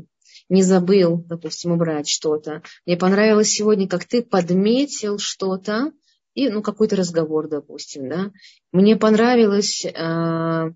не 0.51 0.62
забыл, 0.62 1.24
допустим, 1.26 1.72
убрать 1.72 2.09
что-то. 2.09 2.62
Мне 2.84 2.99
понравилось 2.99 3.49
сегодня, 3.49 3.89
как 3.89 4.05
ты 4.05 4.22
подметил 4.22 5.18
что-то, 5.18 5.93
и 6.37 6.49
ну, 6.49 6.62
какой-то 6.62 6.95
разговор, 6.95 7.49
допустим, 7.49 8.09
да. 8.09 8.30
Мне 8.70 8.97
понравилось, 8.97 9.84
э, 9.84 10.70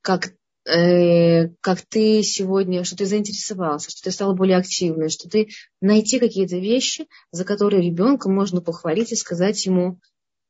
как 0.00 0.28
Э, 0.66 1.48
как 1.60 1.82
ты 1.82 2.24
сегодня, 2.24 2.82
что 2.82 2.96
ты 2.96 3.06
заинтересовался, 3.06 3.88
что 3.90 4.02
ты 4.02 4.10
стал 4.10 4.34
более 4.34 4.56
активной, 4.56 5.10
что 5.10 5.28
ты 5.28 5.48
найти 5.80 6.18
какие-то 6.18 6.56
вещи, 6.56 7.06
за 7.30 7.44
которые 7.44 7.82
ребенка 7.82 8.28
можно 8.28 8.60
похвалить 8.60 9.12
и 9.12 9.16
сказать 9.16 9.64
ему, 9.64 10.00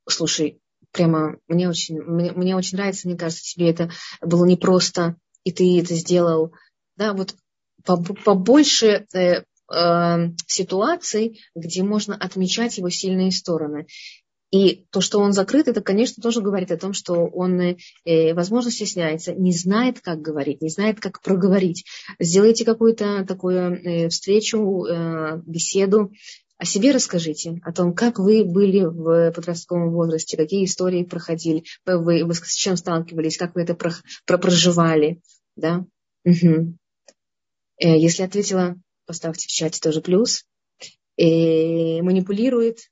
слушай, 0.09 0.59
прямо 0.91 1.37
мне 1.49 1.69
очень, 1.69 2.01
мне, 2.01 2.33
мне 2.33 2.57
очень 2.57 2.79
нравится, 2.79 3.09
мне 3.09 3.19
кажется, 3.19 3.45
тебе 3.45 3.69
это 3.69 3.91
было 4.23 4.47
непросто, 4.47 5.17
и 5.45 5.53
ты 5.53 5.81
это 5.81 5.95
сделал. 5.95 6.55
Да, 6.97 7.13
вот 7.13 7.35
побольше 7.85 9.07
э, 9.13 9.43
э, 9.71 10.17
ситуаций, 10.47 11.43
где 11.55 11.83
можно 11.83 12.17
отмечать 12.17 12.79
его 12.79 12.89
сильные 12.89 13.33
стороны. 13.33 13.87
И 14.53 14.87
то, 14.91 15.01
что 15.01 15.19
он 15.19 15.33
закрыт, 15.33 15.67
это, 15.67 15.81
конечно, 15.81 16.23
тоже 16.23 16.41
говорит 16.41 16.71
о 16.71 16.77
том, 16.77 16.93
что 16.93 17.15
он, 17.15 17.61
э, 17.61 18.35
возможно, 18.35 18.71
стесняется, 18.71 19.35
не 19.35 19.53
знает, 19.53 20.01
как 20.01 20.21
говорить, 20.21 20.63
не 20.63 20.71
знает, 20.71 21.01
как 21.01 21.21
проговорить. 21.21 21.85
Сделайте 22.21 22.65
какую-то 22.65 23.25
такую 23.27 23.59
э, 23.59 24.09
встречу, 24.09 24.85
э, 24.85 25.43
беседу, 25.45 26.13
о 26.59 26.65
себе 26.65 26.93
расскажите, 26.93 27.61
о 27.65 27.73
том, 27.73 27.93
как 27.93 28.19
вы 28.19 28.45
были 28.45 28.85
в 28.85 29.33
подростковом 29.33 29.93
возрасте, 29.93 30.37
какие 30.37 30.65
истории 30.65 31.03
проходили, 31.05 31.65
вы, 31.85 32.25
вы 32.25 32.35
с 32.35 32.55
чем 32.55 32.77
сталкивались, 32.77 33.37
как 33.37 33.55
вы 33.55 33.63
это 33.63 33.75
про, 33.75 33.93
про, 34.25 34.39
проживали. 34.39 35.21
Да? 35.57 35.85
Угу. 36.25 36.77
Если 37.79 38.23
ответила, 38.23 38.77
поставьте 39.07 39.49
в 39.49 39.51
чате 39.51 39.81
тоже 39.81 40.01
плюс. 40.01 40.47
И 41.19 42.01
манипулирует, 42.01 42.91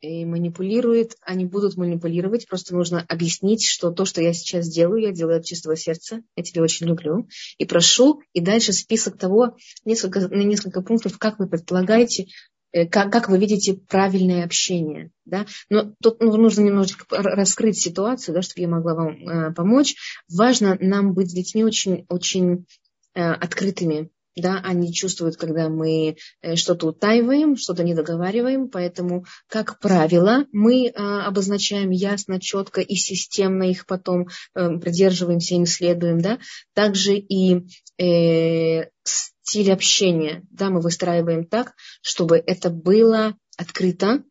и 0.00 0.24
манипулирует, 0.24 1.16
они 1.22 1.46
будут 1.46 1.76
манипулировать. 1.76 2.46
Просто 2.48 2.74
нужно 2.74 3.04
объяснить, 3.08 3.64
что 3.64 3.90
то, 3.90 4.04
что 4.04 4.20
я 4.20 4.32
сейчас 4.32 4.68
делаю, 4.68 5.02
я 5.02 5.12
делаю 5.12 5.38
от 5.38 5.44
чистого 5.44 5.76
сердца. 5.76 6.22
Я 6.36 6.42
тебя 6.42 6.62
очень 6.62 6.86
люблю. 6.86 7.28
И 7.58 7.64
прошу, 7.64 8.20
и 8.32 8.40
дальше 8.40 8.72
список 8.72 9.18
того, 9.18 9.56
несколько, 9.84 10.20
на 10.28 10.42
несколько 10.42 10.82
пунктов, 10.82 11.18
как 11.18 11.38
вы 11.38 11.48
предполагаете, 11.48 12.26
э, 12.72 12.86
как, 12.86 13.10
как 13.10 13.28
вы 13.28 13.38
видите 13.38 13.74
правильное 13.74 14.44
общение. 14.44 15.10
Да? 15.24 15.46
Но 15.70 15.94
тут 16.02 16.20
ну, 16.20 16.36
нужно 16.36 16.62
немножечко 16.62 17.04
раскрыть 17.10 17.78
ситуацию, 17.78 18.34
да, 18.34 18.42
чтобы 18.42 18.60
я 18.60 18.68
могла 18.68 18.94
вам 18.94 19.28
э, 19.28 19.54
помочь. 19.54 19.96
Важно 20.28 20.76
нам 20.80 21.14
быть 21.14 21.30
с 21.30 21.34
детьми 21.34 21.64
очень, 21.64 22.04
очень 22.08 22.66
э, 23.14 23.22
открытыми 23.22 24.10
да, 24.36 24.60
они 24.62 24.92
чувствуют, 24.92 25.36
когда 25.36 25.68
мы 25.68 26.16
э, 26.42 26.56
что-то 26.56 26.88
утаиваем, 26.88 27.56
что-то 27.56 27.82
не 27.82 27.94
договариваем, 27.94 28.68
поэтому, 28.68 29.24
как 29.48 29.78
правило, 29.80 30.44
мы 30.52 30.92
а, 30.94 31.26
обозначаем 31.26 31.90
ясно, 31.90 32.40
четко 32.40 32.80
и 32.80 32.94
системно 32.94 33.64
их 33.64 33.86
потом 33.86 34.28
э, 34.54 34.78
придерживаемся, 34.78 35.54
им 35.54 35.66
следуем, 35.66 36.20
да, 36.20 36.38
также 36.74 37.16
и 37.16 37.66
э, 37.98 38.88
стиль 39.04 39.72
общения, 39.72 40.42
да, 40.50 40.70
мы 40.70 40.80
выстраиваем 40.80 41.46
так, 41.46 41.72
чтобы 42.02 42.36
это 42.36 42.70
было 42.70 43.36
открыто, 43.56 44.22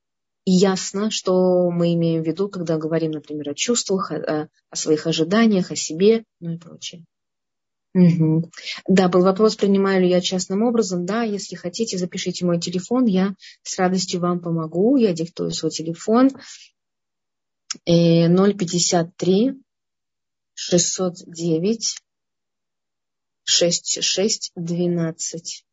ясно, 0.45 1.10
что 1.10 1.70
мы 1.72 1.93
имеем 1.95 2.24
в 2.24 2.28
виду, 2.28 2.49
когда 2.49 2.78
говорим, 2.78 3.12
например, 3.12 3.49
о 3.49 3.56
чувствах, 3.56 4.12
о, 4.12 4.49
о 4.70 4.76
своих 4.76 5.08
ожиданиях, 5.08 5.72
о 5.72 5.76
себе, 5.76 6.24
ну 6.39 6.53
и 6.53 6.58
прочее. 6.58 7.03
Угу. 7.96 8.52
Да, 8.89 9.08
был 9.08 9.24
вопрос, 9.24 9.56
принимаю 9.56 10.02
ли 10.02 10.10
я 10.10 10.20
частным 10.20 10.64
образом. 10.64 11.06
Да, 11.06 11.24
если 11.24 11.56
хотите, 11.56 11.98
запишите 11.98 12.46
мой 12.46 12.60
телефон, 12.60 13.06
я 13.06 13.36
с 13.64 13.80
радостью 13.80 14.20
вам 14.20 14.41
помогу. 14.41 14.98
Я 14.98 15.14
диктую 15.14 15.52
свой 15.52 15.72
телефон 15.72 16.30
053 17.86 19.54
609 20.56 21.98
6612. 23.46 25.66